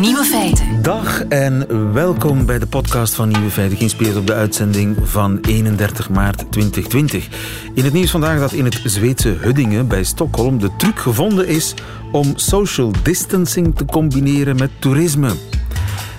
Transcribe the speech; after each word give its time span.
Nieuwe 0.00 0.24
feiten. 0.24 0.82
Dag 0.82 1.24
en 1.24 1.92
welkom 1.92 2.46
bij 2.46 2.58
de 2.58 2.66
podcast 2.66 3.14
van 3.14 3.28
Nieuwe 3.28 3.50
Feiten, 3.50 3.76
geïnspireerd 3.76 4.16
op 4.16 4.26
de 4.26 4.34
uitzending 4.34 4.96
van 5.02 5.38
31 5.40 6.10
maart 6.10 6.36
2020. 6.50 7.28
In 7.74 7.84
het 7.84 7.92
nieuws 7.92 8.10
vandaag 8.10 8.38
dat 8.38 8.52
in 8.52 8.64
het 8.64 8.80
Zweedse 8.84 9.28
Huddingen 9.28 9.88
bij 9.88 10.04
Stockholm 10.04 10.58
de 10.58 10.70
truc 10.76 10.98
gevonden 10.98 11.46
is 11.48 11.74
om 12.12 12.32
social 12.34 12.92
distancing 13.02 13.76
te 13.76 13.84
combineren 13.84 14.56
met 14.56 14.70
toerisme. 14.78 15.30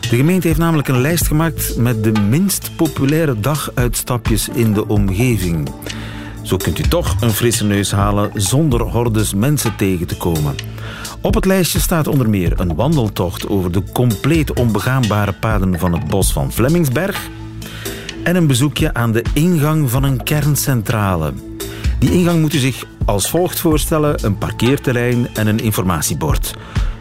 De 0.09 0.15
gemeente 0.15 0.47
heeft 0.47 0.59
namelijk 0.59 0.87
een 0.87 1.01
lijst 1.01 1.27
gemaakt 1.27 1.77
met 1.77 2.03
de 2.03 2.11
minst 2.11 2.71
populaire 2.75 3.39
daguitstapjes 3.39 4.49
in 4.49 4.73
de 4.73 4.87
omgeving. 4.87 5.69
Zo 6.47 6.57
kunt 6.57 6.79
u 6.79 6.83
toch 6.83 7.15
een 7.19 7.31
frisse 7.31 7.65
neus 7.65 7.91
halen 7.91 8.31
zonder 8.33 8.81
hordes 8.81 9.33
mensen 9.33 9.75
tegen 9.75 10.07
te 10.07 10.17
komen. 10.17 10.55
Op 11.21 11.33
het 11.33 11.45
lijstje 11.45 11.79
staat 11.79 12.07
onder 12.07 12.29
meer 12.29 12.59
een 12.59 12.75
wandeltocht 12.75 13.49
over 13.49 13.71
de 13.71 13.83
compleet 13.93 14.53
onbegaanbare 14.53 15.33
paden 15.33 15.79
van 15.79 15.93
het 15.93 16.07
bos 16.07 16.31
van 16.31 16.51
Vlemmingsberg 16.51 17.29
en 18.23 18.35
een 18.35 18.47
bezoekje 18.47 18.93
aan 18.93 19.11
de 19.11 19.23
ingang 19.33 19.89
van 19.89 20.03
een 20.03 20.23
kerncentrale. 20.23 21.33
Die 21.99 22.11
ingang 22.11 22.41
moet 22.41 22.53
u 22.53 22.57
zich 22.57 22.85
als 23.05 23.29
volgt 23.29 23.59
voorstellen: 23.59 24.25
een 24.25 24.37
parkeerterrein 24.37 25.27
en 25.33 25.47
een 25.47 25.59
informatiebord. 25.59 26.53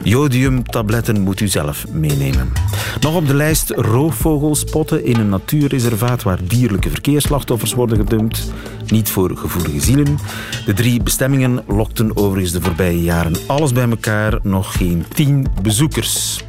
Jodiumtabletten 0.02 1.20
moet 1.20 1.40
u 1.40 1.48
zelf 1.48 1.88
meenemen. 1.88 2.52
Nog 3.00 3.14
op 3.14 3.26
de 3.26 3.34
lijst 3.34 3.70
roofvogels 3.70 4.60
spotten 4.60 5.04
in 5.04 5.16
een 5.16 5.28
natuurreservaat 5.28 6.22
waar 6.22 6.38
dierlijke 6.44 6.90
verkeersslachtoffers 6.90 7.74
worden 7.74 7.96
gedumpt. 7.96 8.52
Niet 8.86 9.10
voor 9.10 9.36
gevoelige 9.36 9.80
zielen. 9.80 10.18
De 10.66 10.72
drie 10.72 11.02
bestemmingen 11.02 11.64
lokten 11.66 12.16
overigens 12.16 12.52
de 12.52 12.60
voorbije 12.60 13.02
jaren 13.02 13.36
alles 13.46 13.72
bij 13.72 13.88
elkaar 13.88 14.38
nog 14.42 14.76
geen 14.76 15.04
tien 15.14 15.46
bezoekers. 15.62 16.44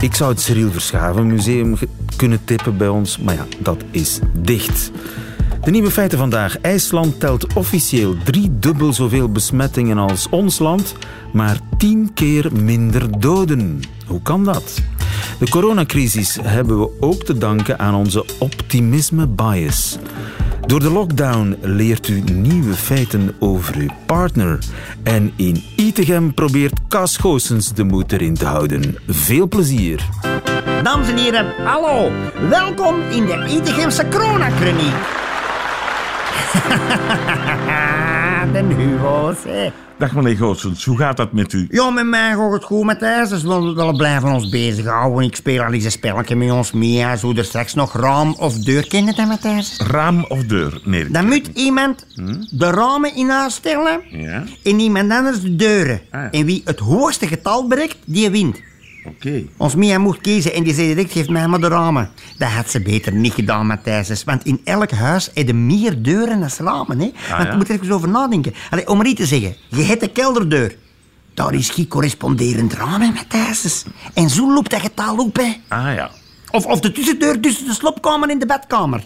Ik 0.00 0.14
zou 0.14 0.30
het 0.30 0.40
Cyril 0.40 0.70
Verschaven 0.70 1.26
Museum 1.26 1.76
kunnen 2.16 2.44
tippen 2.44 2.76
bij 2.76 2.88
ons, 2.88 3.18
maar 3.18 3.34
ja, 3.34 3.46
dat 3.58 3.84
is 3.90 4.18
dicht. 4.38 4.90
De 5.64 5.70
nieuwe 5.70 5.90
feiten 5.90 6.18
vandaag. 6.18 6.60
IJsland 6.60 7.20
telt 7.20 7.52
officieel 7.54 8.16
drie 8.24 8.58
dubbel 8.58 8.92
zoveel 8.92 9.32
besmettingen 9.32 9.98
als 9.98 10.28
ons 10.28 10.58
land, 10.58 10.94
maar 11.32 11.58
tien 11.78 12.10
keer 12.14 12.52
minder 12.52 13.20
doden. 13.20 13.80
Hoe 14.06 14.22
kan 14.22 14.44
dat? 14.44 14.82
De 15.38 15.48
coronacrisis 15.48 16.38
hebben 16.42 16.80
we 16.80 16.90
ook 17.00 17.24
te 17.24 17.38
danken 17.38 17.78
aan 17.78 17.94
onze 17.94 18.24
optimisme 18.38 19.26
bias. 19.26 19.98
Door 20.66 20.80
de 20.80 20.90
lockdown 20.90 21.56
leert 21.60 22.08
u 22.08 22.20
nieuwe 22.20 22.74
feiten 22.74 23.34
over 23.38 23.76
uw 23.76 23.90
partner. 24.06 24.58
En 25.02 25.32
in 25.36 25.62
Itegem 25.76 26.34
probeert 26.34 26.80
Cas 26.88 27.18
de 27.74 27.84
moed 27.84 28.12
erin 28.12 28.34
te 28.34 28.44
houden. 28.44 28.96
Veel 29.08 29.48
plezier. 29.48 30.08
Dames 30.82 31.08
en 31.08 31.16
heren, 31.16 31.46
hallo. 31.64 32.10
Welkom 32.48 33.00
in 33.00 33.26
de 33.26 33.46
Itegemse 33.48 34.08
coronakliniek. 34.10 35.28
de 38.52 38.74
Hugo's, 38.74 39.36
hè. 39.44 39.72
Dag 40.00 40.14
meneer 40.14 40.36
Goossens, 40.36 40.84
hoe 40.84 40.96
gaat 40.96 41.16
dat 41.16 41.32
met 41.32 41.52
u? 41.52 41.66
Ja, 41.70 41.90
met 41.90 42.06
mij 42.06 42.34
gaat 42.34 42.52
het 42.52 42.64
goed, 42.64 42.84
Matthijs. 42.84 43.28
Dus 43.28 43.42
we 43.42 43.72
willen 43.74 43.96
blijven 43.96 44.32
ons 44.32 44.48
bezighouden. 44.48 45.24
Ik 45.24 45.36
speel 45.36 45.62
al 45.62 45.72
eens 45.72 45.84
een 45.84 45.90
spelletje 45.90 46.36
met 46.36 46.50
ons 46.50 46.72
mee. 46.72 47.16
Zo 47.16 47.32
er 47.34 47.44
straks 47.44 47.74
nog 47.74 47.92
raam 47.96 48.34
of 48.38 48.58
deur 48.58 48.88
kennen, 48.88 49.14
hè, 49.14 49.26
Matthijs? 49.26 49.76
Raam 49.90 50.24
of 50.28 50.44
deur? 50.44 50.80
Nee. 50.84 51.10
Dan 51.10 51.26
moet 51.26 51.50
iemand 51.54 52.06
de 52.50 52.70
ramen 52.70 53.14
in 53.14 53.28
huis 53.28 53.54
stellen. 53.54 54.00
Ja, 54.08 54.44
en 54.64 54.80
iemand 54.80 55.12
anders 55.12 55.40
de 55.40 55.56
deuren. 55.56 56.00
Ah, 56.10 56.20
ja. 56.20 56.30
En 56.30 56.46
wie 56.46 56.62
het 56.64 56.78
hoogste 56.78 57.26
getal 57.26 57.66
bereikt, 57.66 57.96
die 58.04 58.30
wint. 58.30 58.60
Oké. 59.04 59.44
Ons 59.56 59.74
Mia 59.74 59.98
mocht 59.98 60.20
kiezen 60.20 60.54
en 60.54 60.62
die 60.62 60.74
zei 60.74 60.86
direct, 60.86 61.12
geef 61.12 61.28
mij 61.28 61.48
maar 61.48 61.60
de 61.60 61.68
ramen. 61.68 62.10
Dat 62.38 62.48
had 62.48 62.70
ze 62.70 62.80
beter 62.80 63.12
niet 63.12 63.32
gedaan, 63.32 63.66
Matthijs. 63.66 64.24
Want 64.24 64.44
in 64.44 64.60
elk 64.64 64.90
huis 64.90 65.30
heb 65.34 65.46
je 65.46 65.54
meer 65.54 66.02
deuren 66.02 66.40
dan 66.40 66.66
ramen. 66.66 66.98
Hè? 66.98 67.10
Want 67.30 67.42
ja? 67.42 67.50
je 67.50 67.56
moet 67.56 67.68
er 67.68 67.74
even 67.74 67.94
over 67.94 68.08
nadenken. 68.08 68.54
Allee, 68.70 68.88
om 68.88 69.04
iets 69.04 69.20
te 69.20 69.26
zeggen, 69.26 69.56
je 69.68 69.82
hebt 69.82 70.00
de 70.00 70.08
kelderdeur. 70.08 70.76
Daar 71.34 71.54
is 71.54 71.70
geen 71.70 71.88
corresponderend 71.88 72.72
raam, 72.72 73.00
hè, 73.00 73.10
Matthijs. 73.10 73.84
En 74.14 74.30
zo 74.30 74.54
loopt 74.54 74.70
dat 74.70 74.80
getal 74.80 75.16
op, 75.16 75.36
hè. 75.36 75.56
Ah 75.68 75.94
ja. 75.94 76.10
Of, 76.50 76.66
of 76.66 76.80
de 76.80 76.92
tussendeur 76.92 77.40
tussen 77.40 77.66
de 77.66 77.74
slopkamer 77.74 78.28
en 78.30 78.38
de 78.38 78.46
badkamer. 78.46 79.04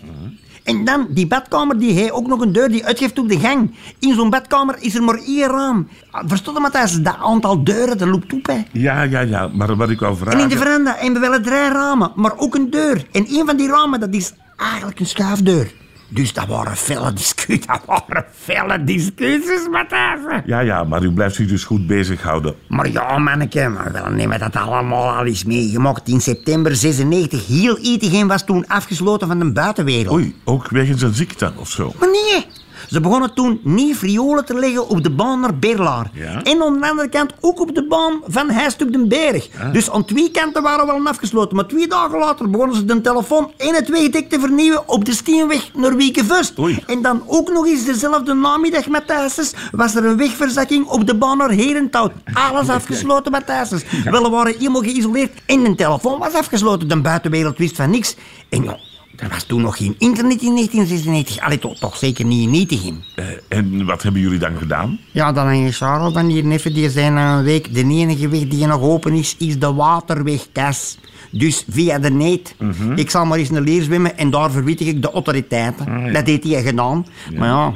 En 0.65 0.85
dan, 0.85 1.07
die 1.11 1.27
badkamer, 1.27 1.79
die 1.79 1.93
heeft 1.93 2.11
ook 2.11 2.27
nog 2.27 2.41
een 2.41 2.53
deur 2.53 2.69
die 2.69 2.85
uitgeeft 2.85 3.19
op 3.19 3.29
de 3.29 3.39
gang. 3.39 3.75
In 3.99 4.15
zo'n 4.15 4.31
badkamer 4.31 4.77
is 4.81 4.95
er 4.95 5.03
maar 5.03 5.19
één 5.19 5.49
raam. 5.49 5.89
Verstond 6.11 6.57
je, 6.57 6.63
Matthijs? 6.63 7.03
Dat 7.03 7.17
aantal 7.19 7.65
deuren, 7.65 7.99
dat 7.99 8.09
loopt 8.09 8.33
op, 8.33 8.47
hè. 8.47 8.63
Ja, 8.73 9.03
ja, 9.03 9.21
ja. 9.21 9.49
Maar 9.49 9.77
wat 9.77 9.91
ik 9.91 10.01
wou 10.01 10.17
vragen... 10.17 10.33
En 10.33 10.41
in 10.41 10.49
de 10.49 10.57
veranda 10.57 10.95
hebben 10.99 11.21
we 11.21 11.29
wel 11.29 11.41
drie 11.41 11.69
ramen, 11.73 12.13
maar 12.15 12.33
ook 12.37 12.55
een 12.55 12.71
deur. 12.71 13.07
En 13.13 13.27
een 13.29 13.47
van 13.47 13.57
die 13.57 13.69
ramen, 13.69 14.01
dat 14.01 14.15
is 14.15 14.33
eigenlijk 14.57 15.01
een 15.01 15.07
schuifdeur. 15.07 15.73
Dus 16.09 16.33
dat 16.33 16.47
waren 16.47 16.77
felle 16.77 17.13
discussies. 17.13 17.67
Dat 17.67 17.81
waren 17.87 18.25
felle 18.35 18.85
discussies, 18.85 19.69
Matthijs. 19.71 20.43
Ja, 20.47 20.61
ja, 20.61 20.85
maar 20.85 21.03
u 21.03 21.13
blijft 21.13 21.35
zich 21.35 21.49
dus 21.49 21.65
goed 21.65 21.87
bezighouden. 21.87 22.55
Maar 22.69 22.91
ja, 22.91 23.19
manneke, 23.19 23.69
maar 23.69 23.93
wel 23.93 24.11
nemen 24.11 24.39
dat 24.39 24.57
allemaal 24.57 25.17
al 25.17 25.25
eens 25.25 25.45
meegemaakt. 25.45 26.09
In 26.09 26.21
september 26.21 26.77
96, 26.77 27.47
heel 27.47 27.79
Itegem 27.79 28.29
was 28.29 28.45
toen 28.45 28.67
afgesloten 28.67 29.29
van 29.29 29.39
de 29.39 29.53
buitenwereld. 29.53 30.15
Oei, 30.15 30.35
ook 30.45 30.69
wegens 30.69 31.03
een 31.03 31.15
ziekte 31.15 31.53
of 31.57 31.71
zo. 31.71 31.93
Maar 31.99 32.09
nee, 32.09 32.47
ze 32.89 33.01
begonnen 33.01 33.35
toen 33.35 33.61
niet 33.63 33.97
friolen 33.97 34.45
te 34.45 34.55
leggen 34.55 34.89
op 34.89 35.03
de 35.03 35.11
baan 35.11 35.41
naar 35.41 35.59
Berlaar. 35.59 36.11
Ja? 36.13 36.43
En 36.43 36.63
aan 36.63 36.81
de 36.81 36.89
andere 36.89 37.09
kant 37.09 37.33
ook 37.41 37.61
op 37.61 37.75
de 37.75 37.87
baan 37.87 38.21
van 38.27 38.51
Heist 38.51 38.83
op 38.83 38.93
den 38.93 39.09
Berg. 39.09 39.49
Dus 39.73 39.91
aan 39.91 40.05
twee 40.05 40.31
kanten 40.31 40.63
waren 40.63 40.87
we 40.87 40.93
wel 40.93 41.07
afgesloten. 41.07 41.57
Maar 41.57 41.67
twee 41.67 41.89
dagen 41.89 42.19
later 42.19 42.51
begonnen 42.51 42.77
ze 42.77 42.85
de 42.85 43.01
telefoon 43.01 43.53
en 43.57 43.75
het 43.75 43.89
wegdek 43.89 44.29
te 44.29 44.41
vernieuwen 44.41 44.89
op 44.89 45.05
de 45.05 45.13
Steenweg 45.13 45.71
naar 45.75 45.97
Wiekenvust. 45.97 46.59
Oei. 46.59 46.83
En 46.87 47.03
dan 47.03 47.23
ook 47.27 47.53
nog 47.53 47.67
eens 47.67 47.85
dezelfde 47.85 48.35
namiddag, 48.35 48.87
Matthijsens, 48.87 49.53
was 49.73 49.95
er 49.95 50.05
een 50.05 50.17
wegverzakking 50.17 50.87
op 50.87 51.07
de 51.07 51.15
baan 51.15 51.39
naar 51.39 51.51
Herenthout. 51.51 52.13
Alles 52.33 52.69
afgesloten, 52.79 53.33
Matthijsens. 53.33 53.85
Wel, 54.05 54.23
we 54.23 54.29
waren 54.29 54.55
helemaal 54.55 54.83
geïsoleerd 54.83 55.33
en 55.47 55.65
de 55.65 55.75
telefoon 55.75 56.19
was 56.19 56.35
afgesloten. 56.35 56.89
De 56.89 57.01
buitenwereld 57.01 57.59
wist 57.59 57.77
van 57.77 57.91
niks. 57.91 58.17
En 58.49 58.63
ja, 58.63 58.79
er 59.17 59.29
was 59.29 59.45
toen 59.45 59.63
nog 59.63 59.77
geen 59.77 59.95
internet 59.99 60.43
in 60.43 60.55
1996. 60.55 61.39
Allee, 61.41 61.59
toch, 61.59 61.79
toch 61.79 61.97
zeker 61.97 62.25
niet 62.25 62.49
in 62.49 62.55
Itegem. 62.55 63.03
Eh, 63.15 63.25
en 63.49 63.85
wat 63.85 64.03
hebben 64.03 64.21
jullie 64.21 64.39
dan 64.39 64.57
gedaan? 64.59 64.99
Ja, 65.11 65.33
dan 65.33 65.49
en 65.49 65.73
Charles 65.73 66.13
dan 66.13 66.27
hier 66.27 66.45
neffen, 66.45 66.75
die 66.75 66.91
zijn 66.91 67.15
na 67.15 67.39
een 67.39 67.45
week. 67.45 67.75
De 67.75 67.81
enige 67.81 68.29
weg 68.29 68.49
die 68.49 68.67
nog 68.67 68.81
open 68.81 69.13
is, 69.13 69.37
is 69.39 69.59
de 69.59 69.73
waterwegkas. 69.73 70.99
Dus 71.31 71.65
via 71.69 71.99
de 71.99 72.11
neet. 72.11 72.55
Ik 72.97 73.11
zal 73.11 73.25
maar 73.25 73.39
eens 73.39 73.51
naar 73.51 73.63
leer 73.63 73.83
zwemmen 73.83 74.19
en 74.19 74.31
daar 74.31 74.51
verwittig 74.51 74.87
ik 74.87 75.03
de 75.03 75.11
autoriteiten. 75.11 76.03
ja. 76.05 76.13
Dat 76.13 76.27
heeft 76.27 76.45
hij 76.45 76.63
gedaan. 76.63 77.07
Maar 77.37 77.49
ja, 77.49 77.75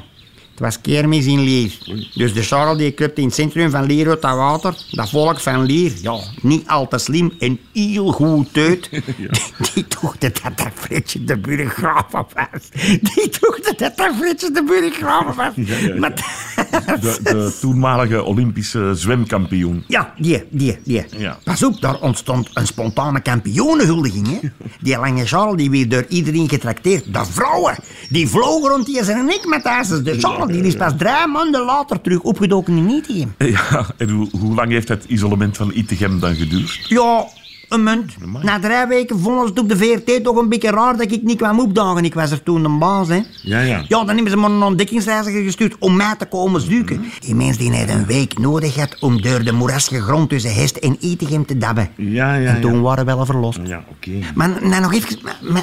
het 0.59 0.67
was 0.67 0.81
kermis 0.81 1.27
in 1.27 1.41
Leer. 1.41 1.79
Dus 2.15 2.35
de 2.35 2.43
Charles 2.43 2.79
die 2.79 2.91
krupte 2.91 3.21
in 3.21 3.27
het 3.27 3.37
centrum 3.37 3.71
van 3.71 3.87
Leer 3.87 4.09
uit 4.09 4.23
dat 4.23 4.37
water. 4.37 4.75
Dat 4.91 5.11
volk 5.11 5.41
van 5.41 5.67
Leer, 5.67 5.93
ja, 6.03 6.19
niet 6.43 6.69
al 6.69 6.89
te 6.89 6.99
slim 6.99 7.33
en 7.39 7.59
heel 7.73 8.13
goed 8.13 8.57
uit. 8.57 8.89
Die, 9.75 9.87
dat 10.19 10.41
dat 10.43 10.69
Fritsje 10.75 11.25
de 11.25 11.39
burggraven 11.39 12.27
was. 12.35 12.71
Die 13.01 13.29
dachten 13.41 13.77
dat 13.77 13.97
dat 13.97 14.15
Fritsje 14.19 14.51
de 14.51 14.65
burggraven 14.65 15.35
was. 15.35 15.53
Ja, 15.55 15.77
ja, 15.77 15.87
ja. 15.87 16.01
Maar 16.01 16.15
De, 17.01 17.19
de 17.23 17.57
toenmalige 17.61 18.23
Olympische 18.23 18.95
zwemkampioen. 18.95 19.85
Ja, 19.87 20.15
die, 20.17 20.45
die, 20.51 20.79
die. 20.85 21.05
Pas 21.45 21.63
op, 21.63 21.81
daar 21.81 22.01
ontstond 22.01 22.49
een 22.53 22.67
spontane 22.67 23.21
kampioenenhuldiging. 23.21 24.27
Hè? 24.27 24.49
Die 24.81 24.99
lange 24.99 25.27
Charles 25.27 25.57
die 25.57 25.71
werd 25.71 25.91
door 25.91 26.05
iedereen 26.09 26.49
getrakteerd. 26.49 27.15
De 27.15 27.25
vrouwen, 27.25 27.79
die 28.09 28.29
vlogen 28.29 28.71
rond 28.71 28.87
die 28.87 29.05
zijn 29.05 29.25
nek 29.25 29.47
met 29.47 29.63
ijzers. 29.63 30.03
De 30.03 30.19
Charles 30.21 30.48
die 30.49 30.63
is 30.63 30.77
pas 30.77 30.93
drie 30.97 31.27
maanden 31.33 31.65
later 31.65 32.01
terug 32.01 32.21
opgedoken 32.21 32.77
in 32.77 32.89
Itegem. 32.89 33.35
Eh, 33.37 33.51
Ja, 33.51 33.87
en 33.97 34.09
hoe, 34.11 34.29
hoe 34.41 34.55
lang 34.55 34.71
heeft 34.71 34.89
het 34.89 35.05
isolement 35.05 35.57
van 35.57 35.71
Itegem 35.75 36.21
dan 36.21 36.35
geduurd? 36.35 36.81
Ja, 36.89 37.27
een 37.69 37.83
munt. 37.83 38.17
Na 38.43 38.59
drie 38.59 38.87
weken 38.89 39.19
vonden 39.19 39.43
ze 39.43 39.49
het 39.49 39.59
op 39.59 39.69
de 39.69 39.77
VRT 39.77 40.25
toch 40.25 40.37
een 40.37 40.49
beetje 40.49 40.71
raar 40.71 40.97
dat 40.97 41.13
ik 41.13 41.23
niet 41.23 41.37
kwam 41.37 41.61
opdagen. 41.61 42.05
Ik 42.05 42.15
was 42.15 42.31
er 42.31 42.43
toen 42.43 42.63
de 42.63 42.69
baas, 42.69 43.09
hè. 43.09 43.21
Ja, 43.43 43.61
ja. 43.61 43.85
Ja, 43.89 44.05
dan 44.05 44.07
hebben 44.09 44.31
ze 44.31 44.37
maar 44.37 44.51
een 44.51 44.63
ontdekkingsreiziger 44.63 45.43
gestuurd 45.43 45.77
om 45.79 45.97
mij 45.97 46.15
te 46.19 46.27
komen 46.27 46.61
zoeken. 46.61 47.05
Die 47.21 47.35
mens 47.35 47.57
die 47.57 47.73
heeft 47.73 47.91
een 47.91 48.07
week 48.07 48.39
nodig 48.39 48.77
had 48.77 48.97
om 49.01 49.23
door 49.23 49.45
de 49.45 49.53
moerassige 49.53 50.01
grond 50.01 50.29
tussen 50.29 50.55
Hest 50.55 50.77
en 50.77 50.97
Itegem 51.01 51.47
te 51.47 51.59
dabben. 51.59 51.91
Ja, 51.97 52.35
ja, 52.35 52.55
En 52.55 52.61
toen 52.61 52.75
ja. 52.75 52.81
waren 52.81 53.07
we 53.07 53.15
wel 53.15 53.27
verlost. 53.27 53.61
Ja, 53.65 53.85
oké. 53.91 54.11
Maar 54.35 54.51
nou 54.63 54.83
nog 54.83 54.93
even, 54.95 55.19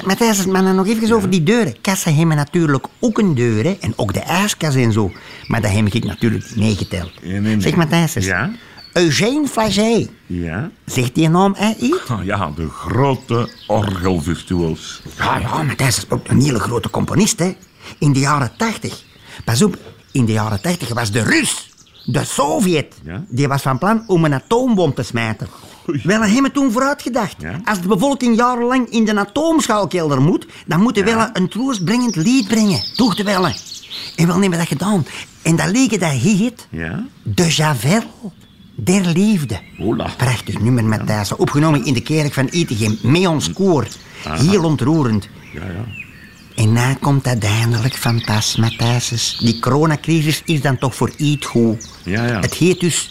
Matthijs, 0.06 0.46
maar 0.46 0.74
nog 0.74 0.86
even 0.86 1.16
over 1.16 1.30
die 1.30 1.42
deuren. 1.42 1.74
Kassen 1.80 2.14
hebben 2.14 2.36
natuurlijk 2.36 2.86
ook 2.98 3.18
een 3.18 3.34
deur, 3.34 3.64
hè. 3.64 3.76
En 3.80 3.92
ook 3.96 4.12
de 4.12 4.20
ijskas 4.20 4.74
en 4.74 4.92
zo. 4.92 5.12
Maar 5.46 5.60
dat 5.60 5.70
heb 5.70 5.86
ik 5.86 6.04
natuurlijk. 6.04 6.44
Ja, 6.54 7.04
nee, 7.22 7.40
nee. 7.40 7.60
Zeg 7.60 7.76
Matthijs, 7.76 8.14
Ja? 8.14 8.50
Eugène 8.96 9.46
Flagey. 9.48 10.08
Ja? 10.26 10.70
Zegt 10.84 11.14
die 11.14 11.28
naam 11.28 11.54
hè, 11.56 11.74
iets? 11.80 12.02
Ja, 12.24 12.50
de 12.56 12.68
grote 12.68 13.48
orgelvirtuoos. 13.66 15.02
Ja, 15.18 15.38
ja, 15.38 15.62
Matthijs 15.62 15.96
is 15.96 16.04
ook 16.08 16.28
een 16.28 16.40
hele 16.40 16.58
grote 16.58 16.90
componist, 16.90 17.38
hè. 17.38 17.56
In 17.98 18.12
de 18.12 18.18
jaren 18.18 18.52
tachtig. 18.56 19.02
Pas 19.44 19.62
op, 19.62 19.78
in 20.12 20.24
de 20.24 20.32
jaren 20.32 20.60
tachtig 20.60 20.88
was 20.94 21.10
de 21.10 21.22
Rus, 21.22 21.70
de 22.04 22.24
Sovjet, 22.24 22.94
Ja? 23.04 23.24
die 23.28 23.48
was 23.48 23.62
van 23.62 23.78
plan 23.78 24.04
om 24.06 24.24
een 24.24 24.34
atoombom 24.34 24.94
te 24.94 25.02
smijten. 25.02 25.48
Wel 26.02 26.20
hebben 26.20 26.42
we 26.42 26.50
toen 26.50 26.72
vooruitgedacht. 26.72 27.34
Ja. 27.38 27.60
Als 27.64 27.80
de 27.80 27.88
bevolking 27.88 28.36
jarenlang 28.36 28.88
in 28.88 29.04
de 29.04 29.18
atoomschaalkelder 29.18 30.20
moet, 30.20 30.46
dan 30.66 30.80
moeten 30.80 31.04
we 31.04 31.14
wel 31.14 31.28
een 31.32 31.48
troostbrengend 31.48 32.16
lied 32.16 32.48
brengen. 32.48 32.80
Toch 32.94 33.14
de 33.14 33.22
wel. 33.22 33.44
En 33.46 34.26
wel 34.26 34.40
hebben 34.40 34.50
we 34.50 34.56
dat 34.56 34.66
gedaan. 34.66 35.06
En 35.42 35.56
dat 35.56 35.66
liedje 35.70 35.98
dat 35.98 36.10
heet 36.10 36.66
Ja? 36.70 37.06
De 37.22 37.46
Javel 37.48 38.02
der 38.76 39.04
Liefde. 39.04 39.60
Hola. 39.78 40.10
Prachtig 40.16 40.60
nummer, 40.60 40.84
Matthijs. 40.84 41.36
Opgenomen 41.36 41.84
in 41.84 41.94
de 41.94 42.00
kerk 42.00 42.32
van 42.32 42.46
Etegem. 42.46 42.98
Met 43.02 43.26
ons 43.26 43.52
koor. 43.52 43.86
Heel 44.28 44.64
ontroerend. 44.64 45.28
Ja, 45.52 45.64
ja. 45.64 45.84
En 46.54 46.72
na 46.72 46.94
komt 47.00 47.26
uiteindelijk 47.26 47.94
van 47.94 48.22
pas, 48.24 48.56
Matthijs. 48.56 49.38
Die 49.40 49.60
coronacrisis 49.60 50.42
is 50.44 50.60
dan 50.60 50.78
toch 50.78 50.94
voor 50.94 51.10
iets 51.16 51.46
goed. 51.46 51.88
Ja, 52.04 52.26
ja. 52.26 52.40
Het 52.40 52.54
heet 52.54 52.80
dus 52.80 53.10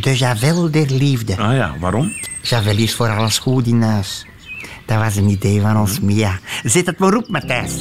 De 0.00 0.16
Javel 0.16 0.70
der 0.70 0.90
Liefde. 0.90 1.36
Ah 1.36 1.54
ja, 1.54 1.74
waarom? 1.80 2.12
Javel 2.42 2.76
is 2.76 2.94
voor 2.94 3.08
alles 3.08 3.38
goed 3.38 3.66
in 3.66 3.82
huis. 3.82 4.26
Dat 4.86 4.98
was 4.98 5.16
een 5.16 5.28
idee 5.28 5.60
van 5.60 5.76
ons 5.76 6.00
Mia. 6.00 6.38
Zet 6.64 6.86
het 6.86 6.98
maar 6.98 7.14
op, 7.14 7.28
Matthijs. 7.28 7.72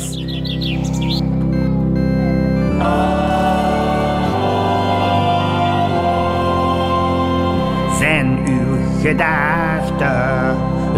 Gedachten 9.01 10.55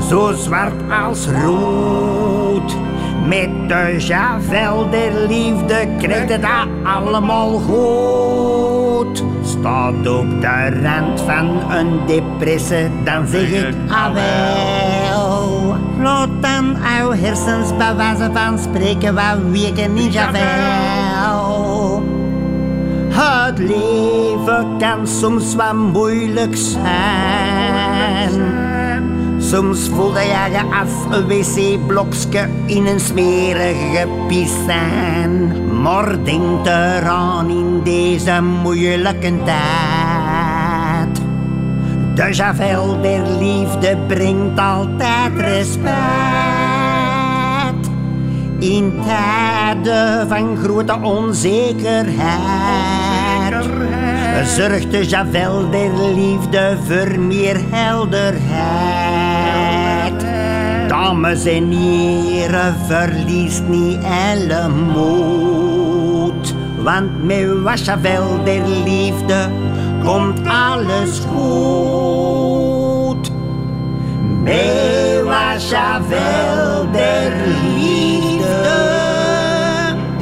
zo 0.10 0.32
zwart 0.34 0.74
als 1.06 1.28
rood? 1.28 2.76
Met 3.28 3.70
de 3.70 3.96
javel 3.98 4.90
der 4.90 5.28
liefde 5.28 5.88
krijgt 5.98 6.30
het 6.30 6.42
dat 6.42 6.68
allemaal 6.84 7.50
goed. 7.60 9.24
Staat 9.44 10.08
op 10.08 10.42
de 10.42 10.82
rand 10.84 11.22
van 11.22 11.72
een 11.72 12.06
depressie, 12.06 12.90
dan 13.04 13.28
zeg 13.28 13.50
ik 13.50 13.76
awel. 13.88 15.76
Laat 16.00 16.30
dan 16.42 16.78
uw 17.02 17.12
hersens 17.12 17.78
bij 17.78 17.96
wijze 17.96 18.30
van 18.34 18.60
spreken 18.60 19.16
wat 19.16 19.38
weken 19.52 19.98
in 19.98 20.12
javel. 20.12 22.04
Het 23.10 23.58
leven 23.58 24.78
kan 24.80 25.08
soms 25.08 25.56
wat 25.56 25.74
moeilijk 25.74 26.56
Soms 29.38 29.90
voelde 29.90 30.19
je 30.19 30.50
je 30.51 30.62
als 30.80 31.18
een 31.18 31.28
wc-blokje 31.28 32.50
in 32.66 32.86
een 32.86 33.00
smerige 33.00 34.07
piscijn. 34.28 35.51
Maar 35.81 36.24
denk 36.24 36.66
eraan 36.66 37.50
in 37.50 37.81
deze 37.84 38.42
moeilijke 38.42 39.34
tijd. 39.44 41.22
De 42.16 42.34
javel 42.34 43.01
der 43.01 43.22
liefde 43.40 43.98
brengt 44.07 44.60
altijd 44.60 45.31
respect. 45.36 45.94
In 48.60 48.94
tijden 49.06 50.28
van 50.28 50.57
grote 50.57 50.98
onzekerheid 51.01 53.03
zorgt 54.45 54.92
de 54.92 55.06
Javel 55.06 55.69
der 55.69 55.94
liefde 55.94 56.78
voor 56.88 57.19
meer 57.19 57.60
helderheid. 57.69 58.44
Dames 60.88 61.45
en 61.45 61.72
heren, 61.72 62.75
verlies 62.88 63.62
niet 63.68 64.00
alle 64.04 64.69
moed. 64.69 66.56
Want 66.78 67.24
met 67.24 67.86
Javel 67.86 68.44
der 68.44 68.62
liefde 68.86 69.50
komt 70.04 70.48
alles 70.48 71.19
goed. 71.19 72.12
Met 74.44 75.24
Javel 75.69 76.92
der 76.92 77.31
liefde. 77.75 78.81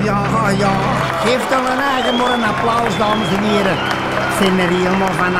Ja, 0.03 0.49
ja. 0.49 0.71
Geef 1.25 1.49
dan 1.49 1.65
een 1.65 1.79
eigen 1.95 2.13
een 2.33 2.43
applaus, 2.43 2.97
dames 2.97 3.27
en 3.37 3.43
heren. 3.43 4.00
Zijn 4.41 4.59
er 4.59 4.69
helemaal 4.69 5.13
van 5.13 5.35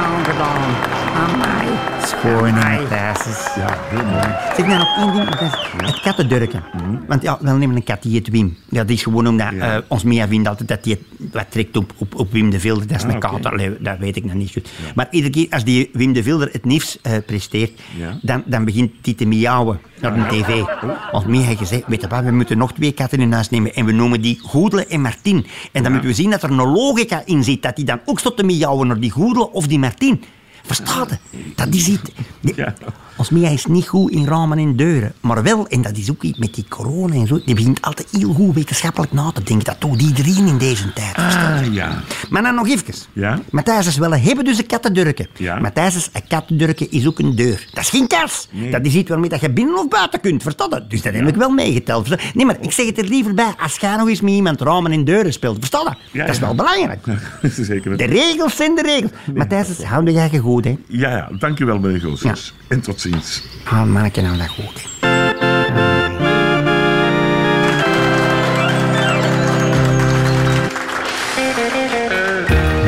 aangedaan. 1.22 1.52
Amai. 1.52 1.68
Schoon, 2.06 2.54
Matthijs. 2.54 3.56
Ja, 3.56 3.78
heel 3.90 4.06
mooi. 4.06 4.36
Zeg 4.56 4.66
nou 4.66 4.78
nog 4.80 4.98
één 4.98 5.12
ding, 5.14 5.30
Matthijs. 5.30 5.52
het 5.78 6.00
kattendurken. 6.02 6.64
Want 7.08 7.22
ja, 7.22 7.38
we 7.42 7.52
nemen 7.52 7.76
een 7.76 7.84
kat 7.84 8.02
die 8.04 8.12
heet 8.12 8.30
Wim. 8.30 8.58
Ja, 8.70 8.82
dat 8.82 8.90
is 8.90 9.04
gewoon 9.04 9.28
omdat 9.28 9.48
Ja. 9.54 9.76
eh, 9.76 9.82
ons 9.88 10.04
Mia 10.04 10.28
vindt 10.28 10.48
altijd 10.48 10.68
dat 10.70 10.86
hij 10.86 11.00
wat 11.32 11.46
trekt 11.50 11.78
op, 11.78 11.94
op, 11.98 12.16
op 12.20 12.32
Wim 12.32 12.50
de 12.50 12.60
Vilder. 12.60 12.88
Dat 12.88 12.98
is 12.98 13.04
Ah, 13.04 13.34
een 13.34 13.44
Allee, 13.46 13.78
dat 13.80 13.98
weet 13.98 14.16
ik 14.16 14.24
nog 14.26 14.34
niet 14.34 14.52
goed. 14.52 14.70
Maar 14.96 15.08
iedere 15.12 15.34
keer 15.34 15.48
als 15.50 15.64
die 15.64 15.90
Wim 15.94 16.14
de 16.14 16.24
Vilder 16.24 16.50
het 16.52 16.66
nieuws 16.66 16.98
eh, 17.02 17.14
presteert, 17.26 17.72
Ja. 17.98 18.18
dan, 18.22 18.44
dan 18.46 18.66
begint 18.66 18.92
hij 19.02 19.14
te 19.14 19.26
miauwen 19.26 19.80
naar 20.02 20.14
de 20.14 20.26
tv. 20.28 20.64
Ons 21.12 21.26
Mia 21.26 21.42
heeft 21.42 21.60
gezegd, 21.60 21.84
weet 21.88 22.02
je 22.02 22.08
wat, 22.08 22.24
we 22.24 22.32
moeten 22.32 22.58
nog 22.58 22.74
twee 22.74 22.92
katten 22.92 23.20
in 23.20 23.32
huis 23.34 23.50
nemen 23.50 23.74
en 23.74 23.86
we 23.86 23.92
noemen 23.92 24.22
die 24.22 24.40
Goedele 24.44 24.86
en 24.86 25.02
Martin. 25.02 25.46
En 25.72 25.84
dan 25.84 25.92
moeten 25.92 26.10
we 26.10 26.16
zien 26.16 26.30
dat 26.30 26.44
er 26.44 26.50
een 26.52 26.56
logica 26.72 27.22
in 27.26 27.44
zit, 27.44 27.62
dat 27.62 27.76
die 27.76 27.86
dan 27.86 28.00
ook 28.06 28.20
stopt 28.20 28.38
te 28.38 28.44
miauwen 28.44 28.88
naar 28.88 29.00
die 29.00 29.12
Goedele 29.12 29.52
of 29.52 29.68
die 29.68 29.80
Martin. 29.80 30.24
Verstaat 30.66 31.10
je? 31.10 31.38
Dat 31.56 31.68
is 31.74 31.88
iets... 31.88 32.12
die- 32.42 32.54
Ja. 32.56 32.74
Ons 33.16 33.30
Mia 33.30 33.50
is 33.50 33.66
niet 33.66 33.88
goed 33.88 34.12
in 34.12 34.26
ramen 34.26 34.58
en 34.58 34.76
deuren. 34.76 35.14
Maar 35.20 35.44
wel, 35.44 35.68
en 35.68 35.82
dat 35.82 35.98
is 35.98 36.12
ook 36.12 36.24
iets 36.24 36.38
met 36.38 36.54
die 36.54 36.66
corona 36.70 37.14
en 37.16 37.28
zo, 37.28 37.40
die 37.46 37.56
begint 37.56 37.82
altijd 37.82 38.08
heel 38.12 38.34
goed 38.34 38.56
wetenschappelijk 38.56 39.12
na 39.12 39.32
te 39.32 39.44
denken. 39.44 39.66
Dat 39.66 39.82
doet 39.82 40.02
iedereen 40.02 40.48
in 40.48 40.58
deze 40.58 40.94
tijd. 40.94 41.14
verstaat 41.14 41.60
je? 41.60 41.66
Ah, 41.66 41.74
ja. 41.74 42.02
Maar 42.30 42.42
dan 42.42 42.56
nog 42.56 42.68
even. 42.68 42.94
Ja? 43.14 43.40
Matthijs 43.50 43.88
is 43.88 43.98
wel 43.98 44.14
een 44.14 44.22
hebben 44.22 44.46
dus 44.46 44.58
een 44.58 44.66
kattendurken. 44.66 45.28
Ja. 45.38 45.60
Matthijs 45.60 45.96
is 45.96 46.10
een 46.14 46.28
kattendurken 46.28 46.92
is 46.92 47.08
ook 47.08 47.20
een 47.20 47.36
deur. 47.36 47.68
Dat 47.74 47.84
is 47.84 47.90
geen. 47.90 48.08
Nee. 48.52 48.72
Dat 48.72 48.86
is 48.86 48.94
iets 48.94 49.10
waarmee 49.10 49.30
dat 49.30 49.42
je 49.42 49.52
binnen 49.52 49.78
of 49.78 49.88
buiten 49.88 50.20
kunt, 50.20 50.44
verstaan 50.44 50.70
je? 50.70 50.88
Dus 50.88 51.02
dat 51.02 51.14
heb 51.14 51.28
ik 51.28 51.36
wel 51.36 51.50
meegeteld. 51.50 52.34
Nee, 52.34 52.46
maar 52.46 52.58
ik 52.62 52.72
zeg 52.72 52.86
het 52.86 52.98
er 52.98 53.06
liever 53.06 53.34
bij 53.34 53.54
als 53.60 53.78
jij 53.78 53.96
nog 53.96 54.08
eens 54.08 54.22
met 54.22 54.34
iemand 54.34 54.62
ramen 54.62 54.92
en 54.92 55.04
deuren 55.04 55.34
speelt. 55.34 55.56
Verstaan 55.60 55.98
je? 56.12 56.18
Ja, 56.18 56.26
dat 56.26 56.34
is 56.36 56.40
ja. 56.42 56.46
wel 56.46 56.56
belangrijk. 56.56 57.06
Zeker. 57.60 57.98
De 57.98 58.06
regels 58.06 58.56
zijn 58.56 58.76
de 58.76 58.82
regels. 58.82 59.12
Matthijs, 59.34 59.84
hou 59.84 60.12
jij 60.12 60.30
goed, 60.52 60.66
hè? 60.66 60.78
Ja, 60.88 61.10
ja. 61.10 61.30
Dank 61.40 61.60
u 61.60 61.66
wel, 61.66 61.80
meneer 61.80 62.00
Goossens. 62.00 62.54
En 62.68 62.82
tot 62.82 63.02
ziens. 63.02 63.44
Ah, 63.64 63.84
manneke, 63.84 64.22
nou 64.22 64.38
dat 64.38 64.48
goed. 64.48 64.90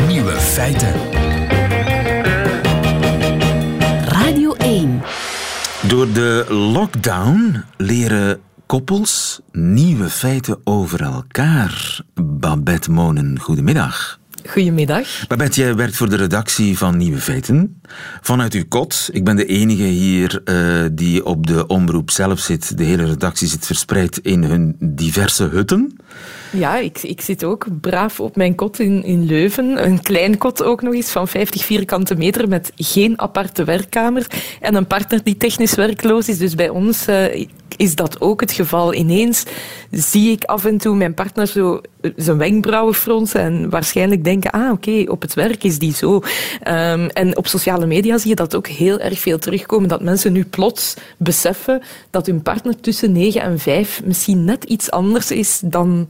Nieuwe 0.08 0.32
feiten. 0.32 0.94
Radio 4.08 4.54
1. 4.54 5.02
Door 5.88 6.12
de 6.12 6.46
lockdown 6.50 7.64
leren 7.78 8.40
koppels 8.66 9.42
nieuwe 9.52 10.10
feiten 10.10 10.60
over 10.64 11.02
elkaar. 11.02 12.02
Babette 12.14 12.92
Monen, 12.92 13.40
goedemiddag. 13.40 14.22
Goedemiddag. 14.50 15.28
Babette, 15.28 15.62
jij 15.62 15.76
werkt 15.76 15.96
voor 15.96 16.10
de 16.10 16.16
redactie 16.16 16.78
van 16.78 16.98
Nieuwe 16.98 17.20
Feiten. 17.20 17.82
Vanuit 18.22 18.54
uw 18.54 18.64
kot, 18.68 19.10
ik 19.12 19.24
ben 19.24 19.36
de 19.36 19.46
enige 19.46 19.84
hier 19.84 20.42
eh, 20.44 20.86
die 20.92 21.26
op 21.26 21.48
de 21.48 21.68
omroep 21.68 22.12
zelf 22.12 22.40
zit. 22.40 22.78
De 22.78 22.84
hele 22.84 23.06
redactie 23.06 23.48
zit 23.48 23.66
verspreid 23.66 24.18
in 24.18 24.44
hun 24.44 24.76
diverse 24.80 25.44
hutten. 25.44 25.98
Ja, 26.52 26.78
ik, 26.78 27.04
ik 27.04 27.22
zit 27.22 27.44
ook 27.44 27.66
braaf 27.82 28.20
op 28.20 28.36
mijn 28.36 28.56
kot 28.56 28.80
in, 28.80 29.04
in 29.04 29.26
Leuven. 29.26 29.86
Een 29.86 30.02
klein 30.02 30.38
kot 30.38 30.64
ook 30.64 30.82
nog 30.82 30.94
eens 30.94 31.12
van 31.12 31.28
50 31.28 31.66
vierkante 31.66 32.16
meter 32.16 32.48
met 32.48 32.72
geen 32.76 33.20
aparte 33.20 33.64
werkkamer. 33.64 34.28
En 34.62 34.76
een 34.76 34.88
partner 34.88 35.24
die 35.24 35.38
technisch 35.38 35.76
werkloos 35.76 36.30
is. 36.30 36.38
Dus 36.38 36.56
bij 36.56 36.70
ons 36.70 37.08
eh, 37.08 37.46
is 37.78 37.96
dat 37.96 38.22
ook 38.22 38.42
het 38.42 38.52
geval. 38.52 38.94
Ineens 38.94 39.44
zie 39.92 40.32
ik 40.32 40.44
af 40.44 40.66
en 40.66 40.78
toe 40.78 40.96
mijn 40.96 41.14
partner 41.14 41.48
zo 41.48 41.82
eh, 42.02 42.12
zijn 42.16 42.38
wenkbrauwen 42.38 42.94
fronsen 42.94 43.42
en 43.42 43.70
waarschijnlijk 43.70 44.24
denken, 44.24 44.52
ah 44.52 44.72
oké, 44.72 45.04
op 45.08 45.22
het 45.22 45.34
werk 45.34 45.64
is 45.64 45.80
die 45.80 45.94
zo. 45.94 46.22
Ehm, 46.62 47.08
en 47.08 47.38
op 47.38 47.48
sociale 47.48 47.86
media 47.86 48.18
zie 48.18 48.30
je 48.30 48.36
dat 48.36 48.56
ook 48.56 48.68
heel 48.68 49.00
erg 49.00 49.20
veel 49.20 49.40
terugkomen, 49.40 49.90
dat 49.90 50.02
mensen 50.02 50.34
nu 50.34 50.46
plots 50.46 50.94
beseffen 51.18 51.82
dat 52.10 52.26
hun 52.26 52.42
partner 52.42 52.80
tussen 52.80 53.12
9 53.12 53.42
en 53.42 53.60
5 53.60 54.02
misschien 54.06 54.46
net 54.46 54.64
iets 54.64 54.92
anders 54.92 55.32
is 55.32 55.62
dan 55.66 56.03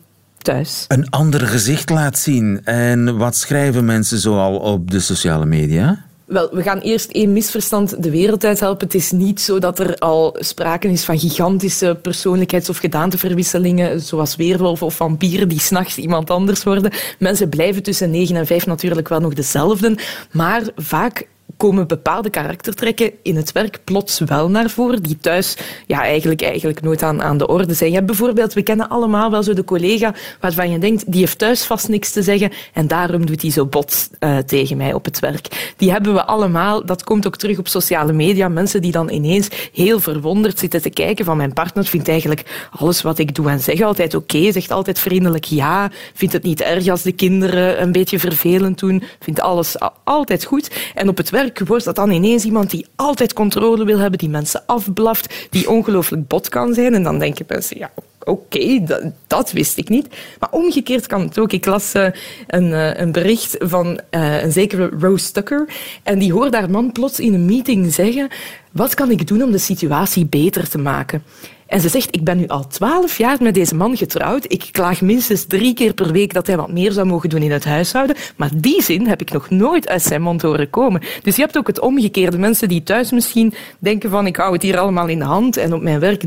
thuis. 0.43 0.85
Een 0.87 1.09
ander 1.09 1.47
gezicht 1.47 1.89
laat 1.89 2.17
zien. 2.17 2.61
En 2.63 3.17
wat 3.17 3.35
schrijven 3.35 3.85
mensen 3.85 4.19
zoal 4.19 4.55
op 4.55 4.91
de 4.91 4.99
sociale 4.99 5.45
media? 5.45 6.05
Wel, 6.25 6.49
we 6.51 6.61
gaan 6.61 6.79
eerst 6.79 7.11
één 7.11 7.33
misverstand 7.33 8.03
de 8.03 8.09
wereld 8.09 8.43
uithelpen. 8.43 8.85
Het 8.85 8.95
is 8.95 9.11
niet 9.11 9.41
zo 9.41 9.59
dat 9.59 9.79
er 9.79 9.95
al 9.95 10.35
sprake 10.39 10.87
is 10.87 11.03
van 11.03 11.19
gigantische 11.19 11.99
persoonlijkheids- 12.01 12.69
of 12.69 12.77
gedaanteverwisselingen, 12.77 14.01
zoals 14.01 14.35
weerwolven 14.35 14.85
of 14.85 14.95
vampieren 14.95 15.47
die 15.47 15.59
s'nachts 15.59 15.97
iemand 15.97 16.29
anders 16.29 16.63
worden. 16.63 16.91
Mensen 17.19 17.49
blijven 17.49 17.83
tussen 17.83 18.11
9 18.11 18.35
en 18.35 18.45
5 18.45 18.65
natuurlijk 18.65 19.09
wel 19.09 19.19
nog 19.19 19.33
dezelfde, 19.33 19.97
maar 20.31 20.61
vaak 20.75 21.27
komen 21.63 21.87
bepaalde 21.87 22.29
karaktertrekken 22.29 23.11
in 23.21 23.35
het 23.35 23.51
werk 23.51 23.79
plots 23.83 24.19
wel 24.19 24.49
naar 24.49 24.69
voren, 24.69 25.03
die 25.03 25.17
thuis 25.17 25.57
ja, 25.87 26.01
eigenlijk, 26.01 26.41
eigenlijk 26.41 26.81
nooit 26.81 27.03
aan, 27.03 27.21
aan 27.21 27.37
de 27.37 27.47
orde 27.47 27.73
zijn. 27.73 27.89
Je 27.89 27.95
hebt 27.95 28.07
bijvoorbeeld, 28.07 28.53
we 28.53 28.61
kennen 28.61 28.89
allemaal 28.89 29.31
wel 29.31 29.43
zo 29.43 29.53
de 29.53 29.63
collega 29.63 30.13
waarvan 30.39 30.71
je 30.71 30.79
denkt, 30.79 31.11
die 31.11 31.19
heeft 31.19 31.37
thuis 31.37 31.63
vast 31.63 31.87
niks 31.87 32.11
te 32.11 32.21
zeggen 32.21 32.51
en 32.73 32.87
daarom 32.87 33.25
doet 33.25 33.41
hij 33.41 33.51
zo 33.51 33.65
bot 33.65 34.09
uh, 34.19 34.37
tegen 34.37 34.77
mij 34.77 34.93
op 34.93 35.05
het 35.05 35.19
werk. 35.19 35.73
Die 35.77 35.91
hebben 35.91 36.13
we 36.13 36.25
allemaal, 36.25 36.85
dat 36.85 37.03
komt 37.03 37.27
ook 37.27 37.35
terug 37.35 37.57
op 37.57 37.67
sociale 37.67 38.13
media, 38.13 38.47
mensen 38.47 38.81
die 38.81 38.91
dan 38.91 39.09
ineens 39.09 39.47
heel 39.73 39.99
verwonderd 39.99 40.59
zitten 40.59 40.81
te 40.81 40.89
kijken 40.89 41.25
van 41.25 41.37
mijn 41.37 41.53
partner 41.53 41.85
vindt 41.85 42.07
eigenlijk 42.07 42.69
alles 42.79 43.01
wat 43.01 43.19
ik 43.19 43.35
doe 43.35 43.49
en 43.49 43.59
zeg 43.59 43.81
altijd 43.81 44.15
oké, 44.15 44.51
zegt 44.51 44.71
altijd 44.71 44.99
vriendelijk 44.99 45.45
ja, 45.45 45.91
vindt 46.13 46.33
het 46.33 46.43
niet 46.43 46.61
erg 46.61 46.87
als 46.87 47.01
de 47.01 47.11
kinderen 47.11 47.81
een 47.81 47.91
beetje 47.91 48.19
vervelend 48.19 48.79
doen, 48.79 49.03
vindt 49.19 49.41
alles 49.41 49.75
altijd 50.03 50.43
goed. 50.43 50.71
En 50.93 51.09
op 51.09 51.17
het 51.17 51.29
werk 51.29 51.52
wordt 51.59 51.85
dat 51.85 51.95
dan 51.95 52.11
ineens 52.11 52.43
iemand 52.43 52.69
die 52.69 52.87
altijd 52.95 53.33
controle 53.33 53.85
wil 53.85 53.97
hebben, 53.97 54.19
die 54.19 54.29
mensen 54.29 54.63
afblaft, 54.65 55.47
die 55.49 55.69
ongelooflijk 55.69 56.27
bot 56.27 56.49
kan 56.49 56.73
zijn. 56.73 56.93
En 56.93 57.03
dan 57.03 57.19
denken 57.19 57.45
mensen, 57.47 57.77
ja, 57.77 57.91
oké, 58.23 58.83
dat, 58.83 59.03
dat, 59.27 59.51
wist 59.51 59.77
ik 59.77 59.89
niet. 59.89 60.07
Maar 60.39 60.49
omgekeerd 60.51 61.07
kan 61.07 61.21
het 61.21 61.39
ook. 61.39 61.51
Ik 61.51 61.65
las 61.65 61.95
uh, 61.95 62.07
een, 62.47 62.69
uh, 62.69 62.95
een, 62.95 63.11
bericht 63.11 63.55
van 63.59 63.99
uh, 64.11 64.43
een 64.43 64.51
zekere 64.51 64.89
Rose 64.99 65.31
Tucker. 65.31 65.69
En 66.03 66.19
die 66.19 66.33
hoorde 66.33 66.57
haar 66.57 66.69
man 66.69 66.91
plots 66.91 67.19
in 67.19 67.33
een 67.33 67.45
meeting 67.45 67.93
zeggen... 67.93 68.29
Wat 68.71 68.93
kan 68.93 69.11
ik 69.11 69.27
doen 69.27 69.43
om 69.43 69.51
de 69.51 69.57
situatie 69.57 70.25
beter 70.25 70.69
te 70.69 70.77
maken? 70.77 71.23
En 71.67 71.81
ze 71.81 71.89
zegt, 71.89 72.15
ik 72.15 72.23
ben 72.23 72.37
nu 72.37 72.47
al 72.47 72.67
twaalf 72.67 73.17
jaar 73.17 73.37
met 73.41 73.53
deze 73.53 73.75
man 73.75 73.97
getrouwd. 73.97 74.45
Ik 74.47 74.69
klaag 74.71 75.01
minstens 75.01 75.45
drie 75.45 75.73
keer 75.73 75.93
per 75.93 76.11
week 76.11 76.33
dat 76.33 76.47
hij 76.47 76.57
wat 76.57 76.71
meer 76.71 76.91
zou 76.91 77.07
mogen 77.07 77.29
doen 77.29 77.41
in 77.41 77.51
het 77.51 77.65
huishouden. 77.65 78.15
Maar 78.35 78.49
die 78.55 78.81
zin 78.81 79.07
heb 79.07 79.21
ik 79.21 79.31
nog 79.31 79.49
nooit 79.49 79.87
uit 79.87 80.01
zijn 80.01 80.21
mond 80.21 80.41
horen 80.41 80.69
komen. 80.69 81.01
Dus 81.23 81.35
je 81.35 81.41
hebt 81.41 81.57
ook 81.57 81.67
het 81.67 81.79
omgekeerde. 81.79 82.37
Mensen 82.37 82.67
die 82.67 82.83
thuis 82.83 83.11
misschien 83.11 83.53
denken 83.79 84.09
van, 84.09 84.27
ik 84.27 84.35
hou 84.35 84.53
het 84.53 84.61
hier 84.61 84.79
allemaal 84.79 85.07
in 85.07 85.19
de 85.19 85.25
hand. 85.25 85.57
En 85.57 85.73
op 85.73 85.81
mijn 85.81 85.99
werk 85.99 86.23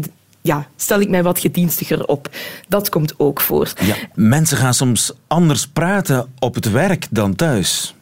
ja, 0.47 0.67
stel 0.77 1.01
ik 1.01 1.09
mij 1.09 1.23
wat 1.23 1.39
gedienstiger 1.39 2.05
op. 2.05 2.31
Dat 2.69 2.89
komt 2.89 3.15
ook 3.17 3.41
voor. 3.41 3.73
Ja, 3.81 3.95
mensen 4.15 4.57
gaan 4.57 4.75
soms 4.75 5.13
anders 5.27 5.67
praten 5.67 6.33
op 6.39 6.55
het 6.55 6.71
werk 6.71 7.07
dan 7.11 7.35
thuis. 7.35 7.95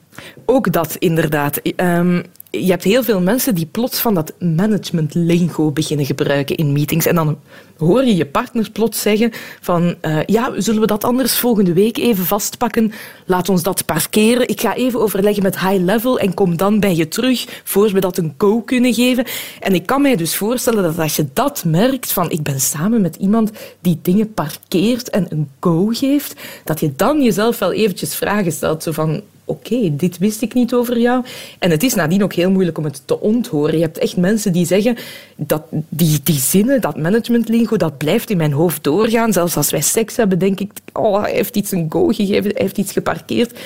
Ook 0.46 0.72
dat, 0.72 0.96
inderdaad. 0.98 1.60
Um, 1.76 2.24
je 2.60 2.70
hebt 2.70 2.84
heel 2.84 3.02
veel 3.02 3.20
mensen 3.20 3.54
die 3.54 3.66
plots 3.66 3.98
van 3.98 4.14
dat 4.14 4.32
management 4.38 5.14
lingo 5.14 5.70
beginnen 5.70 6.06
gebruiken 6.06 6.56
in 6.56 6.72
meetings. 6.72 7.06
En 7.06 7.14
dan 7.14 7.38
hoor 7.78 8.04
je 8.04 8.16
je 8.16 8.26
partner 8.26 8.70
plots 8.70 9.00
zeggen 9.00 9.30
van 9.60 9.94
uh, 10.02 10.18
ja, 10.26 10.52
zullen 10.56 10.80
we 10.80 10.86
dat 10.86 11.04
anders 11.04 11.38
volgende 11.38 11.72
week 11.72 11.98
even 11.98 12.24
vastpakken? 12.24 12.92
Laat 13.26 13.48
ons 13.48 13.62
dat 13.62 13.84
parkeren. 13.84 14.48
Ik 14.48 14.60
ga 14.60 14.74
even 14.74 15.00
overleggen 15.00 15.42
met 15.42 15.58
high 15.58 15.82
level 15.82 16.18
en 16.18 16.34
kom 16.34 16.56
dan 16.56 16.80
bij 16.80 16.94
je 16.94 17.08
terug 17.08 17.60
voor 17.64 17.92
we 17.92 18.00
dat 18.00 18.18
een 18.18 18.34
go 18.38 18.60
kunnen 18.60 18.94
geven. 18.94 19.24
En 19.60 19.74
ik 19.74 19.86
kan 19.86 20.02
mij 20.02 20.16
dus 20.16 20.36
voorstellen 20.36 20.82
dat 20.82 20.98
als 20.98 21.16
je 21.16 21.26
dat 21.32 21.64
merkt 21.64 22.12
van 22.12 22.30
ik 22.30 22.42
ben 22.42 22.60
samen 22.60 23.00
met 23.00 23.16
iemand 23.16 23.50
die 23.80 23.98
dingen 24.02 24.34
parkeert 24.34 25.10
en 25.10 25.26
een 25.28 25.50
go 25.60 25.88
geeft, 25.92 26.34
dat 26.64 26.80
je 26.80 26.92
dan 26.96 27.22
jezelf 27.22 27.58
wel 27.58 27.72
eventjes 27.72 28.14
vragen 28.14 28.52
stelt. 28.52 28.82
Zo 28.82 28.92
van 28.92 29.22
oké, 29.44 29.96
dit 29.96 30.18
wist 30.18 30.42
ik 30.42 30.54
niet 30.54 30.74
over 30.74 30.98
jou. 30.98 31.24
En 31.58 31.70
het 31.70 31.82
is 31.82 31.94
nadien 31.94 32.22
ook 32.22 32.32
heel 32.32 32.50
moeilijk 32.50 32.78
om 32.78 32.84
het 32.84 33.02
te 33.04 33.20
onthoren. 33.20 33.76
Je 33.76 33.82
hebt 33.82 33.98
echt 33.98 34.16
mensen 34.16 34.52
die 34.52 34.66
zeggen 34.66 34.96
dat 35.36 35.62
die, 35.88 36.20
die 36.22 36.38
zinnen, 36.38 36.80
dat 36.80 36.96
managementlingo, 36.96 37.76
dat 37.76 37.98
blijft 37.98 38.30
in 38.30 38.36
mijn 38.36 38.52
hoofd 38.52 38.84
doorgaan. 38.84 39.32
Zelfs 39.32 39.56
als 39.56 39.70
wij 39.70 39.80
seks 39.80 40.16
hebben, 40.16 40.38
denk 40.38 40.60
ik, 40.60 40.70
oh, 40.92 41.22
hij 41.22 41.32
heeft 41.32 41.56
iets 41.56 41.70
een 41.70 41.86
go 41.88 42.06
gegeven, 42.06 42.50
hij 42.50 42.62
heeft 42.62 42.78
iets 42.78 42.92
geparkeerd. 42.92 43.58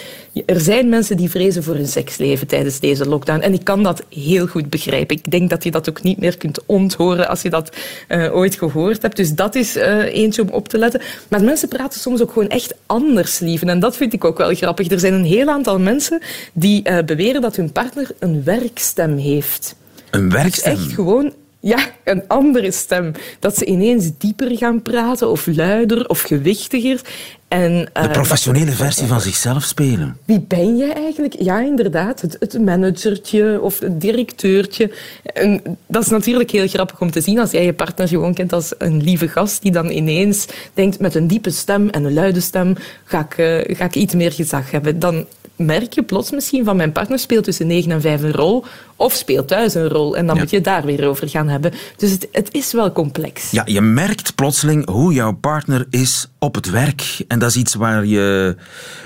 Er 0.46 0.60
zijn 0.60 0.88
mensen 0.88 1.16
die 1.16 1.30
vrezen 1.30 1.62
voor 1.62 1.74
hun 1.74 1.86
seksleven 1.86 2.46
tijdens 2.46 2.80
deze 2.80 3.08
lockdown. 3.08 3.40
En 3.40 3.52
ik 3.52 3.64
kan 3.64 3.82
dat 3.82 4.02
heel 4.08 4.46
goed 4.46 4.70
begrijpen. 4.70 5.16
Ik 5.16 5.30
denk 5.30 5.50
dat 5.50 5.64
je 5.64 5.70
dat 5.70 5.88
ook 5.88 6.02
niet 6.02 6.18
meer 6.18 6.36
kunt 6.36 6.60
onthoren 6.66 7.28
als 7.28 7.42
je 7.42 7.50
dat 7.50 7.76
uh, 8.08 8.34
ooit 8.34 8.54
gehoord 8.54 9.02
hebt. 9.02 9.16
Dus 9.16 9.34
dat 9.34 9.54
is 9.54 9.76
uh, 9.76 10.14
eentje 10.14 10.42
om 10.42 10.48
op 10.48 10.68
te 10.68 10.78
letten. 10.78 11.00
Maar 11.28 11.44
mensen 11.44 11.68
praten 11.68 12.00
soms 12.00 12.22
ook 12.22 12.32
gewoon 12.32 12.48
echt 12.48 12.74
anders, 12.86 13.38
lieven. 13.38 13.68
En 13.68 13.80
dat 13.80 13.96
vind 13.96 14.12
ik 14.12 14.24
ook 14.24 14.38
wel 14.38 14.54
grappig. 14.54 14.90
Er 14.90 15.00
zijn 15.00 15.12
een 15.12 15.24
heel 15.24 15.48
aantal 15.48 15.78
mensen 15.78 16.20
die 16.52 16.88
uh, 16.88 16.98
beweren 16.98 17.40
dat 17.40 17.56
hun 17.56 17.72
partner 17.72 18.10
een 18.18 18.44
werkstem 18.44 19.16
heeft. 19.16 19.76
Een 20.10 20.30
werkstem? 20.30 20.72
Echt 20.72 20.92
gewoon 20.92 21.32
ja, 21.60 21.78
een 22.04 22.22
andere 22.26 22.70
stem. 22.70 23.12
Dat 23.38 23.56
ze 23.56 23.64
ineens 23.64 24.10
dieper 24.18 24.56
gaan 24.56 24.82
praten, 24.82 25.30
of 25.30 25.46
luider, 25.46 26.08
of 26.08 26.20
gewichtiger. 26.20 27.00
En, 27.48 27.72
uh, 27.72 28.02
de 28.02 28.10
professionele 28.10 28.70
versie 28.70 29.06
van 29.06 29.20
zichzelf 29.20 29.62
spelen. 29.62 30.16
Wie 30.24 30.40
ben 30.40 30.76
je 30.76 30.92
eigenlijk? 30.92 31.34
Ja, 31.38 31.60
inderdaad. 31.60 32.20
Het, 32.20 32.36
het 32.40 32.60
managertje 32.60 33.60
of 33.60 33.78
het 33.78 34.00
directeurtje. 34.00 34.90
En 35.22 35.62
dat 35.86 36.02
is 36.02 36.08
natuurlijk 36.08 36.50
heel 36.50 36.68
grappig 36.68 37.00
om 37.00 37.10
te 37.10 37.20
zien 37.20 37.38
als 37.38 37.50
jij 37.50 37.64
je 37.64 37.72
partner 37.72 38.08
gewoon 38.08 38.34
kent 38.34 38.52
als 38.52 38.74
een 38.78 39.02
lieve 39.02 39.28
gast 39.28 39.62
die 39.62 39.72
dan 39.72 39.90
ineens 39.90 40.46
denkt 40.74 40.98
met 40.98 41.14
een 41.14 41.26
diepe 41.26 41.50
stem 41.50 41.88
en 41.88 42.04
een 42.04 42.14
luide 42.14 42.40
stem 42.40 42.74
ga 43.04 43.28
ik, 43.30 43.38
uh, 43.38 43.76
ga 43.76 43.84
ik 43.84 43.94
iets 43.94 44.14
meer 44.14 44.32
gezag 44.32 44.70
hebben. 44.70 44.98
Dan 44.98 45.26
merk 45.58 45.92
je 45.92 46.02
plots 46.02 46.30
misschien 46.30 46.64
van 46.64 46.76
mijn 46.76 46.92
partner 46.92 47.18
speelt 47.18 47.44
tussen 47.44 47.66
9 47.66 47.90
en 47.90 48.00
5 48.00 48.22
een 48.22 48.32
rol 48.32 48.64
of 48.96 49.12
speelt 49.12 49.48
thuis 49.48 49.74
een 49.74 49.88
rol. 49.88 50.16
En 50.16 50.26
dan 50.26 50.34
ja. 50.34 50.40
moet 50.40 50.50
je 50.50 50.60
daar 50.60 50.84
weer 50.84 51.08
over 51.08 51.28
gaan 51.28 51.48
hebben. 51.48 51.72
Dus 51.96 52.10
het, 52.10 52.28
het 52.32 52.54
is 52.54 52.72
wel 52.72 52.92
complex. 52.92 53.50
Ja, 53.50 53.62
je 53.66 53.80
merkt 53.80 54.34
plotseling 54.34 54.88
hoe 54.88 55.12
jouw 55.12 55.32
partner 55.32 55.86
is 55.90 56.28
op 56.38 56.54
het 56.54 56.70
werk. 56.70 57.24
En 57.28 57.38
dat 57.38 57.50
is 57.50 57.56
iets 57.56 57.74
waar 57.74 58.06
je 58.06 58.56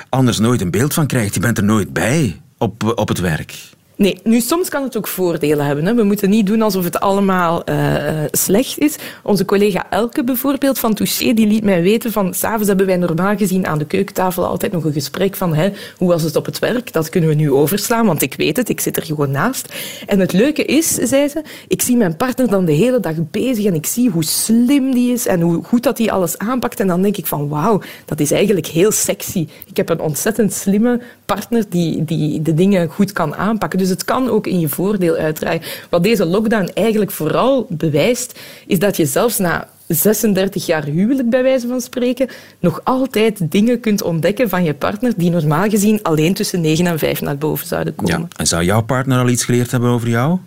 anders 0.09 0.39
nooit 0.39 0.61
een 0.61 0.71
beeld 0.71 0.95
van 0.95 1.07
krijgt. 1.07 1.35
Je 1.35 1.41
bent 1.41 1.59
er 1.59 1.65
nooit 1.65 1.93
bij 1.93 2.41
op, 2.59 2.93
op 2.95 3.09
het 3.09 3.21
werk. 3.21 3.55
Nee, 4.03 4.19
nu 4.25 4.41
soms 4.41 4.69
kan 4.69 4.83
het 4.83 4.97
ook 4.97 5.09
voordelen 5.09 5.67
hebben. 5.67 5.87
Hè. 5.87 5.95
We 5.95 6.03
moeten 6.03 6.31
niet 6.31 6.47
doen 6.47 6.63
alsof 6.63 6.85
het 6.85 7.01
allemaal 7.01 7.63
uh, 7.69 8.05
slecht 8.31 8.79
is. 8.79 8.97
Onze 9.23 9.45
collega 9.45 9.91
Elke 9.91 10.25
bijvoorbeeld 10.25 10.79
van 10.79 10.95
Touché, 10.95 11.33
die 11.33 11.47
liet 11.47 11.65
mij 11.65 11.83
weten 11.83 12.13
van 12.13 12.35
s'avonds 12.35 12.69
hebben 12.69 12.87
wij 12.87 12.97
normaal 12.97 13.37
gezien 13.37 13.67
aan 13.67 13.79
de 13.79 13.85
keukentafel 13.85 14.47
altijd 14.47 14.73
nog 14.73 14.85
een 14.85 14.93
gesprek 14.93 15.37
van 15.37 15.55
hè, 15.55 15.71
hoe 15.97 16.09
was 16.09 16.23
het 16.23 16.37
op 16.37 16.47
het 16.47 16.59
werk? 16.59 16.93
Dat 16.93 17.09
kunnen 17.09 17.31
we 17.31 17.35
nu 17.35 17.53
overslaan, 17.53 18.07
want 18.07 18.23
ik 18.23 18.35
weet 18.35 18.57
het, 18.57 18.69
ik 18.69 18.81
zit 18.81 18.97
er 18.97 19.03
gewoon 19.03 19.31
naast. 19.31 19.75
En 20.07 20.21
het 20.21 20.33
leuke 20.33 20.65
is, 20.65 20.95
zei 20.95 21.29
ze, 21.29 21.43
ik 21.69 21.83
zie 21.83 21.97
mijn 21.97 22.17
partner 22.17 22.49
dan 22.49 22.65
de 22.65 22.73
hele 22.73 23.01
dag 23.01 23.15
bezig 23.31 23.65
en 23.65 23.75
ik 23.75 23.87
zie 23.87 24.11
hoe 24.11 24.25
slim 24.25 24.95
die 24.95 25.13
is 25.13 25.27
en 25.27 25.41
hoe 25.41 25.65
goed 25.65 25.83
dat 25.83 25.99
hij 25.99 26.11
alles 26.11 26.39
aanpakt. 26.39 26.81
En 26.81 26.87
dan 26.87 27.03
denk 27.03 27.17
ik 27.17 27.27
van 27.27 27.49
wauw, 27.49 27.81
dat 28.05 28.21
is 28.21 28.31
eigenlijk 28.31 28.67
heel 28.67 28.91
sexy. 28.91 29.49
Ik 29.67 29.77
heb 29.77 29.89
een 29.89 30.01
ontzettend 30.01 30.53
slimme 30.53 31.01
partner 31.25 31.65
die, 31.69 32.05
die 32.05 32.43
de 32.43 32.55
dingen 32.55 32.89
goed 32.89 33.13
kan 33.13 33.35
aanpakken. 33.35 33.79
Dus 33.79 33.89
het 33.93 34.05
kan 34.05 34.29
ook 34.29 34.47
in 34.47 34.61
je 34.61 34.69
voordeel 34.69 35.15
uitdraaien. 35.15 35.63
Wat 35.91 36.03
deze 36.03 36.25
lockdown 36.25 36.71
eigenlijk 36.75 37.11
vooral 37.11 37.67
bewijst, 37.69 38.39
is 38.67 38.79
dat 38.79 38.97
je 38.97 39.07
zelfs 39.07 39.39
na 39.39 39.69
36 39.87 40.67
jaar 40.67 40.85
huwelijk, 40.85 41.31
bij 41.31 41.43
wijze 41.43 41.69
van 41.69 41.81
spreken, 41.81 42.29
nog 42.61 42.81
altijd 42.85 43.51
dingen 43.51 43.81
kunt 43.81 44.03
ontdekken 44.03 44.49
van 44.49 44.65
je 44.65 44.75
partner 44.75 45.13
die 45.17 45.31
normaal 45.31 45.69
gezien 45.69 46.03
alleen 46.03 46.35
tussen 46.35 46.61
9 46.61 46.87
en 46.87 46.99
5 46.99 47.21
naar 47.21 47.39
boven 47.39 47.67
zouden 47.67 47.95
komen. 47.95 48.21
Ja. 48.21 48.27
En 48.37 48.47
zou 48.47 48.65
jouw 48.65 48.83
partner 48.83 49.19
al 49.19 49.29
iets 49.29 49.45
geleerd 49.45 49.71
hebben 49.71 49.91
over 49.91 50.09
jou? 50.09 50.39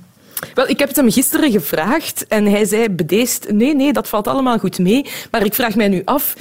Wel, 0.54 0.70
ik 0.70 0.80
heb 0.80 0.88
het 0.88 0.98
hem 0.98 1.12
gisteren 1.12 1.52
gevraagd 1.52 2.28
en 2.28 2.46
hij 2.46 2.66
zei 2.66 2.90
bedeesd, 2.90 3.52
nee, 3.52 3.75
nee, 3.75 3.94
dat 3.94 4.08
valt 4.08 4.28
allemaal 4.28 4.60
goed 4.60 4.80
mee. 4.80 5.06
Maar 5.32 5.46
ik 5.46 5.54
vraag 5.54 5.75
mij 5.75 5.88
nu 5.88 6.02
af, 6.06 6.34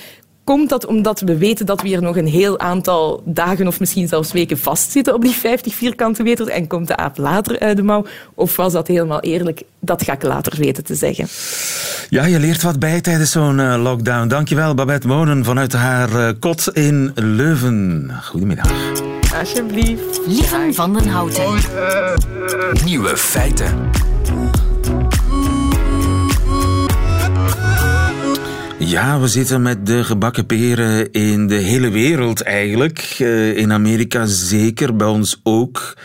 Komt 0.44 0.68
dat 0.68 0.86
omdat 0.86 1.20
we 1.20 1.38
weten 1.38 1.66
dat 1.66 1.82
we 1.82 1.88
hier 1.88 2.02
nog 2.02 2.16
een 2.16 2.26
heel 2.26 2.58
aantal 2.58 3.22
dagen 3.24 3.66
of 3.66 3.80
misschien 3.80 4.08
zelfs 4.08 4.32
weken 4.32 4.58
vastzitten 4.58 5.14
op 5.14 5.22
die 5.22 5.34
50 5.34 5.74
vierkante 5.74 6.22
meter 6.22 6.48
en 6.48 6.66
komt 6.66 6.88
de 6.88 6.96
aap 6.96 7.18
later 7.18 7.58
uit 7.58 7.76
de 7.76 7.82
mouw? 7.82 8.06
Of 8.34 8.56
was 8.56 8.72
dat 8.72 8.86
helemaal 8.86 9.20
eerlijk? 9.20 9.62
Dat 9.80 10.02
ga 10.02 10.12
ik 10.12 10.22
later 10.22 10.58
weten 10.58 10.84
te 10.84 10.94
zeggen. 10.94 11.26
Ja, 12.08 12.24
je 12.24 12.38
leert 12.38 12.62
wat 12.62 12.78
bij 12.78 13.00
tijdens 13.00 13.30
zo'n 13.30 13.58
uh, 13.58 13.82
lockdown. 13.82 14.28
Dankjewel, 14.28 14.74
Babette 14.74 15.06
Monen 15.06 15.44
vanuit 15.44 15.72
haar 15.72 16.10
uh, 16.10 16.28
kot 16.40 16.70
in 16.72 17.12
Leuven. 17.14 18.10
Goedemiddag. 18.22 18.72
Alsjeblieft. 19.38 20.20
Lieven 20.26 20.74
van 20.74 20.92
den 20.92 21.08
Houten. 21.08 21.54
Nieuwe 22.84 23.16
feiten. 23.16 23.90
Ja, 28.86 29.20
we 29.20 29.28
zitten 29.28 29.62
met 29.62 29.86
de 29.86 30.04
gebakken 30.04 30.46
peren 30.46 31.12
in 31.12 31.46
de 31.46 31.54
hele 31.54 31.90
wereld 31.90 32.42
eigenlijk. 32.42 33.16
Uh, 33.18 33.56
in 33.56 33.72
Amerika 33.72 34.26
zeker, 34.26 34.96
bij 34.96 35.06
ons 35.06 35.40
ook. 35.42 35.96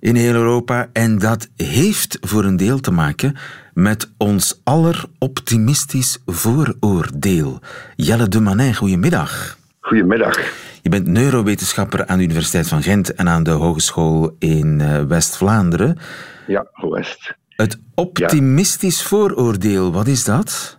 In 0.00 0.14
heel 0.14 0.34
Europa. 0.34 0.88
En 0.92 1.18
dat 1.18 1.48
heeft 1.56 2.18
voor 2.20 2.44
een 2.44 2.56
deel 2.56 2.80
te 2.80 2.90
maken 2.90 3.36
met 3.74 4.10
ons 4.16 4.60
aller 4.64 5.04
optimistisch 5.18 6.18
vooroordeel. 6.26 7.60
Jelle 7.94 8.28
de 8.28 8.40
Manin, 8.40 8.74
goedemiddag. 8.74 9.58
Goedemiddag. 9.80 10.38
Je 10.82 10.88
bent 10.88 11.06
neurowetenschapper 11.06 12.06
aan 12.06 12.18
de 12.18 12.24
Universiteit 12.24 12.68
van 12.68 12.82
Gent 12.82 13.14
en 13.14 13.28
aan 13.28 13.42
de 13.42 13.50
Hogeschool 13.50 14.36
in 14.38 14.80
uh, 14.80 15.02
West-Vlaanderen. 15.02 15.98
Ja, 16.46 16.66
West. 16.90 17.34
Het 17.48 17.78
optimistisch 17.94 19.00
ja. 19.00 19.06
vooroordeel, 19.06 19.92
wat 19.92 20.06
is 20.06 20.24
dat? 20.24 20.78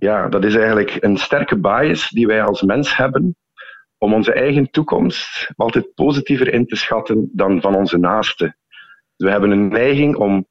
Ja, 0.00 0.28
dat 0.28 0.44
is 0.44 0.54
eigenlijk 0.54 0.96
een 1.00 1.16
sterke 1.16 1.58
bias 1.58 2.08
die 2.08 2.26
wij 2.26 2.42
als 2.42 2.62
mens 2.62 2.96
hebben 2.96 3.36
om 3.98 4.14
onze 4.14 4.32
eigen 4.32 4.70
toekomst 4.70 5.50
altijd 5.56 5.94
positiever 5.94 6.52
in 6.52 6.66
te 6.66 6.76
schatten 6.76 7.30
dan 7.32 7.60
van 7.60 7.76
onze 7.76 7.98
naasten. 7.98 8.56
we 9.16 9.30
hebben 9.30 9.50
een 9.50 9.68
neiging 9.68 10.16
om 10.16 10.46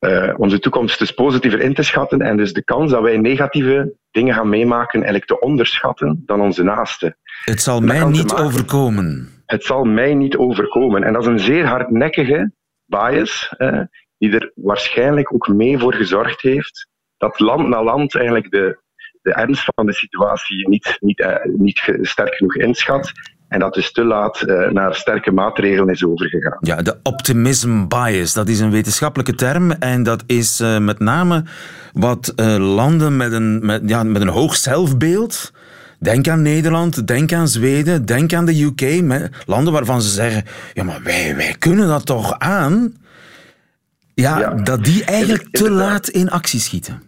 uh, 0.00 0.34
onze 0.36 0.58
toekomst 0.58 0.98
dus 0.98 1.10
positiever 1.10 1.60
in 1.60 1.74
te 1.74 1.82
schatten 1.82 2.20
en 2.20 2.36
dus 2.36 2.52
de 2.52 2.64
kans 2.64 2.90
dat 2.90 3.02
wij 3.02 3.16
negatieve 3.16 3.94
dingen 4.10 4.34
gaan 4.34 4.48
meemaken 4.48 5.00
eigenlijk 5.00 5.26
te 5.26 5.40
onderschatten 5.40 6.22
dan 6.26 6.40
onze 6.40 6.62
naasten. 6.62 7.16
Het 7.44 7.62
zal 7.62 7.80
mij 7.80 8.04
niet 8.04 8.34
overkomen. 8.34 9.28
Het 9.46 9.64
zal 9.64 9.84
mij 9.84 10.14
niet 10.14 10.36
overkomen. 10.36 11.02
En 11.02 11.12
dat 11.12 11.22
is 11.22 11.28
een 11.28 11.38
zeer 11.38 11.66
hardnekkige 11.66 12.52
bias, 12.84 13.54
uh, 13.58 13.80
die 14.18 14.38
er 14.38 14.52
waarschijnlijk 14.54 15.34
ook 15.34 15.48
mee 15.48 15.78
voor 15.78 15.94
gezorgd 15.94 16.40
heeft 16.40 16.88
dat 17.28 17.40
land 17.40 17.68
na 17.68 17.82
land 17.82 18.14
eigenlijk 18.14 18.50
de, 18.50 18.78
de 19.22 19.32
ernst 19.32 19.68
van 19.74 19.86
de 19.86 19.92
situatie 19.92 20.68
niet, 20.68 20.96
niet, 21.00 21.18
uh, 21.18 21.34
niet 21.44 21.98
sterk 22.00 22.34
genoeg 22.34 22.56
inschat 22.56 23.12
en 23.48 23.58
dat 23.58 23.74
dus 23.74 23.92
te 23.92 24.04
laat 24.04 24.42
uh, 24.46 24.70
naar 24.70 24.94
sterke 24.94 25.32
maatregelen 25.32 25.88
is 25.88 26.04
overgegaan. 26.04 26.58
Ja, 26.60 26.82
de 26.82 26.96
optimism 27.02 27.86
bias, 27.86 28.32
dat 28.32 28.48
is 28.48 28.60
een 28.60 28.70
wetenschappelijke 28.70 29.34
term. 29.34 29.70
En 29.70 30.02
dat 30.02 30.22
is 30.26 30.60
uh, 30.60 30.78
met 30.78 30.98
name 30.98 31.44
wat 31.92 32.32
landen 32.58 33.16
met 33.16 33.32
een, 33.32 33.66
met, 33.66 33.82
ja, 33.86 34.02
met 34.02 34.22
een 34.22 34.28
hoog 34.28 34.56
zelfbeeld. 34.56 35.52
Denk 35.98 36.28
aan 36.28 36.42
Nederland, 36.42 37.06
denk 37.06 37.32
aan 37.32 37.48
Zweden, 37.48 38.06
denk 38.06 38.32
aan 38.32 38.44
de 38.44 38.62
UK. 38.62 39.02
Landen 39.46 39.72
waarvan 39.72 40.02
ze 40.02 40.08
zeggen: 40.08 40.44
ja, 40.72 40.84
maar 40.84 41.00
wij, 41.02 41.36
wij 41.36 41.54
kunnen 41.58 41.88
dat 41.88 42.06
toch 42.06 42.38
aan. 42.38 42.94
Ja, 44.14 44.38
ja. 44.38 44.54
dat 44.54 44.84
die 44.84 45.04
eigenlijk 45.04 45.48
te 45.50 45.70
laat 45.70 46.08
in 46.08 46.30
actie 46.30 46.60
schieten. 46.60 47.02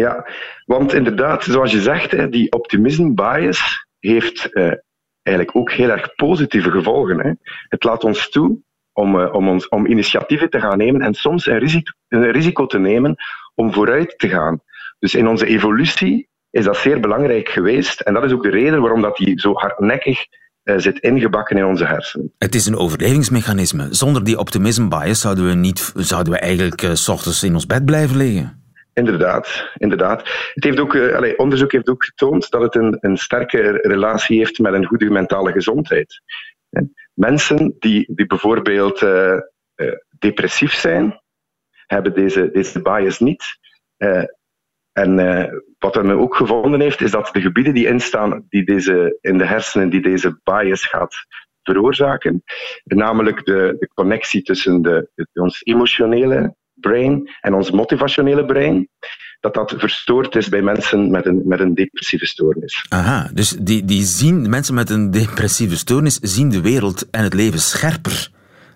Ja, 0.00 0.26
want 0.64 0.94
inderdaad, 0.94 1.44
zoals 1.44 1.72
je 1.72 1.80
zegt, 1.80 2.32
die 2.32 2.52
optimism 2.52 3.14
bias 3.14 3.86
heeft 3.98 4.48
eigenlijk 5.22 5.56
ook 5.56 5.70
heel 5.70 5.90
erg 5.90 6.14
positieve 6.14 6.70
gevolgen. 6.70 7.38
Het 7.68 7.84
laat 7.84 8.04
ons 8.04 8.30
toe 8.30 8.58
om, 8.92 9.16
uh, 9.16 9.34
om, 9.34 9.48
ons, 9.48 9.68
om 9.68 9.86
initiatieven 9.86 10.50
te 10.50 10.60
gaan 10.60 10.78
nemen 10.78 11.00
en 11.00 11.14
soms 11.14 11.46
een 11.46 11.58
risico, 11.58 11.92
een 12.08 12.30
risico 12.30 12.66
te 12.66 12.78
nemen 12.78 13.16
om 13.54 13.72
vooruit 13.72 14.18
te 14.18 14.28
gaan. 14.28 14.60
Dus 14.98 15.14
in 15.14 15.28
onze 15.28 15.46
evolutie 15.46 16.28
is 16.50 16.64
dat 16.64 16.76
zeer 16.76 17.00
belangrijk 17.00 17.48
geweest. 17.48 18.00
En 18.00 18.14
dat 18.14 18.24
is 18.24 18.32
ook 18.32 18.42
de 18.42 18.50
reden 18.50 18.80
waarom 18.80 19.02
dat 19.02 19.16
die 19.16 19.40
zo 19.40 19.52
hardnekkig 19.52 20.26
uh, 20.64 20.74
zit 20.78 20.98
ingebakken 20.98 21.56
in 21.56 21.64
onze 21.64 21.84
hersenen. 21.84 22.32
Het 22.38 22.54
is 22.54 22.66
een 22.66 22.76
overlevingsmechanisme. 22.76 23.86
Zonder 23.90 24.24
die 24.24 24.38
optimism 24.38 24.88
bias 24.88 25.20
zouden 25.20 25.46
we, 25.46 25.54
niet, 25.54 25.92
zouden 25.96 26.32
we 26.32 26.38
eigenlijk 26.38 26.88
s 26.92 27.08
ochtends 27.08 27.42
in 27.42 27.54
ons 27.54 27.66
bed 27.66 27.84
blijven 27.84 28.16
liggen. 28.16 28.59
Inderdaad, 28.92 29.70
inderdaad. 29.76 30.18
Het 30.54 30.64
heeft 30.64 30.80
ook, 30.80 30.96
allez, 30.96 31.36
onderzoek 31.36 31.72
heeft 31.72 31.88
ook 31.88 32.04
getoond 32.04 32.50
dat 32.50 32.62
het 32.62 32.74
een, 32.74 32.98
een 33.00 33.16
sterke 33.16 33.78
relatie 33.82 34.38
heeft 34.38 34.58
met 34.58 34.72
een 34.72 34.84
goede 34.84 35.10
mentale 35.10 35.52
gezondheid. 35.52 36.22
En 36.70 36.94
mensen 37.14 37.76
die, 37.78 38.12
die 38.14 38.26
bijvoorbeeld 38.26 39.00
uh, 39.02 39.38
uh, 39.76 39.92
depressief 40.18 40.72
zijn, 40.72 41.20
hebben 41.86 42.14
deze, 42.14 42.50
deze 42.50 42.82
bias 42.82 43.18
niet. 43.18 43.44
en 44.92 45.14
wat 45.78 46.02
men 46.02 46.18
ook 46.18 46.36
gevonden 46.36 46.80
heeft, 46.80 47.00
is 47.00 47.10
dat 47.10 47.28
de 47.32 47.40
gebieden 47.40 47.74
die 47.74 47.86
instaan 47.86 48.46
die 48.48 48.64
deze, 48.64 49.18
in 49.20 49.38
de 49.38 49.44
hersenen 49.44 49.90
die 49.90 50.02
deze 50.02 50.40
bias 50.42 50.86
gaat 50.86 51.14
veroorzaken, 51.62 52.42
namelijk 52.84 53.44
de, 53.44 53.76
de 53.78 53.88
connectie 53.94 54.42
tussen 54.42 54.82
de, 54.82 55.28
ons 55.32 55.60
emotionele 55.64 56.56
brain 56.80 57.30
en 57.40 57.54
ons 57.54 57.70
motivationele 57.70 58.44
brein, 58.44 58.88
dat 59.40 59.54
dat 59.54 59.74
verstoord 59.76 60.36
is 60.36 60.48
bij 60.48 60.62
mensen 60.62 61.10
met 61.10 61.26
een, 61.26 61.42
met 61.44 61.60
een 61.60 61.74
depressieve 61.74 62.26
stoornis. 62.26 62.86
Aha, 62.88 63.30
dus 63.34 63.48
die, 63.50 63.84
die 63.84 64.04
zien, 64.04 64.48
mensen 64.48 64.74
met 64.74 64.90
een 64.90 65.10
depressieve 65.10 65.76
stoornis 65.76 66.18
zien 66.22 66.50
de 66.50 66.60
wereld 66.60 67.10
en 67.10 67.22
het 67.22 67.34
leven 67.34 67.60
scherper. 67.60 68.30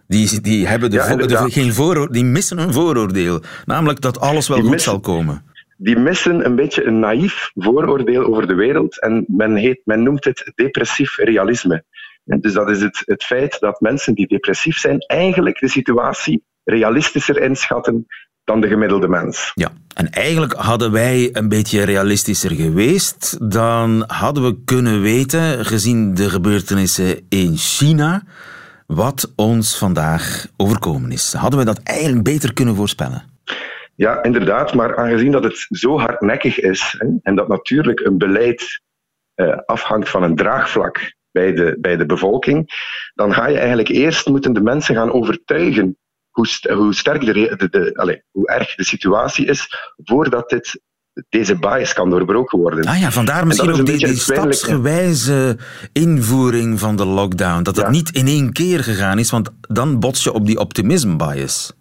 Die, 0.06 0.40
die, 0.40 0.66
hebben 0.66 0.90
de, 0.90 0.96
ja, 0.96 1.16
de, 1.16 1.50
geen 1.50 1.72
vooroordeel, 1.72 2.12
die 2.12 2.24
missen 2.24 2.58
een 2.58 2.72
vooroordeel, 2.72 3.42
namelijk 3.64 4.00
dat 4.00 4.20
alles 4.20 4.48
wel 4.48 4.56
die 4.56 4.66
goed 4.66 4.74
missen, 4.74 4.90
zal 4.90 5.00
komen. 5.00 5.44
Die 5.76 5.98
missen 5.98 6.44
een 6.44 6.54
beetje 6.54 6.84
een 6.84 6.98
naïef 6.98 7.50
vooroordeel 7.54 8.24
over 8.24 8.46
de 8.46 8.54
wereld 8.54 9.00
en 9.00 9.24
men, 9.26 9.56
heet, 9.56 9.80
men 9.84 10.02
noemt 10.02 10.24
het 10.24 10.52
depressief 10.54 11.16
realisme. 11.16 11.84
dus 12.24 12.52
dat 12.52 12.70
is 12.70 12.80
het, 12.80 13.02
het 13.04 13.24
feit 13.24 13.60
dat 13.60 13.80
mensen 13.80 14.14
die 14.14 14.26
depressief 14.26 14.78
zijn 14.78 14.98
eigenlijk 14.98 15.58
de 15.60 15.68
situatie 15.68 16.44
realistischer 16.64 17.40
inschatten 17.40 18.06
dan 18.44 18.60
de 18.60 18.68
gemiddelde 18.68 19.08
mens. 19.08 19.50
Ja, 19.54 19.72
en 19.94 20.10
eigenlijk 20.10 20.52
hadden 20.52 20.92
wij 20.92 21.28
een 21.32 21.48
beetje 21.48 21.84
realistischer 21.84 22.50
geweest, 22.50 23.50
dan 23.50 24.04
hadden 24.06 24.44
we 24.44 24.64
kunnen 24.64 25.00
weten, 25.00 25.64
gezien 25.64 26.14
de 26.14 26.30
gebeurtenissen 26.30 27.26
in 27.28 27.56
China, 27.56 28.22
wat 28.86 29.32
ons 29.36 29.78
vandaag 29.78 30.46
overkomen 30.56 31.12
is. 31.12 31.32
Hadden 31.32 31.58
we 31.58 31.64
dat 31.64 31.80
eigenlijk 31.82 32.24
beter 32.24 32.52
kunnen 32.52 32.74
voorspellen? 32.74 33.32
Ja, 33.94 34.22
inderdaad, 34.22 34.74
maar 34.74 34.96
aangezien 34.96 35.32
dat 35.32 35.44
het 35.44 35.66
zo 35.68 35.98
hardnekkig 35.98 36.60
is 36.60 37.02
en 37.22 37.34
dat 37.34 37.48
natuurlijk 37.48 38.00
een 38.00 38.18
beleid 38.18 38.82
uh, 39.36 39.56
afhangt 39.66 40.08
van 40.08 40.22
een 40.22 40.36
draagvlak 40.36 41.14
bij 41.30 41.52
de, 41.52 41.76
bij 41.80 41.96
de 41.96 42.06
bevolking, 42.06 42.66
dan 43.14 43.32
ga 43.32 43.46
je 43.46 43.58
eigenlijk 43.58 43.88
eerst 43.88 44.28
moeten 44.28 44.52
de 44.52 44.60
mensen 44.60 44.94
gaan 44.94 45.12
overtuigen 45.12 45.98
hoe, 46.34 46.46
st 46.46 46.64
hoe 46.68 46.94
sterk 46.94 47.24
de, 47.24 47.32
de, 47.32 47.68
de 47.68 47.94
allez, 47.94 48.20
hoe 48.30 48.46
erg 48.46 48.74
de 48.74 48.84
situatie 48.84 49.46
is 49.46 49.66
voordat 49.96 50.48
dit 50.48 50.80
deze 51.28 51.58
bias 51.58 51.92
kan 51.92 52.10
doorbroken 52.10 52.58
worden. 52.58 52.84
Ah 52.84 53.00
ja, 53.00 53.10
vandaar 53.10 53.46
misschien 53.46 53.70
ook 53.70 53.86
die, 53.86 54.06
die 54.06 54.18
stapsgewijze 54.18 55.56
invoering 55.92 56.78
van 56.78 56.96
de 56.96 57.04
lockdown. 57.04 57.62
Dat 57.62 57.76
het 57.76 57.84
ja. 57.84 57.90
niet 57.90 58.10
in 58.10 58.26
één 58.26 58.52
keer 58.52 58.84
gegaan 58.84 59.18
is, 59.18 59.30
want 59.30 59.50
dan 59.60 60.00
bots 60.00 60.24
je 60.24 60.32
op 60.32 60.46
die 60.46 60.58
optimism 60.58 61.16
bias. 61.16 61.72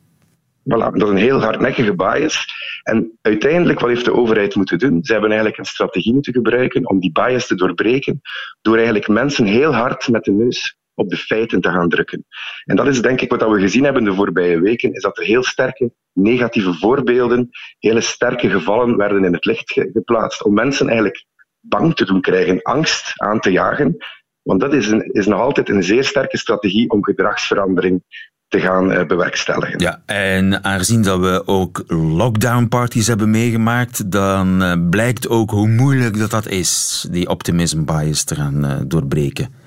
Voilà, 0.64 0.92
dat 0.92 1.02
is 1.02 1.10
een 1.10 1.18
heel 1.18 1.42
hardnekkige 1.42 1.96
bias. 1.96 2.46
En 2.84 3.18
uiteindelijk, 3.22 3.80
wat 3.80 3.90
heeft 3.90 4.06
de 4.06 4.14
overheid 4.14 4.56
moeten 4.56 4.78
doen? 4.78 5.04
Ze 5.04 5.12
hebben 5.12 5.30
eigenlijk 5.30 5.60
een 5.60 5.66
strategie 5.66 6.14
moeten 6.14 6.34
gebruiken 6.34 6.90
om 6.90 7.00
die 7.00 7.12
bias 7.12 7.48
te 7.48 7.56
doorbreken, 7.56 8.22
door 8.62 8.76
eigenlijk 8.76 9.08
mensen 9.08 9.46
heel 9.46 9.74
hard 9.74 10.08
met 10.08 10.24
de 10.24 10.32
neus 10.32 10.78
op 10.96 11.10
de 11.10 11.18
feiten 11.18 11.62
te 11.62 11.70
gaan 11.70 11.90
drukken. 11.90 12.26
En 12.64 12.76
dat 12.76 12.88
is 12.88 13.02
denk 13.02 13.22
ik 13.22 13.30
wat 13.30 13.50
we 13.50 13.60
gezien 13.60 13.84
hebben 13.84 14.04
de 14.04 14.14
voorbije 14.14 14.60
weken, 14.60 14.94
is 14.94 15.02
dat 15.02 15.18
er 15.18 15.24
heel 15.24 15.44
sterke 15.44 15.92
negatieve 16.14 16.74
voorbeelden, 16.74 17.50
hele 17.80 18.02
sterke 18.02 18.50
gevallen 18.50 18.98
werden 18.98 19.26
in 19.26 19.34
het 19.34 19.46
licht 19.46 19.72
geplaatst 19.72 20.44
om 20.44 20.54
mensen 20.54 20.88
eigenlijk 20.88 21.26
bang 21.60 21.96
te 21.96 22.06
doen 22.06 22.22
krijgen, 22.22 22.62
angst 22.62 23.12
aan 23.16 23.40
te 23.40 23.52
jagen. 23.52 23.98
Want 24.42 24.60
dat 24.60 24.74
is, 24.74 24.88
een, 24.88 25.10
is 25.12 25.28
nog 25.28 25.40
altijd 25.40 25.70
een 25.70 25.84
zeer 25.84 26.04
sterke 26.04 26.38
strategie 26.38 26.90
om 26.90 27.04
gedragsverandering 27.04 28.04
te 28.48 28.60
gaan 28.60 28.92
uh, 28.92 29.06
bewerkstelligen. 29.06 29.80
Ja, 29.80 30.02
en 30.06 30.64
aangezien 30.64 31.02
dat 31.02 31.20
we 31.20 31.44
ook 31.46 31.84
lockdown-parties 31.88 33.08
hebben 33.08 33.30
meegemaakt, 33.30 34.12
dan 34.12 34.64
uh, 34.64 34.90
blijkt 34.90 35.30
ook 35.30 35.52
hoe 35.52 35.68
moeilijk 35.68 36.18
dat, 36.18 36.32
dat 36.32 36.48
is, 36.48 37.06
die 37.12 37.30
optimism 37.30 37.84
bias 37.84 38.24
te 38.24 38.36
gaan 38.36 38.66
uh, 38.66 38.80
doorbreken. 38.88 39.63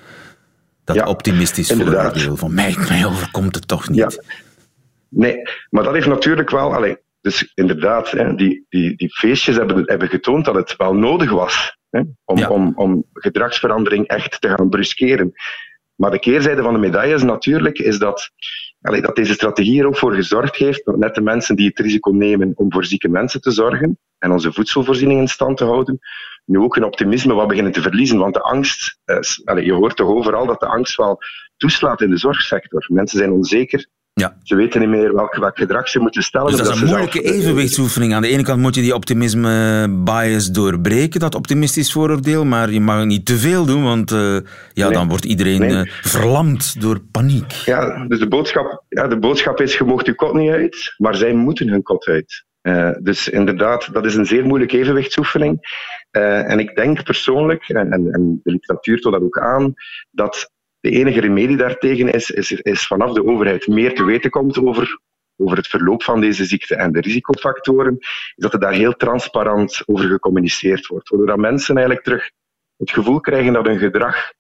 Dat 0.87 0.97
ja, 0.97 1.07
optimistisch 1.07 1.73
voordeel 1.73 2.37
van 2.37 2.55
mij, 2.55 2.77
mij 2.89 3.07
overkomt 3.07 3.55
het 3.55 3.69
toch 3.69 3.89
niet. 3.89 3.99
Ja. 3.99 4.11
Nee, 5.09 5.43
maar 5.71 5.85
dat 5.85 5.93
heeft 5.93 6.07
natuurlijk 6.07 6.51
wel... 6.51 6.75
Allez, 6.75 6.95
dus 7.21 7.53
inderdaad, 7.55 8.11
hè, 8.11 8.35
die, 8.35 8.67
die, 8.69 8.97
die 8.97 9.15
feestjes 9.15 9.57
hebben, 9.57 9.83
hebben 9.85 10.09
getoond 10.09 10.45
dat 10.45 10.55
het 10.55 10.77
wel 10.77 10.95
nodig 10.95 11.31
was 11.31 11.77
hè, 11.91 12.01
om, 12.25 12.39
ja. 12.39 12.49
om, 12.49 12.73
om 12.77 13.05
gedragsverandering 13.13 14.07
echt 14.07 14.41
te 14.41 14.49
gaan 14.49 14.69
bruskeren. 14.69 15.33
Maar 15.95 16.11
de 16.11 16.19
keerzijde 16.19 16.63
van 16.63 16.73
de 16.73 16.79
medaille 16.79 17.15
is 17.15 17.23
natuurlijk 17.23 17.79
is 17.79 17.99
dat, 17.99 18.31
allez, 18.81 19.03
dat 19.03 19.17
deze 19.17 19.33
strategie 19.33 19.81
er 19.81 19.87
ook 19.87 19.97
voor 19.97 20.15
gezorgd 20.15 20.57
heeft 20.57 20.85
dat 20.85 20.97
net 20.97 21.15
de 21.15 21.21
mensen 21.21 21.57
die 21.57 21.69
het 21.69 21.79
risico 21.79 22.11
nemen 22.11 22.53
om 22.55 22.73
voor 22.73 22.85
zieke 22.85 23.09
mensen 23.09 23.41
te 23.41 23.51
zorgen 23.51 23.99
en 24.19 24.31
onze 24.31 24.53
voedselvoorziening 24.53 25.21
in 25.21 25.29
stand 25.29 25.57
te 25.57 25.65
houden, 25.65 25.99
nu 26.47 26.59
ook 26.59 26.77
een 26.77 26.85
optimisme 26.85 27.35
wat 27.35 27.49
beginnen 27.49 27.73
te 27.73 27.83
verliezen. 27.83 28.19
Want 28.19 28.35
de 28.35 28.41
angst, 28.41 28.99
eh, 29.05 29.65
je 29.65 29.73
hoort 29.73 29.97
toch 29.97 30.09
overal 30.09 30.47
dat 30.47 30.61
de 30.61 30.67
angst 30.67 30.97
wel 30.97 31.19
toeslaat 31.57 32.01
in 32.01 32.11
de 32.11 32.19
zorgsector. 32.19 32.87
Mensen 32.89 33.19
zijn 33.19 33.33
onzeker. 33.33 33.87
Ja. 34.21 34.37
Ze 34.43 34.55
weten 34.55 34.81
niet 34.81 34.89
meer 34.89 35.15
welk, 35.15 35.35
welk 35.35 35.59
gedrag 35.59 35.89
ze 35.89 35.99
moeten 35.99 36.23
stellen. 36.23 36.51
Dus 36.51 36.57
dat 36.57 36.75
is 36.75 36.81
een 36.81 36.87
moeilijke 36.87 37.21
zelf, 37.23 37.37
evenwichtsoefening. 37.37 38.15
Aan 38.15 38.23
de 38.23 38.29
ene 38.29 38.43
kant 38.43 38.61
moet 38.61 38.75
je 38.75 38.81
die 38.81 38.95
optimisme 38.95 39.87
bias 40.05 40.51
doorbreken, 40.51 41.21
dat 41.21 41.35
optimistisch 41.35 41.93
vooroordeel, 41.93 42.45
maar 42.45 42.71
je 42.71 42.81
mag 42.81 43.05
niet 43.05 43.27
te 43.27 43.37
veel 43.37 43.65
doen, 43.65 43.83
want 43.83 44.11
uh, 44.11 44.19
ja, 44.73 44.85
nee. 44.85 44.93
dan 44.93 45.09
wordt 45.09 45.25
iedereen 45.25 45.61
nee. 45.61 45.71
uh, 45.71 45.93
verlamd 46.03 46.81
door 46.81 47.01
paniek. 47.11 47.53
Ja, 47.53 48.07
dus 48.07 48.19
de 48.19 48.29
boodschap, 48.29 48.85
ja, 48.89 49.09
de 49.09 49.19
boodschap 49.19 49.61
is, 49.61 49.79
je 49.79 49.85
mocht 49.85 50.07
je 50.07 50.15
kot 50.15 50.35
niet 50.35 50.51
uit, 50.51 50.95
maar 50.97 51.15
zij 51.15 51.33
moeten 51.33 51.69
hun 51.69 51.83
kot 51.83 52.07
uit. 52.07 52.45
Uh, 52.63 52.91
dus 53.03 53.29
inderdaad, 53.29 53.93
dat 53.93 54.05
is 54.05 54.15
een 54.15 54.27
zeer 54.27 54.45
moeilijke 54.45 54.79
evenwichtsoefening. 54.79 55.59
Uh, 56.11 56.51
en 56.51 56.59
ik 56.59 56.77
denk 56.77 57.05
persoonlijk, 57.05 57.69
en, 57.69 57.93
en, 57.93 58.13
en 58.13 58.41
de 58.43 58.51
literatuur 58.51 59.01
toont 59.01 59.15
dat 59.15 59.25
ook 59.25 59.39
aan, 59.39 59.75
dat 60.11 60.51
de 60.81 60.91
enige 60.91 61.21
remedie 61.21 61.57
daartegen 61.57 62.13
is, 62.13 62.31
is, 62.31 62.53
is 62.53 62.87
vanaf 62.87 63.13
de 63.13 63.25
overheid 63.25 63.67
meer 63.67 63.95
te 63.95 64.05
weten 64.05 64.31
komt 64.31 64.59
over, 64.59 65.01
over 65.37 65.57
het 65.57 65.67
verloop 65.67 66.03
van 66.03 66.21
deze 66.21 66.45
ziekte 66.45 66.77
en 66.77 66.93
de 66.93 67.01
risicofactoren, 67.01 67.97
is 67.99 68.35
dat 68.35 68.53
er 68.53 68.61
daar 68.61 68.73
heel 68.73 68.93
transparant 68.93 69.83
over 69.87 70.09
gecommuniceerd 70.09 70.87
wordt. 70.87 71.09
Waardoor 71.09 71.41
mensen 71.41 71.77
eigenlijk 71.77 72.07
terug 72.07 72.31
het 72.77 72.91
gevoel 72.91 73.21
krijgen 73.21 73.53
dat 73.53 73.67
hun 73.67 73.79
gedrag 73.79 74.33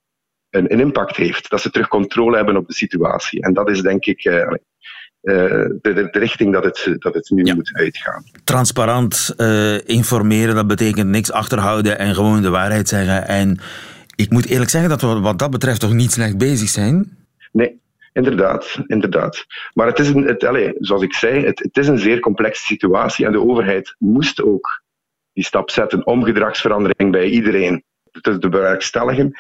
een, 0.50 0.72
een 0.72 0.80
impact 0.80 1.16
heeft. 1.16 1.50
Dat 1.50 1.60
ze 1.60 1.70
terug 1.70 1.88
controle 1.88 2.36
hebben 2.36 2.56
op 2.56 2.66
de 2.66 2.74
situatie. 2.74 3.42
En 3.42 3.54
dat 3.54 3.70
is 3.70 3.82
denk 3.82 4.04
ik 4.04 4.24
uh, 4.24 4.52
de, 5.32 5.78
de, 5.82 6.08
de, 6.10 6.18
richting 6.18 6.52
dat 6.52 6.64
het, 6.64 6.96
dat 6.98 7.14
het 7.14 7.30
nu 7.30 7.54
moet 7.54 7.70
uitgaan. 7.74 8.24
Transparant 8.44 9.34
uh, 9.36 9.88
informeren, 9.88 10.54
dat 10.54 10.66
betekent 10.66 11.08
niks 11.08 11.32
achterhouden 11.32 11.98
en 11.98 12.14
gewoon 12.14 12.42
de 12.42 12.50
waarheid 12.50 12.88
zeggen. 12.88 13.28
En 13.28 13.58
ik 14.16 14.30
moet 14.30 14.46
eerlijk 14.46 14.70
zeggen 14.70 14.90
dat 14.90 15.00
we 15.00 15.20
wat 15.20 15.38
dat 15.38 15.50
betreft 15.50 15.80
toch 15.80 15.92
niet 15.92 16.12
slecht 16.12 16.38
bezig 16.38 16.68
zijn. 16.68 17.16
Nee, 17.52 17.80
Inderdaad, 18.12 18.78
inderdaad. 18.86 19.46
Maar 19.74 19.86
het 19.86 19.98
is 19.98 20.08
een, 20.08 20.26
het, 20.26 20.44
allez, 20.44 20.72
zoals 20.78 21.02
ik 21.02 21.14
zei, 21.14 21.44
het, 21.44 21.58
het, 21.58 21.76
is 21.76 21.88
een 21.88 21.98
zeer 21.98 22.20
complexe 22.20 22.62
situatie 22.62 23.26
en 23.26 23.32
de 23.32 23.40
overheid 23.40 23.94
moest 23.98 24.42
ook 24.42 24.82
die 25.32 25.44
stap 25.44 25.70
zetten 25.70 26.06
om 26.06 26.24
gedragsverandering 26.24 27.10
bij 27.10 27.28
iedereen 27.28 27.84
te 28.20 28.48
bewerkstelligen. 28.48 29.34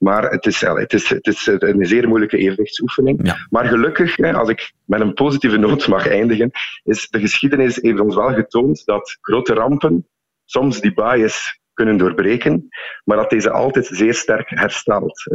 Maar 0.00 0.30
het 0.30 0.46
is, 0.46 0.60
het, 0.60 0.92
is, 0.92 1.08
het 1.08 1.26
is 1.26 1.46
een 1.46 1.86
zeer 1.86 2.08
moeilijke 2.08 2.36
evenwichtsoefening. 2.36 3.34
Maar 3.50 3.64
gelukkig, 3.64 4.18
als 4.18 4.48
ik 4.48 4.72
met 4.84 5.00
een 5.00 5.14
positieve 5.14 5.56
noot 5.56 5.88
mag 5.88 6.08
eindigen, 6.08 6.50
is 6.84 7.08
de 7.08 7.20
geschiedenis 7.20 7.76
heeft 7.76 8.00
ons 8.00 8.14
wel 8.14 8.32
getoond 8.32 8.84
dat 8.84 9.18
grote 9.20 9.54
rampen 9.54 10.06
soms 10.44 10.80
die 10.80 10.94
bias 10.94 11.60
kunnen 11.74 11.96
doorbreken, 11.96 12.68
maar 13.04 13.16
dat 13.16 13.30
deze 13.30 13.50
altijd 13.50 13.86
zeer 13.86 14.14
sterk 14.14 14.48
herstelt. 14.48 15.28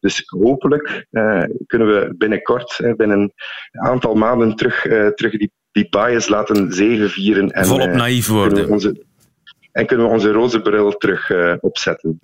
Dus 0.00 0.22
hopelijk 0.26 1.06
uh, 1.10 1.44
kunnen 1.66 1.88
we 1.88 2.14
binnenkort, 2.16 2.94
binnen 2.96 3.20
een 3.20 3.32
aantal 3.80 4.14
maanden, 4.14 4.56
terug, 4.56 4.84
uh, 4.84 5.06
terug 5.06 5.32
die, 5.32 5.50
die 5.72 5.88
bias 5.88 6.28
laten 6.28 6.72
zegenvieren. 6.72 7.50
En, 7.50 7.66
Volop 7.66 7.92
naïef 7.92 8.28
worden. 8.28 8.68
Onze, 8.68 9.05
en 9.76 9.86
kunnen 9.86 10.06
we 10.06 10.12
onze 10.12 10.32
roze 10.32 10.60
bril 10.60 10.96
terug 10.96 11.32
opzetten. 11.60 12.20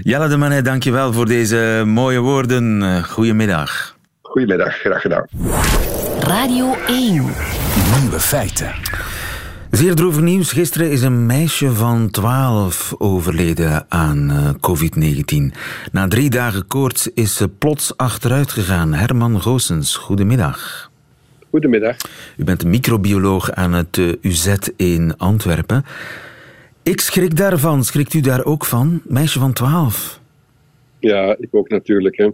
Jelle 0.00 0.28
de 0.28 0.36
Manet, 0.36 0.64
dankjewel 0.64 1.12
voor 1.12 1.26
deze 1.26 1.82
mooie 1.86 2.20
woorden. 2.20 3.04
Goedemiddag. 3.04 3.96
Goedemiddag, 4.22 4.74
graag 4.74 5.00
gedaan. 5.00 5.26
Radio 6.20 6.74
1. 6.86 7.12
Nieuwe 8.00 8.20
feiten. 8.20 8.70
Zeer 9.70 9.94
droevig 9.94 10.22
nieuws. 10.22 10.52
Gisteren 10.52 10.90
is 10.90 11.02
een 11.02 11.26
meisje 11.26 11.72
van 11.72 12.10
12 12.10 12.94
overleden 12.98 13.84
aan 13.88 14.30
uh, 14.30 14.48
COVID-19. 14.48 15.56
Na 15.92 16.08
drie 16.08 16.30
dagen 16.30 16.66
koorts 16.66 17.12
is 17.14 17.36
ze 17.36 17.48
plots 17.48 17.96
achteruit 17.96 18.50
gegaan. 18.50 18.94
Herman 18.94 19.40
Goossens, 19.40 19.96
goedemiddag. 19.96 20.90
Goedemiddag. 21.50 21.96
U 22.36 22.44
bent 22.44 22.62
een 22.62 22.70
microbioloog 22.70 23.52
aan 23.52 23.72
het 23.72 24.00
UZ 24.20 24.54
in 24.76 25.16
Antwerpen. 25.16 25.84
Ik 26.84 27.00
schrik 27.00 27.36
daarvan. 27.36 27.84
Schrikt 27.84 28.14
u 28.14 28.20
daar 28.20 28.44
ook 28.44 28.64
van? 28.64 29.02
Meisje 29.04 29.38
van 29.38 29.52
12. 29.52 30.20
Ja, 31.00 31.36
ik 31.38 31.48
ook 31.50 31.68
natuurlijk. 31.68 32.16
Hè. 32.16 32.28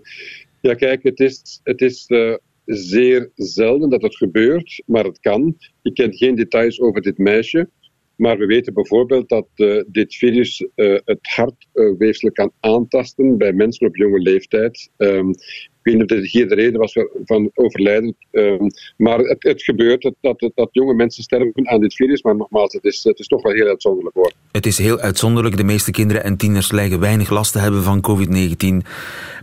Ja, 0.61 0.75
kijk, 0.75 1.03
het 1.03 1.21
is, 1.21 1.61
het 1.63 1.81
is 1.81 2.05
uh, 2.09 2.35
zeer 2.65 3.31
zelden 3.35 3.91
dat 3.91 4.03
het 4.03 4.17
gebeurt, 4.17 4.83
maar 4.87 5.05
het 5.05 5.21
kan. 5.21 5.57
Ik 5.83 5.95
ken 5.95 6.15
geen 6.15 6.35
details 6.35 6.81
over 6.81 7.03
dit 7.03 7.19
meisje. 7.19 7.69
Maar 8.17 8.39
we 8.39 8.47
weten 8.47 8.75
bijvoorbeeld 8.75 9.29
dat 9.29 9.49
uh, 9.57 9.83
dit 9.87 10.15
virus 10.15 10.61
uh, 10.61 10.99
het 11.05 11.19
hartweefsel 11.21 12.33
kan 12.33 12.53
aantasten 12.61 13.39
bij 13.39 13.53
mensen 13.53 13.87
op 13.87 13.97
jonge 13.97 14.19
leeftijd. 14.19 14.91
Um, 14.97 15.35
ik 15.83 15.93
weet 15.93 15.95
niet 15.95 16.11
of 16.11 16.19
dit 16.19 16.31
hier 16.31 16.49
de 16.49 16.55
reden 16.55 16.81
was 16.81 16.97
van 17.25 17.51
overlijden. 17.55 18.17
Um, 18.31 18.71
maar 18.97 19.19
het, 19.19 19.43
het 19.43 19.63
gebeurt 19.63 20.03
dat, 20.03 20.15
dat, 20.21 20.51
dat, 20.55 20.69
jonge 20.73 20.95
mensen 20.95 21.23
sterven 21.23 21.69
aan 21.69 21.81
dit 21.81 21.95
virus. 21.95 22.23
Maar 22.23 22.37
nogmaals, 22.37 22.73
het 22.73 22.85
is, 22.85 23.05
het 23.05 23.19
is 23.19 23.27
toch 23.27 23.43
wel 23.43 23.53
heel 23.53 23.67
uitzonderlijk 23.67 24.15
hoor. 24.15 24.33
Het 24.53 24.67
is 24.67 24.79
heel 24.79 24.99
uitzonderlijk. 24.99 25.57
De 25.57 25.65
meeste 25.65 25.91
kinderen 25.91 26.25
en 26.25 26.37
tieners 26.37 26.73
lijken 26.73 27.01
weinig 27.01 27.31
last 27.31 27.53
te 27.53 27.59
hebben 27.59 27.83
van 27.83 28.05
COVID-19. 28.11 28.87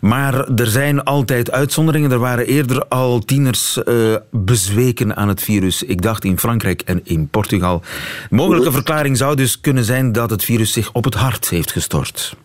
Maar 0.02 0.50
er 0.54 0.68
zijn 0.68 1.04
altijd 1.04 1.52
uitzonderingen. 1.52 2.12
Er 2.12 2.20
waren 2.20 2.48
eerder 2.48 2.86
al 2.86 3.20
tieners 3.20 3.82
uh, 3.86 4.16
bezweken 4.32 5.16
aan 5.16 5.28
het 5.28 5.42
virus. 5.42 5.84
Ik 5.84 6.02
dacht 6.02 6.24
in 6.24 6.40
Frankrijk 6.40 6.82
en 6.82 7.02
in 7.04 7.28
Portugal. 7.28 7.82
Mogelijke 8.30 8.72
verklaring 8.72 9.18
zou 9.18 9.36
dus 9.36 9.62
kunnen 9.62 9.84
zijn 9.84 10.12
dat 10.12 10.30
het 10.30 10.44
virus 10.44 10.74
zich 10.74 10.94
op 10.94 11.04
het 11.04 11.14
hart 11.14 11.50
heeft 11.50 11.72
gestort. 11.72 12.36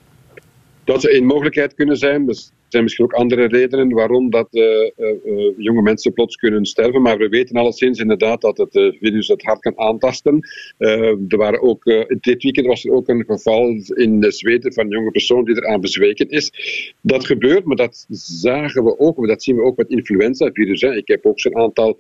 Dat 0.85 1.01
zou 1.01 1.17
een 1.17 1.27
mogelijkheid 1.27 1.75
kunnen 1.75 1.97
zijn. 1.97 2.27
Dus 2.27 2.53
zijn 2.73 2.83
misschien 2.83 3.05
ook 3.05 3.13
andere 3.13 3.47
redenen 3.47 3.91
waarom 3.93 4.31
dat, 4.31 4.49
uh, 4.51 4.91
uh, 4.97 5.53
jonge 5.57 5.83
mensen 5.83 6.13
plots 6.13 6.37
kunnen 6.37 6.65
sterven. 6.65 7.03
Maar 7.03 7.19
we 7.19 7.29
weten 7.29 7.57
alleszins 7.57 7.99
inderdaad 7.99 8.41
dat 8.41 8.57
het 8.59 8.73
virus 8.73 9.29
het 9.29 9.43
hart 9.43 9.61
kan 9.61 9.79
aantasten. 9.79 10.41
er 10.79 11.37
waren 11.37 11.63
ook, 11.63 11.85
dit 12.21 12.43
weekend 12.43 12.67
was 12.67 12.85
er 12.85 12.93
ook 12.93 13.09
een 13.09 13.25
geval 13.27 13.83
in 13.95 14.25
Zweden 14.29 14.73
van 14.73 14.85
een 14.85 14.91
jonge 14.91 15.11
persoon 15.11 15.45
die 15.45 15.57
eraan 15.57 15.81
bezweken 15.81 16.29
is. 16.29 16.53
Dat 17.01 17.27
gebeurt, 17.27 17.65
maar 17.65 17.77
dat 17.77 18.07
zagen 18.09 18.85
we 18.85 18.99
ook. 18.99 19.27
Dat 19.27 19.43
zien 19.43 19.57
we 19.57 19.63
ook 19.63 19.77
met 19.77 19.91
influenza-virus. 19.91 20.83
Ik 20.83 21.09
heb 21.09 21.27
ook 21.27 21.41
zo'n 21.41 21.57
aantal 21.57 21.99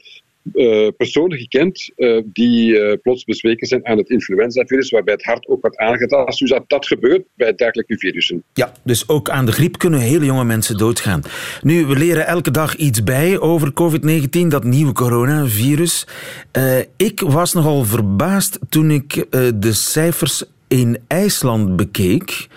uh, 0.52 0.88
personen 0.96 1.38
gekend 1.38 1.90
uh, 1.96 2.20
die 2.24 2.70
uh, 2.70 2.92
plots 3.02 3.24
bezweken 3.24 3.66
zijn 3.66 3.86
aan 3.86 3.98
het 3.98 4.10
influenzavirus, 4.10 4.90
waarbij 4.90 5.14
het 5.14 5.24
hart 5.24 5.46
ook 5.46 5.60
wordt 5.60 5.76
aangetast. 5.76 6.38
Dus 6.38 6.50
dat, 6.50 6.64
dat 6.66 6.86
gebeurt 6.86 7.22
bij 7.34 7.54
dergelijke 7.54 7.98
virussen. 7.98 8.42
Ja, 8.52 8.72
dus 8.82 9.08
ook 9.08 9.30
aan 9.30 9.46
de 9.46 9.52
griep 9.52 9.78
kunnen 9.78 10.00
hele 10.00 10.24
jonge 10.24 10.44
mensen 10.44 10.76
doodgaan. 10.76 11.22
Nu, 11.62 11.86
we 11.86 11.96
leren 11.96 12.26
elke 12.26 12.50
dag 12.50 12.76
iets 12.76 13.04
bij 13.04 13.38
over 13.38 13.72
COVID-19, 13.72 14.46
dat 14.48 14.64
nieuwe 14.64 14.92
coronavirus. 14.92 16.06
ik 16.96 17.20
was 17.20 17.52
nogal 17.52 17.84
verbaasd 17.84 18.58
toen 18.68 18.90
ik 18.90 19.26
de 19.54 19.72
cijfers 19.72 20.44
in 20.68 20.98
IJsland 21.06 21.76
bekeek. 21.76 22.48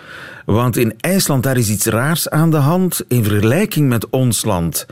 Want 0.44 0.76
in 0.76 0.94
IJsland 1.00 1.42
daar 1.42 1.56
is 1.56 1.70
iets 1.70 1.86
raars 1.86 2.30
aan 2.30 2.50
de 2.50 2.56
hand 2.56 3.04
in 3.08 3.24
vergelijking 3.24 3.88
met 3.88 4.10
ons 4.10 4.44
land 4.44 4.86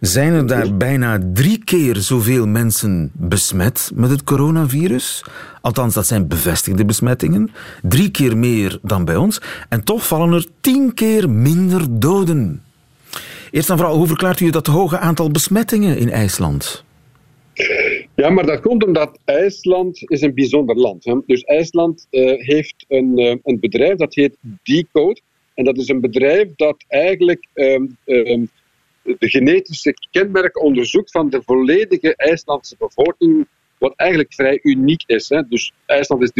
zijn 0.00 0.32
er 0.32 0.46
daar 0.46 0.76
bijna 0.76 1.18
drie 1.32 1.64
keer 1.64 1.96
zoveel 1.96 2.46
mensen 2.46 3.10
besmet 3.14 3.90
met 3.94 4.10
het 4.10 4.24
coronavirus. 4.24 5.24
Althans, 5.60 5.94
dat 5.94 6.06
zijn 6.06 6.28
bevestigde 6.28 6.84
besmettingen. 6.84 7.50
Drie 7.82 8.10
keer 8.10 8.36
meer 8.36 8.78
dan 8.82 9.04
bij 9.04 9.16
ons. 9.16 9.40
En 9.68 9.84
toch 9.84 10.06
vallen 10.06 10.32
er 10.32 10.46
tien 10.60 10.94
keer 10.94 11.30
minder 11.30 12.00
doden. 12.00 12.62
Eerst 13.50 13.70
en 13.70 13.76
vooral, 13.76 13.96
hoe 13.96 14.06
verklaart 14.06 14.40
u 14.40 14.50
dat 14.50 14.66
hoge 14.66 14.98
aantal 14.98 15.30
besmettingen 15.30 15.98
in 15.98 16.10
IJsland? 16.10 16.84
Ja, 18.14 18.30
maar 18.30 18.46
dat 18.46 18.60
komt 18.60 18.84
omdat 18.84 19.18
IJsland 19.24 20.10
is 20.10 20.20
een 20.20 20.34
bijzonder 20.34 20.76
land. 20.76 21.04
Hè. 21.04 21.14
Dus 21.26 21.42
IJsland 21.42 22.06
uh, 22.10 22.32
heeft 22.36 22.84
een, 22.88 23.18
uh, 23.18 23.34
een 23.42 23.60
bedrijf 23.60 23.96
dat 23.96 24.14
heet 24.14 24.36
Decode. 24.62 25.20
En 25.54 25.64
dat 25.64 25.78
is 25.78 25.88
een 25.88 26.00
bedrijf 26.00 26.48
dat 26.56 26.84
eigenlijk 26.88 27.46
um, 27.54 27.96
um, 28.04 28.50
de 29.18 29.28
genetische 29.28 29.94
kenmerken 30.10 30.62
onderzoekt 30.62 31.10
van 31.10 31.30
de 31.30 31.42
volledige 31.42 32.16
IJslandse 32.16 32.76
bevolking, 32.78 33.46
wat 33.78 33.92
eigenlijk 33.96 34.34
vrij 34.34 34.58
uniek 34.62 35.02
is. 35.06 35.28
Hè. 35.28 35.42
Dus 35.48 35.72
IJsland 35.86 36.22
is 36.22 36.32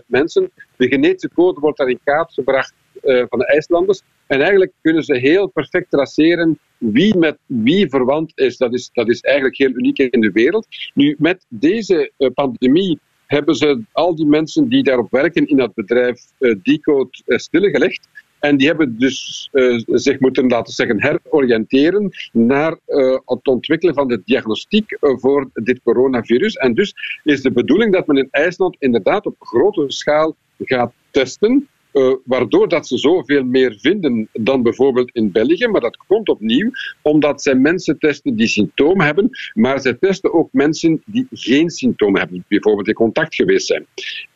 360.000 0.00 0.06
mensen. 0.06 0.50
De 0.76 0.88
genetische 0.88 1.30
code 1.34 1.60
wordt 1.60 1.78
daar 1.78 1.88
in 1.88 2.00
kaart 2.04 2.32
gebracht 2.32 2.72
uh, 3.04 3.24
van 3.28 3.38
de 3.38 3.46
IJslanders. 3.46 4.02
En 4.26 4.40
eigenlijk 4.40 4.72
kunnen 4.80 5.02
ze 5.02 5.16
heel 5.16 5.46
perfect 5.46 5.90
traceren 5.90 6.58
wie 6.78 7.16
met 7.16 7.38
wie 7.46 7.88
verwant 7.88 8.32
is. 8.34 8.56
Dat 8.56 8.74
is, 8.74 8.90
dat 8.92 9.08
is 9.08 9.20
eigenlijk 9.20 9.56
heel 9.56 9.70
uniek 9.70 9.98
in 9.98 10.20
de 10.20 10.30
wereld. 10.30 10.66
Nu, 10.94 11.16
met 11.18 11.44
deze 11.48 12.12
uh, 12.18 12.30
pandemie 12.34 12.98
hebben 13.26 13.54
ze 13.54 13.82
al 13.92 14.14
die 14.14 14.26
mensen 14.26 14.68
die 14.68 14.82
daarop 14.82 15.10
werken 15.10 15.46
in 15.46 15.56
dat 15.56 15.74
bedrijf 15.74 16.20
uh, 16.38 16.54
Decode 16.62 17.10
stilgelegd. 17.24 18.08
En 18.40 18.56
die 18.56 18.66
hebben 18.66 18.98
dus 18.98 19.48
uh, 19.52 19.82
zich 19.86 20.20
moeten, 20.20 20.48
laten 20.48 20.74
zeggen, 20.74 21.02
heroriënteren 21.02 22.10
naar 22.32 22.76
uh, 22.86 23.18
het 23.24 23.46
ontwikkelen 23.46 23.94
van 23.94 24.08
de 24.08 24.22
diagnostiek 24.24 24.96
uh, 25.00 25.16
voor 25.16 25.50
dit 25.52 25.80
coronavirus. 25.82 26.54
En 26.54 26.74
dus 26.74 26.94
is 27.24 27.42
de 27.42 27.52
bedoeling 27.52 27.92
dat 27.92 28.06
men 28.06 28.16
in 28.16 28.28
IJsland 28.30 28.76
inderdaad 28.78 29.26
op 29.26 29.36
grote 29.38 29.84
schaal 29.86 30.36
gaat 30.58 30.92
testen. 31.10 31.68
Uh, 31.98 32.14
waardoor 32.24 32.68
dat 32.68 32.86
ze 32.86 32.98
zoveel 32.98 33.44
meer 33.44 33.76
vinden 33.80 34.28
dan 34.32 34.62
bijvoorbeeld 34.62 35.10
in 35.14 35.32
België. 35.32 35.66
Maar 35.66 35.80
dat 35.80 35.96
komt 36.06 36.28
opnieuw 36.28 36.70
omdat 37.02 37.42
zij 37.42 37.54
mensen 37.54 37.98
testen 37.98 38.36
die 38.36 38.46
symptomen 38.46 39.06
hebben, 39.06 39.30
maar 39.54 39.80
zij 39.80 39.94
testen 39.94 40.32
ook 40.32 40.48
mensen 40.52 41.02
die 41.06 41.26
geen 41.30 41.70
symptomen 41.70 42.20
hebben, 42.20 42.44
bijvoorbeeld 42.48 42.88
in 42.88 42.94
contact 42.94 43.34
geweest 43.34 43.66
zijn. 43.66 43.86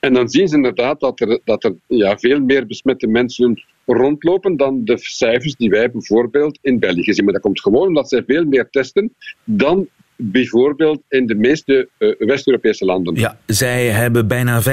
En 0.00 0.14
dan 0.14 0.28
zien 0.28 0.48
ze 0.48 0.56
inderdaad 0.56 1.00
dat 1.00 1.20
er, 1.20 1.40
dat 1.44 1.64
er 1.64 1.74
ja, 1.86 2.18
veel 2.18 2.40
meer 2.40 2.66
besmette 2.66 3.06
mensen 3.06 3.62
rondlopen 3.86 4.56
dan 4.56 4.84
de 4.84 4.98
cijfers 4.98 5.56
die 5.56 5.70
wij 5.70 5.90
bijvoorbeeld 5.90 6.58
in 6.62 6.78
België 6.78 7.12
zien. 7.12 7.24
Maar 7.24 7.32
dat 7.32 7.42
komt 7.42 7.60
gewoon 7.60 7.86
omdat 7.86 8.08
zij 8.08 8.22
veel 8.26 8.44
meer 8.44 8.70
testen 8.70 9.14
dan 9.44 9.88
bijvoorbeeld 10.30 11.02
in 11.08 11.26
de 11.26 11.34
meeste 11.34 11.88
uh, 11.98 12.14
West-Europese 12.18 12.84
landen. 12.84 13.14
Ja, 13.14 13.36
zij 13.46 13.86
hebben 13.86 14.26
bijna 14.26 14.62
5% 14.62 14.64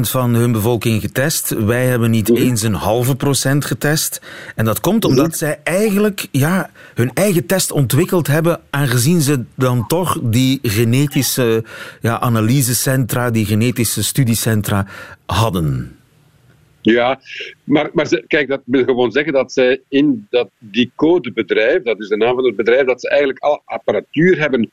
van 0.00 0.34
hun 0.34 0.52
bevolking 0.52 1.00
getest. 1.00 1.50
Wij 1.50 1.86
hebben 1.86 2.10
niet 2.10 2.28
mhm. 2.28 2.42
eens 2.42 2.62
een 2.62 2.74
halve 2.74 3.16
procent 3.16 3.64
getest. 3.64 4.20
En 4.56 4.64
dat 4.64 4.80
komt 4.80 5.04
omdat 5.04 5.26
mhm. 5.26 5.36
zij 5.36 5.60
eigenlijk 5.64 6.26
ja, 6.30 6.70
hun 6.94 7.10
eigen 7.14 7.46
test 7.46 7.72
ontwikkeld 7.72 8.26
hebben, 8.26 8.60
aangezien 8.70 9.20
ze 9.20 9.44
dan 9.54 9.86
toch 9.86 10.20
die 10.22 10.58
genetische 10.62 11.64
ja, 12.00 12.20
analysecentra, 12.20 13.30
die 13.30 13.46
genetische 13.46 14.04
studiecentra 14.04 14.86
hadden. 15.26 15.94
Ja, 16.82 17.20
maar, 17.64 17.90
maar 17.92 18.22
kijk, 18.26 18.48
dat 18.48 18.62
wil 18.64 18.84
gewoon 18.84 19.10
zeggen 19.10 19.32
dat 19.32 19.52
zij 19.52 19.80
in 19.88 20.26
dat, 20.30 20.50
die 20.58 20.92
codebedrijf, 20.94 21.82
dat 21.82 22.00
is 22.00 22.08
de 22.08 22.16
naam 22.16 22.34
van 22.34 22.44
het 22.44 22.56
bedrijf, 22.56 22.86
dat 22.86 23.00
ze 23.00 23.08
eigenlijk 23.08 23.38
al 23.38 23.62
apparatuur 23.64 24.38
hebben 24.38 24.70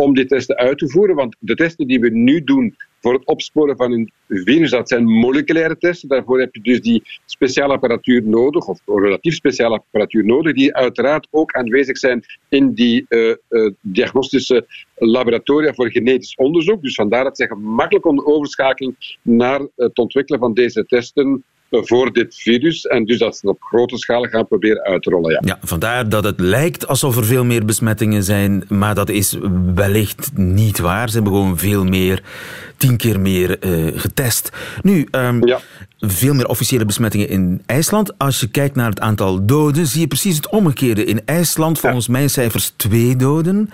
om 0.00 0.14
die 0.14 0.26
testen 0.26 0.56
uit 0.56 0.78
te 0.78 0.88
voeren. 0.88 1.16
Want 1.16 1.36
de 1.38 1.54
testen 1.54 1.86
die 1.86 2.00
we 2.00 2.10
nu 2.10 2.44
doen 2.44 2.76
voor 3.00 3.12
het 3.12 3.26
opsporen 3.26 3.76
van 3.76 3.92
een 3.92 4.12
virus, 4.26 4.70
dat 4.70 4.88
zijn 4.88 5.04
moleculaire 5.04 5.78
testen. 5.78 6.08
Daarvoor 6.08 6.40
heb 6.40 6.54
je 6.54 6.60
dus 6.60 6.80
die 6.80 7.02
speciale 7.26 7.72
apparatuur 7.72 8.22
nodig, 8.22 8.66
of 8.66 8.80
relatief 8.84 9.34
speciale 9.34 9.74
apparatuur 9.74 10.24
nodig, 10.24 10.54
die 10.54 10.74
uiteraard 10.74 11.28
ook 11.30 11.52
aanwezig 11.52 11.98
zijn 11.98 12.24
in 12.48 12.72
die 12.72 13.06
uh, 13.08 13.34
uh, 13.48 13.70
diagnostische 13.80 14.66
laboratoria 14.94 15.72
voor 15.72 15.90
genetisch 15.90 16.34
onderzoek. 16.34 16.82
Dus 16.82 16.94
vandaar 16.94 17.24
dat 17.24 17.36
ze 17.36 17.46
gemakkelijk 17.46 18.06
onder 18.06 18.24
overschakeling 18.24 19.16
naar 19.22 19.60
het 19.76 19.98
ontwikkelen 19.98 20.40
van 20.40 20.54
deze 20.54 20.86
testen 20.86 21.44
voor 21.70 22.12
dit 22.12 22.34
virus. 22.34 22.86
En 22.86 23.04
dus 23.04 23.18
dat 23.18 23.36
ze 23.36 23.48
op 23.48 23.62
grote 23.62 23.98
schaal 23.98 24.22
gaan 24.22 24.48
proberen 24.48 24.82
uit 24.82 25.02
te 25.02 25.10
rollen. 25.10 25.30
Ja. 25.30 25.40
ja, 25.44 25.58
vandaar 25.62 26.08
dat 26.08 26.24
het 26.24 26.40
lijkt 26.40 26.86
alsof 26.86 27.16
er 27.16 27.24
veel 27.24 27.44
meer 27.44 27.64
besmettingen 27.64 28.22
zijn, 28.22 28.64
maar 28.68 28.94
dat 28.94 29.08
is 29.08 29.38
wellicht 29.74 30.30
niet 30.34 30.78
waar. 30.78 31.08
Ze 31.08 31.14
hebben 31.14 31.32
gewoon 31.32 31.58
veel 31.58 31.84
meer, 31.84 32.22
tien 32.78 32.96
keer 32.96 33.20
meer 33.20 33.66
uh, 33.66 34.00
getest. 34.00 34.50
Nu, 34.82 35.08
um, 35.10 35.46
ja. 35.46 35.60
veel 35.98 36.34
meer 36.34 36.48
officiële 36.48 36.84
besmettingen 36.84 37.28
in 37.28 37.62
IJsland. 37.66 38.18
Als 38.18 38.40
je 38.40 38.50
kijkt 38.50 38.76
naar 38.76 38.88
het 38.88 39.00
aantal 39.00 39.46
doden, 39.46 39.86
zie 39.86 40.00
je 40.00 40.06
precies 40.06 40.36
het 40.36 40.48
omgekeerde. 40.48 41.04
In 41.04 41.20
IJsland, 41.24 41.78
volgens 41.78 42.06
ja. 42.06 42.12
mijn 42.12 42.30
cijfers, 42.30 42.72
twee 42.76 43.16
doden. 43.16 43.70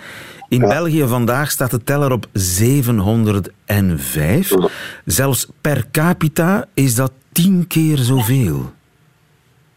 In 0.49 0.59
ja. 0.59 0.67
België 0.67 1.07
vandaag 1.07 1.51
staat 1.51 1.71
de 1.71 1.83
teller 1.83 2.11
op 2.11 2.27
705. 2.33 4.53
Zelfs 5.05 5.47
per 5.61 5.85
capita 5.91 6.67
is 6.73 6.95
dat 6.95 7.11
tien 7.31 7.67
keer 7.67 7.97
zoveel. 7.97 8.73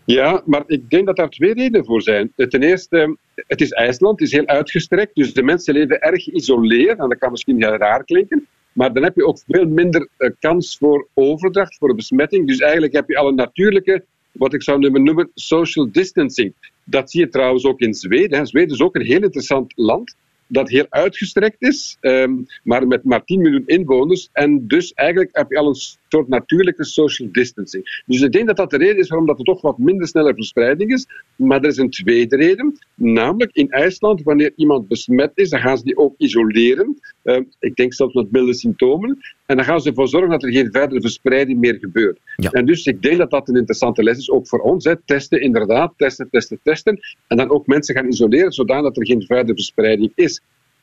Ja, 0.04 0.42
maar 0.44 0.62
ik 0.66 0.90
denk 0.90 1.06
dat 1.06 1.16
daar 1.16 1.28
twee 1.28 1.54
redenen 1.54 1.84
voor 1.84 2.02
zijn. 2.02 2.32
Ten 2.36 2.62
eerste, 2.62 3.16
het 3.34 3.60
is 3.60 3.70
IJsland, 3.70 4.18
het 4.18 4.28
is 4.28 4.34
heel 4.34 4.46
uitgestrekt, 4.46 5.14
dus 5.14 5.32
de 5.32 5.42
mensen 5.42 5.74
leven 5.74 6.00
erg 6.00 6.22
geïsoleerd. 6.22 6.98
En 6.98 7.08
dat 7.08 7.18
kan 7.18 7.30
misschien 7.30 7.62
heel 7.62 7.76
raar 7.76 8.04
klinken, 8.04 8.46
maar 8.78 8.92
dan 8.92 9.02
heb 9.02 9.16
je 9.16 9.26
ook 9.26 9.38
veel 9.46 9.66
minder 9.66 10.08
uh, 10.18 10.30
kans 10.38 10.76
voor 10.78 11.08
overdracht, 11.14 11.76
voor 11.76 11.94
besmetting. 11.94 12.46
Dus 12.46 12.58
eigenlijk 12.58 12.92
heb 12.92 13.08
je 13.08 13.16
al 13.16 13.28
een 13.28 13.34
natuurlijke, 13.34 14.04
wat 14.32 14.54
ik 14.54 14.62
zou 14.62 14.78
noemen, 14.78 15.30
social 15.34 15.88
distancing. 15.92 16.52
Dat 16.84 17.10
zie 17.10 17.20
je 17.20 17.28
trouwens 17.28 17.64
ook 17.64 17.80
in 17.80 17.94
Zweden. 17.94 18.46
Zweden 18.46 18.74
is 18.74 18.80
ook 18.80 18.94
een 18.94 19.06
heel 19.06 19.22
interessant 19.22 19.72
land 19.76 20.16
dat 20.48 20.68
heel 20.68 20.86
uitgestrekt 20.88 21.62
is, 21.62 21.96
um, 22.00 22.46
maar 22.62 22.86
met 22.86 23.04
maar 23.04 23.24
10 23.24 23.40
miljoen 23.40 23.66
inwoners. 23.66 24.28
En 24.32 24.66
dus 24.66 24.92
eigenlijk 24.92 25.28
heb 25.32 25.50
je 25.50 25.58
al 25.58 25.68
een 25.68 25.98
soort 26.08 26.28
natuurlijke 26.28 26.84
social 26.84 27.28
distancing. 27.32 28.02
Dus 28.06 28.20
ik 28.20 28.32
denk 28.32 28.46
dat 28.46 28.56
dat 28.56 28.70
de 28.70 28.76
reden 28.76 28.98
is 28.98 29.08
waarom 29.08 29.26
dat 29.26 29.38
er 29.38 29.44
toch 29.44 29.60
wat 29.60 29.78
minder 29.78 30.08
snelle 30.08 30.34
verspreiding 30.34 30.92
is. 30.92 31.06
Maar 31.36 31.60
er 31.60 31.68
is 31.68 31.76
een 31.76 31.90
tweede 31.90 32.36
reden, 32.36 32.78
namelijk 32.94 33.50
in 33.52 33.70
IJsland, 33.70 34.22
wanneer 34.22 34.52
iemand 34.56 34.88
besmet 34.88 35.32
is, 35.34 35.50
dan 35.50 35.60
gaan 35.60 35.78
ze 35.78 35.84
die 35.84 35.96
ook 35.96 36.14
isoleren. 36.18 36.98
Uh, 37.24 37.40
ik 37.58 37.74
denk 37.74 37.94
zelfs 37.94 38.14
met 38.14 38.30
milde 38.30 38.54
symptomen. 38.54 39.18
En 39.46 39.56
dan 39.56 39.64
gaan 39.64 39.80
ze 39.80 39.88
ervoor 39.88 40.08
zorgen 40.08 40.30
dat 40.30 40.42
er 40.42 40.52
geen 40.52 40.70
verdere 40.70 41.00
verspreiding 41.00 41.58
meer 41.58 41.76
gebeurt. 41.80 42.18
Ja. 42.36 42.50
En 42.50 42.66
dus 42.66 42.86
ik 42.86 43.02
denk 43.02 43.18
dat 43.18 43.30
dat 43.30 43.48
een 43.48 43.56
interessante 43.56 44.02
les 44.02 44.18
is, 44.18 44.30
ook 44.30 44.48
voor 44.48 44.58
ons. 44.58 44.84
Hè. 44.84 44.96
Testen, 45.04 45.40
inderdaad, 45.40 45.92
testen, 45.96 46.28
testen, 46.30 46.60
testen. 46.62 47.00
En 47.26 47.36
dan 47.36 47.50
ook 47.50 47.66
mensen 47.66 47.94
gaan 47.94 48.06
isoleren, 48.06 48.52
zodat 48.52 48.96
er 48.96 49.06
geen 49.06 49.22
verdere 49.22 49.54
verspreiding 49.54 50.12
is. 50.14 50.37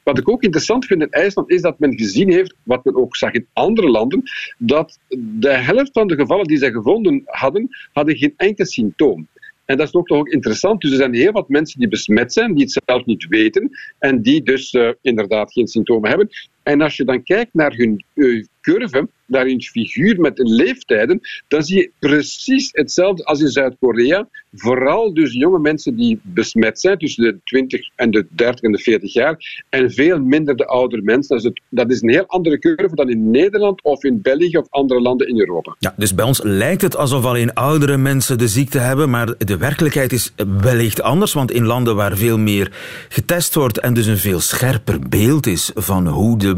Wat 0.06 0.18
ik 0.18 0.30
ook 0.30 0.44
interessant 0.44 0.86
vind 0.86 1.02
in 1.02 1.10
IJsland 1.10 1.50
is 1.50 1.62
dat 1.62 1.80
men 1.80 1.98
gezien 1.98 2.32
heeft, 2.32 2.56
wat 2.64 2.86
men 2.86 2.96
ook 2.96 3.16
zag 3.16 3.32
in 3.32 3.48
andere 3.54 3.90
landen, 3.90 4.24
dat 4.58 5.00
de 5.18 5.50
helft 5.50 5.90
van 5.92 6.08
de 6.08 6.16
gevallen 6.16 6.46
die 6.46 6.58
zij 6.58 6.72
gevonden 6.72 7.22
hadden, 7.26 7.70
hadden 7.94 8.18
geen 8.18 8.34
enkel 8.38 8.66
symptoom. 8.66 9.28
En 9.66 9.78
dat 9.78 9.88
is 9.88 9.94
ook 9.94 10.08
toch 10.08 10.28
interessant. 10.28 10.82
Dus 10.82 10.92
er 10.92 10.98
zijn 10.98 11.14
heel 11.14 11.32
wat 11.32 11.50
mensen 11.50 11.80
die 11.80 11.88
besmet 11.88 12.34
zijn, 12.34 12.54
die 12.54 12.64
het 12.64 12.82
zelf 12.86 13.06
niet 13.06 13.28
weten 13.28 13.70
en 14.00 14.22
die 14.22 14.44
dus 14.44 14.74
uh, 14.74 14.90
inderdaad 15.02 15.52
geen 15.52 15.68
symptomen 15.68 16.10
hebben. 16.10 16.30
En 16.66 16.82
als 16.82 16.98
je 16.98 17.04
dan 17.04 17.24
kijkt 17.24 17.54
naar 17.54 17.74
hun 17.74 18.04
uh, 18.14 18.44
curve, 18.62 19.08
naar 19.26 19.46
hun 19.46 19.62
figuur 19.62 20.20
met 20.20 20.36
de 20.36 20.44
leeftijden, 20.44 21.20
dan 21.48 21.64
zie 21.64 21.78
je 21.78 21.92
precies 22.00 22.70
hetzelfde 22.72 23.26
als 23.26 23.42
in 23.42 23.48
Zuid-Korea. 23.48 24.28
Vooral 24.52 25.14
dus 25.14 25.34
jonge 25.34 25.60
mensen 25.60 25.96
die 25.96 26.20
besmet 26.22 26.80
zijn, 26.80 26.98
tussen 26.98 27.24
de 27.24 27.38
20 27.44 27.90
en 27.96 28.12
de 28.12 28.28
30 28.30 28.62
en 28.62 28.72
de 28.72 28.78
40 28.78 29.14
jaar, 29.14 29.64
en 29.70 29.92
veel 29.92 30.20
minder 30.20 30.56
de 30.56 30.66
oudere 30.66 31.02
mensen. 31.02 31.38
Dat 31.38 31.46
is, 31.46 31.62
dat 31.70 31.92
is 31.92 32.02
een 32.02 32.10
heel 32.10 32.28
andere 32.28 32.60
curve 32.60 32.96
dan 32.96 33.10
in 33.10 33.32
Nederland 33.32 33.84
of 33.84 34.04
in 34.04 34.22
België 34.22 34.58
of 34.58 34.68
andere 34.70 35.02
landen 35.02 35.28
in 35.28 35.40
Europa. 35.40 35.76
Ja, 35.80 35.94
dus 35.98 36.16
bij 36.16 36.26
ons 36.26 36.42
lijkt 36.44 36.82
het 36.82 36.98
alsof 36.98 37.26
alleen 37.26 37.54
oudere 37.54 37.98
mensen 37.98 38.38
de 38.38 38.48
ziekte 38.48 38.80
hebben, 38.80 39.10
maar 39.10 39.34
de 39.38 39.58
werkelijkheid 39.58 40.12
is 40.12 40.34
wellicht 40.62 41.02
anders, 41.02 41.34
want 41.34 41.52
in 41.52 41.66
landen 41.66 41.96
waar 41.96 42.18
veel 42.18 42.38
meer 42.38 42.72
getest 43.10 43.56
wordt 43.56 43.80
en 43.80 43.94
dus 43.94 44.06
een 44.06 44.18
veel 44.18 44.40
scherper 44.40 45.00
beeld 45.10 45.48
is 45.48 45.72
van 45.76 46.08
hoe 46.08 46.38
de 46.38 46.55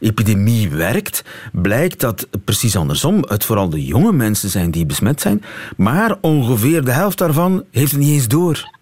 epidemie 0.00 0.70
werkt, 0.70 1.24
blijkt 1.52 2.00
dat 2.00 2.28
precies 2.44 2.76
andersom 2.76 3.24
het 3.28 3.44
vooral 3.44 3.68
de 3.68 3.84
jonge 3.84 4.12
mensen 4.12 4.48
zijn 4.48 4.70
die 4.70 4.86
besmet 4.86 5.20
zijn, 5.20 5.42
maar 5.76 6.18
ongeveer 6.20 6.84
de 6.84 6.90
helft 6.92 7.18
daarvan 7.18 7.64
heeft 7.70 7.90
het 7.90 8.00
niet 8.00 8.12
eens 8.12 8.28
door. 8.28 8.76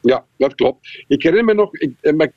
Ja, 0.00 0.24
dat 0.36 0.54
klopt. 0.54 1.04
Ik 1.08 1.22
herinner 1.22 1.44
me 1.44 1.54
nog, 1.54 1.74
ik, 1.74 1.92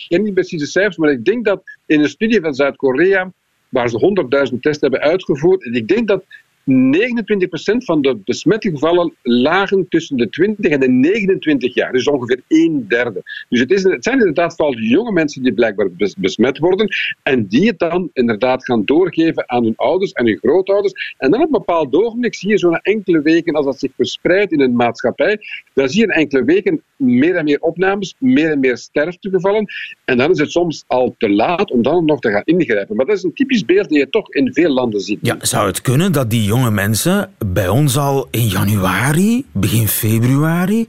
ken 0.07 0.23
niet 0.23 0.33
precies 0.33 0.59
de 0.59 0.65
cijfers, 0.65 0.97
maar 0.97 1.11
ik 1.11 1.25
denk 1.25 1.45
dat 1.45 1.63
in 1.85 2.01
een 2.01 2.09
studie 2.09 2.41
van 2.41 2.53
Zuid-Korea, 2.53 3.31
waar 3.69 3.89
ze 3.89 4.49
100.000 4.51 4.59
tests 4.59 4.81
hebben 4.81 4.99
uitgevoerd, 4.99 5.65
en 5.65 5.73
ik 5.73 5.87
denk 5.87 6.07
dat 6.07 6.23
29% 6.65 7.77
van 7.77 8.01
de 8.01 8.17
besmette 8.23 8.69
gevallen 8.69 9.13
lagen 9.21 9.85
tussen 9.89 10.17
de 10.17 10.29
20 10.29 10.71
en 10.71 10.79
de 10.79 10.89
29 10.89 11.73
jaar. 11.73 11.91
Dus 11.91 12.07
ongeveer 12.07 12.41
een 12.47 12.85
derde. 12.87 13.21
Dus 13.49 13.59
het, 13.59 13.71
is, 13.71 13.83
het 13.83 14.03
zijn 14.03 14.19
inderdaad 14.19 14.55
vooral 14.55 14.75
jonge 14.75 15.11
mensen 15.11 15.43
die 15.43 15.53
blijkbaar 15.53 15.89
besmet 16.17 16.57
worden. 16.57 16.87
En 17.23 17.47
die 17.47 17.67
het 17.67 17.79
dan 17.79 18.09
inderdaad 18.13 18.65
gaan 18.65 18.85
doorgeven 18.85 19.49
aan 19.49 19.63
hun 19.63 19.75
ouders 19.75 20.11
en 20.11 20.25
hun 20.25 20.37
grootouders. 20.37 21.15
En 21.17 21.31
dan 21.31 21.39
op 21.39 21.45
een 21.45 21.51
bepaald 21.51 21.95
ogenblik 21.95 22.35
zie 22.35 22.49
je 22.49 22.57
zo'n 22.57 22.79
enkele 22.81 23.21
weken, 23.21 23.53
als 23.53 23.65
dat 23.65 23.79
zich 23.79 23.91
verspreidt 23.95 24.51
in 24.51 24.61
een 24.61 24.75
maatschappij, 24.75 25.39
dan 25.73 25.89
zie 25.89 25.99
je 25.99 26.05
in 26.05 26.13
enkele 26.13 26.43
weken 26.43 26.81
meer 26.95 27.35
en 27.35 27.43
meer 27.43 27.61
opnames, 27.61 28.15
meer 28.17 28.51
en 28.51 28.59
meer 28.59 28.77
sterftegevallen. 28.77 29.65
En 30.05 30.17
dan 30.17 30.31
is 30.31 30.39
het 30.39 30.51
soms 30.51 30.83
al 30.87 31.15
te 31.17 31.29
laat 31.29 31.71
om 31.71 31.81
dan 31.81 32.05
nog 32.05 32.19
te 32.19 32.31
gaan 32.31 32.43
ingrijpen. 32.43 32.95
Maar 32.95 33.05
dat 33.05 33.17
is 33.17 33.23
een 33.23 33.33
typisch 33.33 33.65
beeld 33.65 33.89
die 33.89 33.97
je 33.97 34.09
toch 34.09 34.33
in 34.33 34.53
veel 34.53 34.69
landen 34.69 34.99
ziet. 34.99 35.19
Ja, 35.21 35.37
zou 35.39 35.67
het 35.67 35.81
kunnen 35.81 36.11
dat 36.11 36.29
die 36.29 36.43
jonge 36.55 36.71
mensen 36.71 37.33
bij 37.45 37.67
ons 37.67 37.97
al 37.97 38.27
in 38.31 38.47
januari, 38.47 39.45
begin 39.51 39.87
februari, 39.87 40.87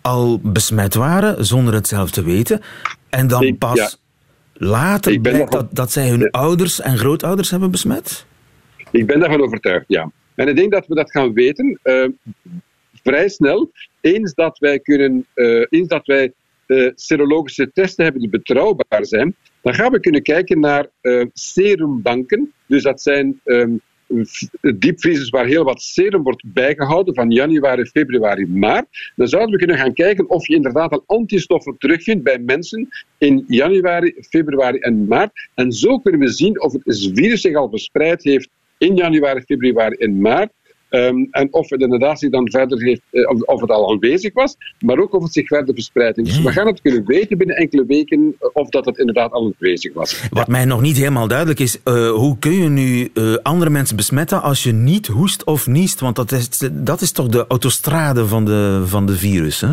al 0.00 0.40
besmet 0.42 0.94
waren 0.94 1.44
zonder 1.44 1.74
het 1.74 1.88
zelf 1.88 2.10
te 2.10 2.24
weten. 2.24 2.60
En 3.08 3.26
dan 3.26 3.42
ik, 3.42 3.58
pas 3.58 3.76
ja. 3.76 3.90
later 4.52 5.20
blijkt 5.20 5.52
dat, 5.52 5.66
dat 5.70 5.92
zij 5.92 6.08
hun 6.08 6.20
ja. 6.20 6.28
ouders 6.30 6.80
en 6.80 6.98
grootouders 6.98 7.50
hebben 7.50 7.70
besmet? 7.70 8.26
Ik 8.90 9.06
ben 9.06 9.20
daarvan 9.20 9.42
overtuigd, 9.42 9.84
ja. 9.88 10.10
En 10.34 10.48
ik 10.48 10.56
denk 10.56 10.72
dat 10.72 10.86
we 10.86 10.94
dat 10.94 11.10
gaan 11.10 11.32
weten 11.32 11.78
uh, 11.84 12.08
vrij 13.02 13.28
snel. 13.28 13.70
Eens 14.00 14.34
dat 14.34 14.58
wij, 14.58 14.78
kunnen, 14.78 15.26
uh, 15.34 15.66
eens 15.68 15.88
dat 15.88 16.06
wij 16.06 16.32
uh, 16.66 16.90
serologische 16.94 17.70
testen 17.72 18.04
hebben 18.04 18.22
die 18.22 18.30
betrouwbaar 18.30 19.06
zijn, 19.06 19.34
dan 19.60 19.74
gaan 19.74 19.92
we 19.92 20.00
kunnen 20.00 20.22
kijken 20.22 20.60
naar 20.60 20.86
serumbanken. 21.32 22.52
Dus 22.66 22.82
dat 22.82 23.02
zijn 23.02 23.40
um, 23.44 23.80
diepvriezers 24.60 25.28
waar 25.28 25.46
heel 25.46 25.64
wat 25.64 25.82
serum 25.82 26.22
wordt 26.22 26.42
bijgehouden 26.44 27.14
van 27.14 27.30
januari, 27.30 27.84
februari, 27.84 28.46
maart, 28.46 29.12
dan 29.16 29.28
zouden 29.28 29.52
we 29.52 29.58
kunnen 29.58 29.78
gaan 29.78 29.92
kijken 29.92 30.30
of 30.30 30.46
je 30.46 30.54
inderdaad 30.54 30.90
al 30.90 31.02
antistoffen 31.06 31.76
terugvindt 31.78 32.24
bij 32.24 32.38
mensen 32.38 32.88
in 33.18 33.44
januari, 33.46 34.14
februari 34.28 34.78
en 34.78 35.06
maart. 35.06 35.48
En 35.54 35.72
zo 35.72 35.98
kunnen 35.98 36.20
we 36.20 36.28
zien 36.28 36.62
of 36.62 36.72
het 36.72 37.10
virus 37.14 37.40
zich 37.40 37.56
al 37.56 37.70
verspreid 37.70 38.22
heeft 38.22 38.48
in 38.78 38.96
januari, 38.96 39.40
februari 39.40 39.96
en 39.96 40.20
maart. 40.20 40.52
Um, 40.90 41.28
en 41.30 41.52
of 41.52 41.70
het 41.70 41.80
inderdaad 41.80 42.18
zich 42.18 42.30
dan 42.30 42.50
verder 42.50 42.82
heeft, 42.82 43.00
uh, 43.10 43.28
of, 43.28 43.40
of, 43.40 43.60
het 43.60 43.70
al 43.70 43.90
aanwezig 43.90 44.32
was, 44.32 44.56
maar 44.78 44.98
ook 44.98 45.14
of 45.14 45.22
het 45.22 45.32
zich 45.32 45.46
verder 45.46 45.74
verspreidt. 45.74 46.24
Dus 46.24 46.42
we 46.42 46.52
gaan 46.52 46.66
het 46.66 46.80
kunnen 46.80 47.06
weten 47.06 47.38
binnen 47.38 47.56
enkele 47.56 47.86
weken 47.86 48.36
of 48.52 48.68
dat 48.68 48.84
het 48.84 48.98
inderdaad 48.98 49.32
al 49.32 49.44
aanwezig 49.44 49.92
was. 49.92 50.28
Wat 50.30 50.48
mij 50.48 50.64
nog 50.64 50.80
niet 50.80 50.96
helemaal 50.96 51.28
duidelijk 51.28 51.60
is, 51.60 51.80
uh, 51.84 52.10
hoe 52.10 52.38
kun 52.38 52.52
je 52.52 52.68
nu 52.68 53.08
uh, 53.14 53.36
andere 53.42 53.70
mensen 53.70 53.96
besmetten 53.96 54.42
als 54.42 54.62
je 54.62 54.72
niet 54.72 55.06
hoest 55.06 55.44
of 55.44 55.66
niest? 55.66 56.00
Want 56.00 56.16
dat 56.16 56.32
is, 56.32 56.48
dat 56.72 57.00
is 57.00 57.12
toch 57.12 57.28
de 57.28 57.44
autostrade 57.48 58.26
van 58.26 58.44
de, 58.44 58.82
van 58.86 59.06
de 59.06 59.16
virus, 59.16 59.60
hè? 59.60 59.72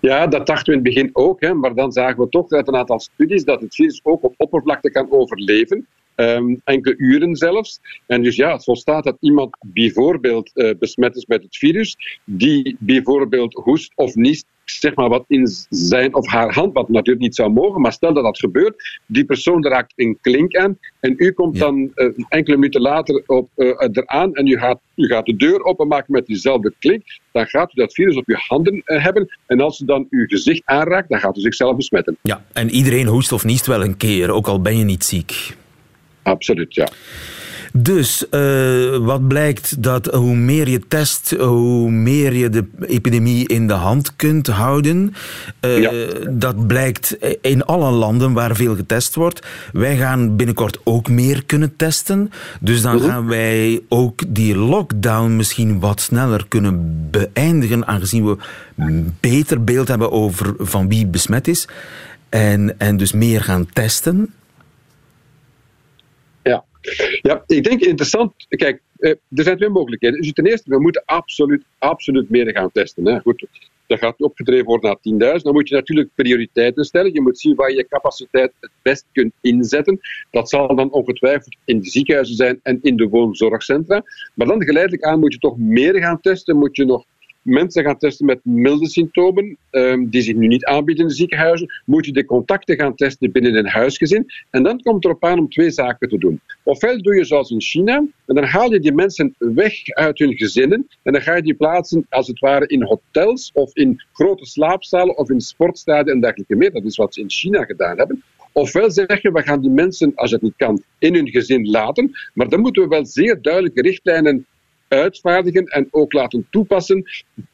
Ja, 0.00 0.26
dat 0.26 0.46
dachten 0.46 0.72
we 0.72 0.78
in 0.78 0.84
het 0.84 0.94
begin 0.94 1.10
ook, 1.12 1.40
hè, 1.40 1.54
maar 1.54 1.74
dan 1.74 1.92
zagen 1.92 2.22
we 2.22 2.28
toch 2.28 2.50
uit 2.50 2.68
een 2.68 2.76
aantal 2.76 3.00
studies 3.00 3.44
dat 3.44 3.60
het 3.60 3.74
virus 3.74 4.00
ook 4.02 4.24
op 4.24 4.34
oppervlakte 4.36 4.90
kan 4.90 5.06
overleven. 5.10 5.86
Ehm, 6.14 6.54
enkele 6.64 6.94
uren 6.96 7.36
zelfs. 7.36 7.80
En 8.06 8.22
dus 8.22 8.36
ja, 8.36 8.52
het 8.52 8.64
volstaat 8.64 9.04
dat 9.04 9.16
iemand 9.20 9.56
bijvoorbeeld 9.60 10.50
eh, 10.54 10.70
besmet 10.78 11.16
is 11.16 11.26
met 11.26 11.42
het 11.42 11.56
virus, 11.56 11.96
die 12.24 12.76
bijvoorbeeld 12.78 13.54
hoest 13.54 13.92
of 13.94 14.14
niest 14.14 14.46
zeg 14.64 14.94
maar 14.94 15.08
wat 15.08 15.24
in 15.28 15.46
zijn 15.68 16.14
of 16.14 16.26
haar 16.26 16.54
hand, 16.54 16.72
wat 16.72 16.88
natuurlijk 16.88 17.20
niet 17.20 17.34
zou 17.34 17.50
mogen, 17.50 17.80
maar 17.80 17.92
stel 17.92 18.14
dat 18.14 18.24
dat 18.24 18.38
gebeurt, 18.38 19.00
die 19.06 19.24
persoon 19.24 19.66
raakt 19.66 19.92
een 19.96 20.18
klink 20.20 20.56
aan 20.56 20.78
en 21.00 21.14
u 21.16 21.32
komt 21.32 21.58
dan 21.58 21.90
uh, 21.94 22.08
enkele 22.28 22.56
minuten 22.56 22.80
later 22.80 23.22
op, 23.26 23.50
uh, 23.56 23.68
eraan 23.92 24.34
en 24.34 24.46
u 24.46 24.58
gaat, 24.58 24.80
u 24.94 25.06
gaat 25.06 25.26
de 25.26 25.36
deur 25.36 25.64
openmaken 25.64 26.12
met 26.12 26.26
diezelfde 26.26 26.72
klink, 26.78 27.02
dan 27.32 27.46
gaat 27.46 27.72
u 27.72 27.74
dat 27.74 27.94
virus 27.94 28.16
op 28.16 28.26
uw 28.26 28.36
handen 28.38 28.82
uh, 28.84 29.04
hebben 29.04 29.38
en 29.46 29.60
als 29.60 29.80
u 29.80 29.84
dan 29.84 30.06
uw 30.10 30.26
gezicht 30.26 30.62
aanraakt, 30.64 31.08
dan 31.08 31.20
gaat 31.20 31.36
u 31.36 31.40
zichzelf 31.40 31.76
besmetten. 31.76 32.16
Ja, 32.22 32.44
en 32.52 32.70
iedereen 32.70 33.06
hoest 33.06 33.32
of 33.32 33.44
niest 33.44 33.66
wel 33.66 33.82
een 33.82 33.96
keer, 33.96 34.30
ook 34.30 34.46
al 34.46 34.60
ben 34.60 34.78
je 34.78 34.84
niet 34.84 35.04
ziek. 35.04 35.60
Absoluut, 36.22 36.74
ja. 36.74 36.88
Dus 37.74 38.24
uh, 38.30 38.96
wat 38.96 39.28
blijkt 39.28 39.82
dat 39.82 40.06
hoe 40.06 40.34
meer 40.34 40.68
je 40.68 40.80
test, 40.88 41.34
hoe 41.38 41.90
meer 41.90 42.32
je 42.32 42.48
de 42.48 42.64
epidemie 42.86 43.48
in 43.48 43.66
de 43.66 43.72
hand 43.72 44.16
kunt 44.16 44.46
houden. 44.46 45.14
Uh, 45.60 45.78
ja. 45.78 45.92
Dat 46.30 46.66
blijkt 46.66 47.16
in 47.40 47.64
alle 47.64 47.90
landen 47.90 48.32
waar 48.32 48.56
veel 48.56 48.76
getest 48.76 49.14
wordt. 49.14 49.46
Wij 49.72 49.96
gaan 49.96 50.36
binnenkort 50.36 50.78
ook 50.84 51.08
meer 51.08 51.44
kunnen 51.44 51.76
testen. 51.76 52.30
Dus 52.60 52.82
dan 52.82 53.00
gaan 53.00 53.26
wij 53.26 53.80
ook 53.88 54.22
die 54.34 54.56
lockdown 54.56 55.36
misschien 55.36 55.80
wat 55.80 56.00
sneller 56.00 56.44
kunnen 56.48 57.08
beëindigen, 57.10 57.86
aangezien 57.86 58.26
we 58.26 58.36
beter 59.20 59.64
beeld 59.64 59.88
hebben 59.88 60.12
over 60.12 60.54
van 60.58 60.88
wie 60.88 61.06
besmet 61.06 61.48
is. 61.48 61.68
En, 62.28 62.78
en 62.78 62.96
dus 62.96 63.12
meer 63.12 63.42
gaan 63.42 63.66
testen. 63.72 64.32
Ja. 67.22 67.42
Ik 67.46 67.64
denk 67.64 67.80
interessant. 67.80 68.32
Kijk, 68.48 68.80
er 68.98 69.18
zijn 69.28 69.56
twee 69.56 69.68
mogelijkheden. 69.68 70.20
Dus 70.20 70.32
ten 70.32 70.46
eerste, 70.46 70.70
we 70.70 70.80
moeten 70.80 71.02
absoluut, 71.04 71.64
absoluut 71.78 72.30
meer 72.30 72.50
gaan 72.50 72.72
testen. 72.72 73.06
Hè. 73.06 73.20
Goed, 73.20 73.46
dat 73.86 73.98
gaat 73.98 74.20
opgedreven 74.20 74.64
worden 74.64 74.98
naar 75.18 75.34
10.000. 75.36 75.42
Dan 75.42 75.52
moet 75.52 75.68
je 75.68 75.74
natuurlijk 75.74 76.08
prioriteiten 76.14 76.84
stellen. 76.84 77.12
Je 77.12 77.20
moet 77.20 77.38
zien 77.38 77.54
waar 77.54 77.70
je 77.70 77.76
je 77.76 77.88
capaciteit 77.88 78.52
het 78.60 78.70
best 78.82 79.04
kunt 79.12 79.32
inzetten. 79.40 80.00
Dat 80.30 80.48
zal 80.48 80.76
dan 80.76 80.92
ongetwijfeld 80.92 81.56
in 81.64 81.80
de 81.80 81.88
ziekenhuizen 81.88 82.36
zijn 82.36 82.60
en 82.62 82.78
in 82.82 82.96
de 82.96 83.08
woonzorgcentra. 83.08 84.02
Maar 84.34 84.46
dan 84.46 84.62
geleidelijk 84.62 85.02
aan 85.02 85.20
moet 85.20 85.32
je 85.32 85.38
toch 85.38 85.58
meer 85.58 85.94
gaan 85.94 86.20
testen. 86.20 86.56
Moet 86.56 86.76
je 86.76 86.84
nog 86.84 87.04
mensen 87.42 87.84
gaan 87.84 87.98
testen 87.98 88.26
met 88.26 88.40
milde 88.42 88.88
symptomen, 88.88 89.56
um, 89.70 90.10
die 90.10 90.22
zich 90.22 90.34
nu 90.34 90.46
niet 90.46 90.64
aanbieden 90.64 91.04
in 91.04 91.10
de 91.10 91.16
ziekenhuizen, 91.16 91.82
moet 91.84 92.06
je 92.06 92.12
de 92.12 92.24
contacten 92.24 92.76
gaan 92.76 92.94
testen 92.94 93.32
binnen 93.32 93.56
een 93.56 93.68
huisgezin. 93.68 94.26
En 94.50 94.62
dan 94.62 94.80
komt 94.80 94.94
het 94.94 95.04
erop 95.04 95.24
aan 95.24 95.38
om 95.38 95.48
twee 95.48 95.70
zaken 95.70 96.08
te 96.08 96.18
doen. 96.18 96.40
Ofwel 96.62 97.02
doe 97.02 97.14
je 97.14 97.24
zoals 97.24 97.50
in 97.50 97.60
China, 97.60 97.96
en 98.26 98.34
dan 98.34 98.44
haal 98.44 98.72
je 98.72 98.80
die 98.80 98.92
mensen 98.92 99.34
weg 99.38 99.88
uit 99.88 100.18
hun 100.18 100.36
gezinnen, 100.36 100.88
en 101.02 101.12
dan 101.12 101.22
ga 101.22 101.36
je 101.36 101.42
die 101.42 101.54
plaatsen 101.54 102.06
als 102.08 102.26
het 102.26 102.38
ware 102.38 102.66
in 102.66 102.82
hotels, 102.82 103.50
of 103.54 103.76
in 103.76 104.02
grote 104.12 104.46
slaapzalen, 104.46 105.18
of 105.18 105.30
in 105.30 105.40
sportstadia 105.40 106.12
en 106.12 106.20
dergelijke 106.20 106.56
meer. 106.56 106.72
Dat 106.72 106.84
is 106.84 106.96
wat 106.96 107.14
ze 107.14 107.20
in 107.20 107.30
China 107.30 107.64
gedaan 107.64 107.98
hebben. 107.98 108.22
Ofwel 108.52 108.90
zeg 108.90 109.22
je, 109.22 109.32
we 109.32 109.42
gaan 109.42 109.60
die 109.60 109.70
mensen, 109.70 110.12
als 110.14 110.30
het 110.30 110.42
niet 110.42 110.56
kan, 110.56 110.82
in 110.98 111.14
hun 111.14 111.28
gezin 111.28 111.70
laten, 111.70 112.10
maar 112.34 112.48
dan 112.48 112.60
moeten 112.60 112.82
we 112.82 112.88
wel 112.88 113.06
zeer 113.06 113.42
duidelijke 113.42 113.82
richtlijnen 113.82 114.46
uitvaardigen 114.92 115.64
en 115.64 115.88
ook 115.90 116.12
laten 116.12 116.46
toepassen 116.50 117.04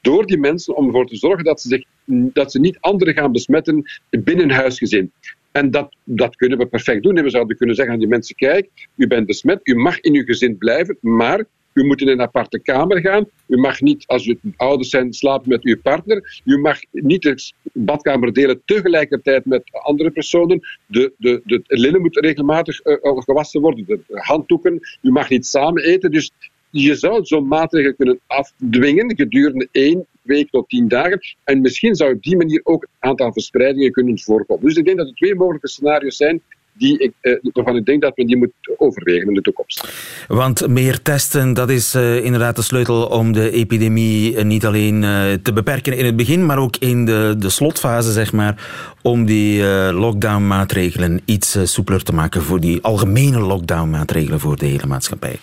door 0.01 0.27
die 0.27 0.39
mensen 0.39 0.77
om 0.77 0.87
ervoor 0.87 1.07
te 1.07 1.17
zorgen 1.17 1.45
dat 1.45 1.61
ze, 1.61 1.69
zich, 1.69 1.85
dat 2.33 2.53
ze 2.53 2.61
niet 2.61 2.81
anderen 2.81 3.15
gaan 3.15 3.33
besmetten 3.33 3.85
binnen 4.11 4.51
huisgezin. 4.51 5.13
En 5.53 5.71
dat, 5.71 5.97
dat 6.05 6.37
kunnen 6.37 6.59
we 6.59 6.67
perfect 6.67 7.03
doen. 7.03 7.17
En 7.17 7.25
we 7.25 7.31
zouden 7.31 7.57
kunnen 7.57 7.75
zeggen 7.75 7.95
aan 7.95 8.01
die 8.01 8.09
mensen, 8.09 8.37
kijk, 8.37 8.69
u 8.97 9.07
bent 9.07 9.27
besmet, 9.27 9.61
u 9.63 9.75
mag 9.75 10.01
in 10.01 10.15
uw 10.15 10.25
gezin 10.25 10.59
blijven, 10.59 10.99
maar 11.01 11.45
u 11.73 11.85
moet 11.85 12.01
in 12.01 12.09
een 12.09 12.21
aparte 12.21 12.59
kamer 12.61 13.01
gaan. 13.01 13.27
U 13.47 13.57
mag 13.57 13.81
niet, 13.81 14.07
als 14.07 14.27
u 14.27 14.39
ouders 14.57 14.91
zijn, 14.91 15.13
slapen 15.13 15.49
met 15.49 15.65
uw 15.65 15.81
partner. 15.83 16.41
U 16.45 16.59
mag 16.59 16.79
niet 16.91 17.23
de 17.23 17.53
badkamer 17.73 18.33
delen 18.33 18.63
tegelijkertijd 18.65 19.45
met 19.45 19.63
andere 19.73 20.11
personen. 20.11 20.61
De, 20.87 21.13
de, 21.17 21.41
de 21.45 21.63
linnen 21.67 22.01
moet 22.01 22.17
regelmatig 22.17 22.85
uh, 22.85 22.97
gewassen 23.03 23.61
worden, 23.61 23.85
de 23.87 24.03
handdoeken. 24.07 24.81
U 25.03 25.11
mag 25.11 25.29
niet 25.29 25.47
samen 25.47 25.83
eten. 25.83 26.11
Dus 26.11 26.31
je 26.71 26.95
zou 26.95 27.25
zo'n 27.25 27.49
maatregel 27.49 27.95
kunnen 27.95 28.21
afdwingen 28.27 29.17
gedurende 29.17 29.69
één 29.73 30.07
week 30.23 30.51
tot 30.51 30.69
tien 30.69 30.89
dagen. 30.89 31.21
En 31.45 31.61
misschien 31.61 31.95
zou 31.95 32.15
op 32.15 32.23
die 32.23 32.37
manier 32.37 32.61
ook 32.65 32.83
een 32.83 33.09
aantal 33.09 33.33
verspreidingen 33.33 33.93
kunnen 33.93 34.19
voorkomen. 34.19 34.65
Dus 34.65 34.77
ik 34.77 34.85
denk 34.85 34.99
dat 34.99 35.09
er 35.09 35.15
twee 35.15 35.35
mogelijke 35.35 35.69
scenario's 35.69 36.17
zijn 36.17 36.43
die 36.79 36.99
ik, 36.99 37.13
eh, 37.21 37.33
waarvan 37.53 37.77
ik 37.77 37.85
denk 37.85 38.03
dat 38.03 38.13
we 38.15 38.25
die 38.25 38.37
moeten 38.37 38.55
overwegen 38.77 39.29
in 39.29 39.35
de 39.35 39.41
toekomst. 39.41 39.89
Want 40.29 40.69
meer 40.69 41.03
testen, 41.03 41.55
dat 41.55 41.71
is 41.71 41.95
uh, 41.95 42.25
inderdaad 42.25 42.57
de 42.57 42.63
sleutel 42.63 43.07
om 43.07 43.33
de 43.33 43.51
epidemie 43.51 44.35
uh, 44.35 44.45
niet 44.45 44.67
alleen 44.67 45.01
te 45.43 45.53
beperken 45.53 45.97
in 45.97 46.05
het 46.05 46.17
begin, 46.17 46.47
maar 46.47 46.59
ook 46.59 46.77
in 46.77 47.05
de, 47.05 47.35
de 47.39 47.49
slotfase, 47.49 48.13
zeg 48.13 48.33
maar, 48.33 48.69
om 49.03 49.25
die 49.25 49.63
lockdown-maatregelen 49.93 51.21
iets 51.25 51.59
soepeler 51.63 52.03
te 52.03 52.15
maken 52.15 52.43
voor 52.43 52.61
die 52.61 52.83
algemene 52.83 53.41
lockdown-maatregelen 53.41 54.41
voor 54.41 54.57
de 54.57 54.67
hele 54.67 54.87
maatschappij. 54.87 55.39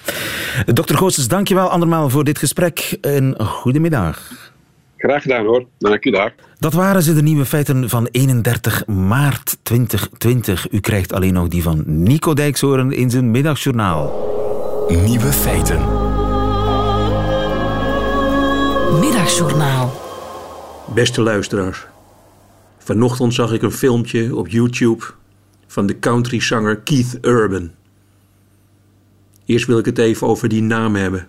Dr. 0.66 0.96
Goossens, 0.96 1.28
dankjewel 1.28 1.70
andermaal 1.70 2.10
voor 2.10 2.24
dit 2.24 2.38
gesprek 2.38 2.98
en 3.02 3.36
goedemiddag. 3.40 4.45
Graag 4.98 5.22
gedaan 5.22 5.46
hoor. 5.46 5.66
Dank 5.78 6.06
u 6.06 6.12
daar. 6.12 6.36
Dat 6.58 6.74
waren 6.74 7.04
ze, 7.04 7.14
de 7.14 7.22
nieuwe 7.22 7.46
feiten 7.46 7.90
van 7.90 8.08
31 8.12 8.88
maart 8.88 9.58
2020. 9.64 10.72
U 10.72 10.80
krijgt 10.80 11.14
alleen 11.14 11.34
nog 11.34 11.48
die 11.48 11.64
van 11.64 11.84
Nico 11.86 12.34
Dijkshoorn 12.34 12.92
in 12.92 13.10
zijn 13.10 13.32
middagjournaal. 13.32 14.34
Nieuwe 14.88 15.32
feiten. 15.32 15.80
Middagjournaal. 19.00 19.94
Beste 20.94 21.22
luisteraars. 21.22 21.86
Vanochtend 22.78 23.34
zag 23.34 23.52
ik 23.52 23.62
een 23.62 23.72
filmpje 23.72 24.36
op 24.36 24.48
YouTube 24.48 25.04
van 25.68 25.86
de 25.86 26.00
countryzanger 26.00 26.78
Keith 26.78 27.18
Urban. 27.22 27.72
Eerst 29.46 29.66
wil 29.68 29.78
ik 29.78 29.86
het 29.86 29.98
even 29.98 30.28
over 30.28 30.50
die 30.50 30.62
naam 30.62 30.96
hebben. 30.96 31.28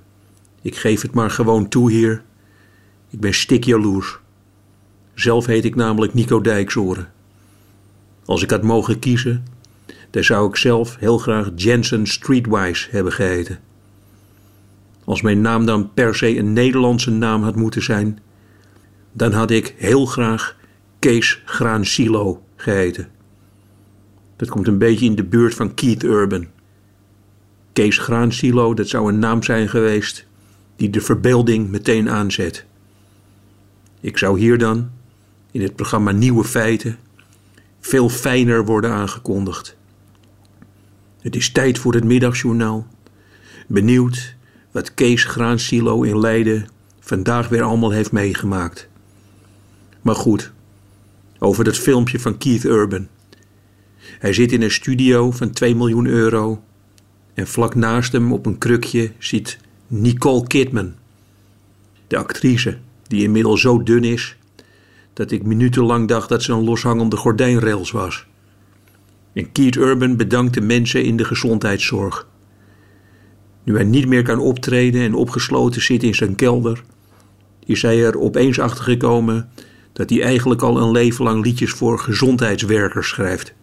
Ik 0.63 0.77
geef 0.77 1.03
het 1.03 1.15
maar 1.15 1.31
gewoon 1.31 1.69
toe 1.69 1.91
hier. 1.91 2.23
Ik 3.17 3.23
ben 3.23 3.35
stikjaloers. 3.35 4.19
Zelf 5.15 5.47
heet 5.47 5.65
ik 5.65 5.75
namelijk 5.75 6.15
Nico 6.15 6.41
Dijksoren. 6.41 7.13
Als 8.25 8.43
ik 8.43 8.51
had 8.51 8.63
mogen 8.63 8.99
kiezen, 8.99 9.45
dan 10.11 10.25
zou 10.25 10.49
ik 10.49 10.57
zelf 10.57 10.97
heel 10.99 11.19
graag 11.19 11.51
Jensen 11.55 12.07
Streetwise 12.07 12.89
hebben 12.91 13.13
geheten. 13.13 13.59
Als 15.05 15.23
mijn 15.23 15.41
naam 15.41 15.67
dan 15.67 15.93
per 15.95 16.15
se 16.15 16.37
een 16.37 16.53
Nederlandse 16.53 17.11
naam 17.11 17.43
had 17.43 17.57
moeten 17.57 17.83
zijn, 17.83 18.19
dan 19.13 19.33
had 19.33 19.51
ik 19.51 19.75
heel 19.77 20.07
graag 20.07 20.57
Kees 20.99 21.43
Graan 21.45 21.85
Silo 21.85 22.43
geheten. 22.57 23.09
Dat 24.37 24.49
komt 24.49 24.67
een 24.67 24.79
beetje 24.79 25.07
in 25.07 25.15
de 25.15 25.25
buurt 25.25 25.55
van 25.55 25.75
Keith 25.75 26.03
Urban. 26.03 26.47
Kees 27.73 27.99
Graan 27.99 28.33
Silo, 28.33 28.75
dat 28.75 28.89
zou 28.89 29.09
een 29.09 29.19
naam 29.19 29.43
zijn 29.43 29.69
geweest 29.69 30.27
die 30.77 30.91
de 30.91 31.01
verbeelding 31.01 31.71
meteen 31.71 32.11
aanzet. 32.11 32.67
Ik 34.07 34.19
zou 34.19 34.39
hier 34.39 34.59
dan, 34.59 34.91
in 35.51 35.63
het 35.63 35.77
programma 35.77 36.11
Nieuwe 36.11 36.45
Feiten, 36.45 36.99
veel 37.81 38.09
fijner 38.09 38.65
worden 38.65 38.91
aangekondigd. 38.91 39.77
Het 41.21 41.37
is 41.37 41.53
tijd 41.53 41.79
voor 41.79 41.95
het 41.95 42.05
middagjournaal. 42.05 42.87
Benieuwd 43.67 44.35
wat 44.71 44.95
Kees 44.95 45.25
Graansilo 45.25 46.03
in 46.03 46.19
Leiden 46.19 46.69
vandaag 47.01 47.49
weer 47.49 47.63
allemaal 47.63 47.91
heeft 47.91 48.13
meegemaakt. 48.13 48.89
Maar 50.03 50.15
goed, 50.15 50.53
over 51.39 51.65
dat 51.65 51.79
filmpje 51.79 52.21
van 52.21 52.39
Keith 52.39 52.65
Urban. 52.65 53.09
Hij 54.19 54.33
zit 54.33 54.53
in 54.53 54.63
een 54.63 54.71
studio 54.71 55.31
van 55.31 55.51
2 55.51 55.77
miljoen 55.77 56.07
euro 56.07 56.63
en 57.35 57.47
vlak 57.47 57.75
naast 57.75 58.13
hem 58.13 58.33
op 58.33 58.47
een 58.47 58.59
krukje 58.59 59.13
zit 59.19 59.59
Nicole 59.87 60.47
Kidman, 60.47 60.95
de 62.07 62.17
actrice 62.17 62.79
die 63.09 63.23
inmiddels 63.23 63.61
zo 63.61 63.83
dun 63.83 64.05
is 64.05 64.37
dat 65.13 65.31
ik 65.31 65.43
minutenlang 65.43 66.09
dacht 66.09 66.29
dat 66.29 66.43
ze 66.43 66.53
een 66.53 66.65
loshangende 66.65 67.17
gordijnrails 67.17 67.91
was. 67.91 68.27
En 69.33 69.53
Keith 69.53 69.77
Urban 69.77 70.17
bedankt 70.17 70.55
de 70.55 70.61
mensen 70.61 71.05
in 71.05 71.17
de 71.17 71.25
gezondheidszorg. 71.25 72.29
Nu 73.63 73.75
hij 73.75 73.85
niet 73.85 74.07
meer 74.07 74.23
kan 74.23 74.39
optreden 74.39 75.03
en 75.03 75.15
opgesloten 75.15 75.83
zit 75.83 76.03
in 76.03 76.15
zijn 76.15 76.35
kelder, 76.35 76.83
is 77.65 77.83
hij 77.83 78.05
er 78.05 78.19
opeens 78.19 78.59
achter 78.59 78.85
gekomen 78.85 79.49
dat 79.93 80.11
hij 80.11 80.23
eigenlijk 80.23 80.63
al 80.63 80.81
een 80.81 80.91
leven 80.91 81.25
lang 81.25 81.45
liedjes 81.45 81.71
voor 81.73 81.99
gezondheidswerkers 81.99 83.09
schrijft. 83.09 83.55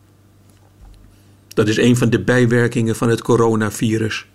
Dat 1.47 1.67
is 1.67 1.77
een 1.77 1.97
van 1.97 2.09
de 2.09 2.21
bijwerkingen 2.21 2.95
van 2.95 3.09
het 3.09 3.21
coronavirus. 3.21 4.25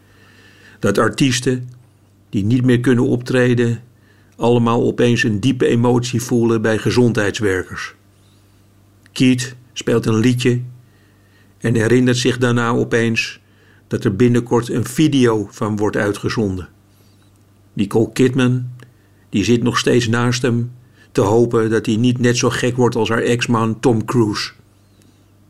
Dat 0.79 0.99
artiesten 0.99 1.69
die 2.31 2.45
niet 2.45 2.65
meer 2.65 2.81
kunnen 2.81 3.07
optreden 3.07 3.83
allemaal 4.39 4.83
opeens 4.83 5.23
een 5.23 5.41
diepe 5.41 5.67
emotie 5.67 6.23
voelen 6.23 6.63
bij 6.63 6.79
gezondheidswerkers. 6.79 7.95
Keith 9.13 9.57
speelt 9.73 10.07
een 10.07 10.19
liedje 10.19 10.61
en 11.59 11.75
herinnert 11.75 12.17
zich 12.17 12.39
daarna 12.39 12.71
opeens 12.71 13.41
dat 13.87 14.05
er 14.05 14.17
binnenkort 14.17 14.69
een 14.69 14.85
video 14.85 15.49
van 15.51 15.77
wordt 15.77 15.97
uitgezonden. 15.97 16.69
Nicole 17.73 18.13
Kidman, 18.13 18.69
die 19.29 19.45
zit 19.45 19.63
nog 19.63 19.79
steeds 19.79 20.09
naast 20.09 20.43
hem 20.43 20.73
te 21.13 21.21
hopen 21.21 21.71
dat 21.71 21.87
hij 21.87 21.97
niet 21.97 22.19
net 22.19 22.37
zo 22.37 22.51
gek 22.51 22.77
wordt 22.77 22.97
als 22.97 23.09
haar 23.09 23.23
ex-man 23.23 23.81
Tom 23.81 24.05
Cruise, 24.05 24.51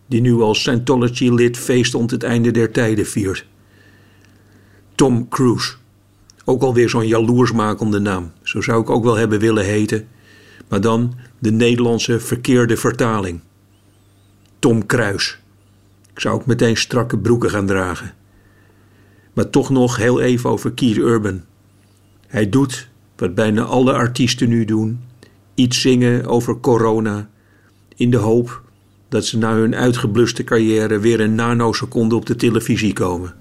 die 0.06 0.20
nu 0.20 0.34
als 0.34 0.58
Scientology-lid 0.58 1.56
feest 1.56 1.94
om 1.94 2.06
het 2.06 2.22
einde 2.22 2.50
der 2.50 2.70
tijden 2.70 3.06
viert. 3.06 3.46
Tom 4.94 5.28
Cruise. 5.28 5.74
Ook 6.48 6.62
alweer 6.62 6.88
zo'n 6.88 7.06
jaloersmakende 7.06 7.98
naam. 7.98 8.32
Zo 8.42 8.60
zou 8.60 8.80
ik 8.80 8.90
ook 8.90 9.04
wel 9.04 9.16
hebben 9.16 9.38
willen 9.38 9.64
heten. 9.64 10.08
Maar 10.68 10.80
dan 10.80 11.14
de 11.38 11.50
Nederlandse 11.50 12.20
verkeerde 12.20 12.76
vertaling. 12.76 13.40
Tom 14.58 14.86
Kruis. 14.86 15.38
Ik 16.12 16.20
zou 16.20 16.34
ook 16.34 16.46
meteen 16.46 16.76
strakke 16.76 17.18
broeken 17.18 17.50
gaan 17.50 17.66
dragen. 17.66 18.14
Maar 19.32 19.50
toch 19.50 19.70
nog 19.70 19.96
heel 19.96 20.20
even 20.20 20.50
over 20.50 20.72
Keith 20.72 20.96
Urban. 20.96 21.42
Hij 22.26 22.48
doet 22.48 22.88
wat 23.16 23.34
bijna 23.34 23.62
alle 23.62 23.92
artiesten 23.92 24.48
nu 24.48 24.64
doen: 24.64 25.00
iets 25.54 25.80
zingen 25.80 26.26
over 26.26 26.60
corona. 26.60 27.28
In 27.96 28.10
de 28.10 28.16
hoop 28.16 28.62
dat 29.08 29.24
ze 29.24 29.38
na 29.38 29.54
hun 29.54 29.74
uitgebluste 29.74 30.44
carrière 30.44 30.98
weer 30.98 31.20
een 31.20 31.34
nanoseconde 31.34 32.14
op 32.14 32.26
de 32.26 32.36
televisie 32.36 32.92
komen. 32.92 33.34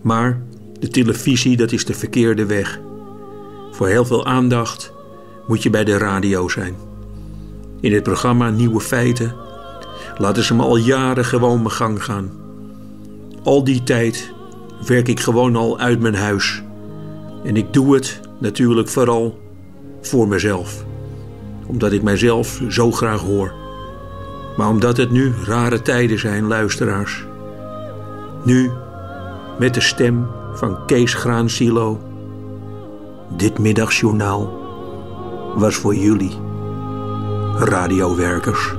Maar 0.00 0.40
de 0.78 0.88
televisie, 0.88 1.56
dat 1.56 1.72
is 1.72 1.84
de 1.84 1.94
verkeerde 1.94 2.46
weg. 2.46 2.80
Voor 3.70 3.86
heel 3.88 4.04
veel 4.04 4.26
aandacht 4.26 4.92
moet 5.46 5.62
je 5.62 5.70
bij 5.70 5.84
de 5.84 5.96
radio 5.96 6.48
zijn. 6.48 6.76
In 7.80 7.92
het 7.92 8.02
programma 8.02 8.50
Nieuwe 8.50 8.80
Feiten 8.80 9.34
laten 10.18 10.42
ze 10.42 10.54
me 10.54 10.62
al 10.62 10.76
jaren 10.76 11.24
gewoon 11.24 11.58
mijn 11.58 11.70
gang 11.70 12.04
gaan. 12.04 12.30
Al 13.42 13.64
die 13.64 13.82
tijd 13.82 14.32
werk 14.86 15.08
ik 15.08 15.20
gewoon 15.20 15.56
al 15.56 15.78
uit 15.78 16.00
mijn 16.00 16.14
huis. 16.14 16.62
En 17.44 17.56
ik 17.56 17.72
doe 17.72 17.94
het 17.94 18.20
natuurlijk 18.38 18.88
vooral 18.88 19.38
voor 20.00 20.28
mezelf. 20.28 20.84
Omdat 21.66 21.92
ik 21.92 22.02
mijzelf 22.02 22.60
zo 22.68 22.92
graag 22.92 23.20
hoor. 23.20 23.52
Maar 24.56 24.68
omdat 24.68 24.96
het 24.96 25.10
nu 25.10 25.32
rare 25.46 25.82
tijden 25.82 26.18
zijn, 26.18 26.44
luisteraars. 26.44 27.26
Nu, 28.44 28.70
met 29.58 29.74
de 29.74 29.80
stem 29.80 30.26
van 30.58 30.86
Kees 30.86 31.14
Graansilo. 31.14 32.00
Dit 33.36 33.58
middagjournaal 33.58 34.52
was 35.54 35.74
voor 35.74 35.94
jullie, 35.94 36.38
radiowerkers. 37.58 38.74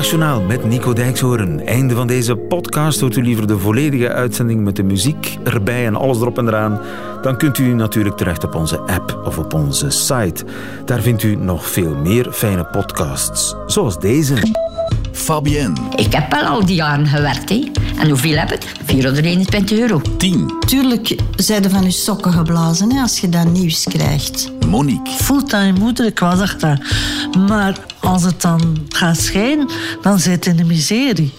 Middagjournaal 0.00 0.42
met 0.42 0.64
Nico 0.64 0.92
Dijkshoorn. 0.92 1.66
Einde 1.66 1.94
van 1.94 2.06
deze 2.06 2.36
podcast. 2.36 3.00
Hoort 3.00 3.16
u 3.16 3.22
liever 3.22 3.46
de 3.46 3.58
volledige 3.58 4.12
uitzending 4.12 4.64
met 4.64 4.76
de 4.76 4.82
muziek 4.82 5.36
erbij 5.44 5.86
en 5.86 5.96
alles 5.96 6.20
erop 6.20 6.38
en 6.38 6.48
eraan? 6.48 6.80
Dan 7.22 7.36
kunt 7.36 7.58
u 7.58 7.74
natuurlijk 7.74 8.16
terecht 8.16 8.44
op 8.44 8.54
onze 8.54 8.78
app 8.78 9.20
of 9.24 9.38
op 9.38 9.54
onze 9.54 9.90
site. 9.90 10.44
Daar 10.84 11.00
vindt 11.00 11.22
u 11.22 11.34
nog 11.34 11.70
veel 11.70 11.94
meer 11.94 12.32
fijne 12.32 12.64
podcasts, 12.64 13.54
zoals 13.66 13.98
deze. 13.98 14.34
Fabienne. 15.12 15.80
Ik 15.96 16.12
heb 16.12 16.30
wel 16.30 16.44
al 16.44 16.66
die 16.66 16.76
jaren 16.76 17.06
gewerkt. 17.06 17.48
Hè. 17.48 17.70
En 17.98 18.08
hoeveel 18.08 18.36
heb 18.36 18.52
ik? 18.52 18.72
421 18.84 19.78
euro. 19.78 20.00
10. 20.16 20.52
Tuurlijk 20.66 21.16
zijn 21.36 21.64
er 21.64 21.70
van 21.70 21.82
je 21.82 21.90
sokken 21.90 22.32
geblazen 22.32 22.92
hè, 22.92 23.00
als 23.00 23.20
je 23.20 23.28
dat 23.28 23.52
nieuws 23.52 23.84
krijgt. 23.84 24.59
Monique. 24.70 25.12
fulltime 25.12 25.78
moeder, 25.78 26.06
ik 26.06 26.18
was 26.18 26.40
achter. 26.40 26.86
Maar 27.48 27.76
als 28.00 28.22
het 28.22 28.40
dan 28.40 28.86
gaat 28.88 29.16
schijnen, 29.16 29.68
dan 30.02 30.18
zit 30.18 30.46
in 30.46 30.56
de 30.56 30.64
miserie. 30.64 31.32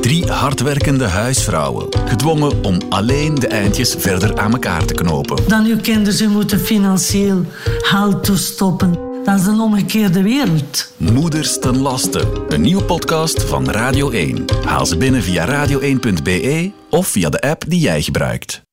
Drie 0.00 0.30
hardwerkende 0.30 1.04
huisvrouwen. 1.04 1.86
Gedwongen 2.04 2.64
om 2.64 2.78
alleen 2.88 3.34
de 3.34 3.46
eindjes 3.46 3.94
verder 3.98 4.38
aan 4.38 4.52
elkaar 4.52 4.84
te 4.84 4.94
knopen. 4.94 5.36
Dan 5.48 5.64
uw 5.66 5.80
kinderen 5.80 6.18
ze 6.18 6.28
moeten 6.28 6.60
financieel 6.60 7.44
geld 7.64 8.24
toestoppen. 8.24 8.98
Dat 9.24 9.40
is 9.40 9.46
een 9.46 9.60
omgekeerde 9.60 10.22
wereld. 10.22 10.92
Moeders 10.96 11.58
ten 11.58 11.78
laste. 11.78 12.44
Een 12.48 12.60
nieuwe 12.60 12.84
podcast 12.84 13.42
van 13.42 13.70
Radio 13.70 14.10
1. 14.10 14.44
Haal 14.64 14.86
ze 14.86 14.96
binnen 14.96 15.22
via 15.22 15.66
radio1.be 15.66 16.70
of 16.90 17.06
via 17.06 17.28
de 17.28 17.40
app 17.40 17.64
die 17.68 17.80
jij 17.80 18.02
gebruikt. 18.02 18.66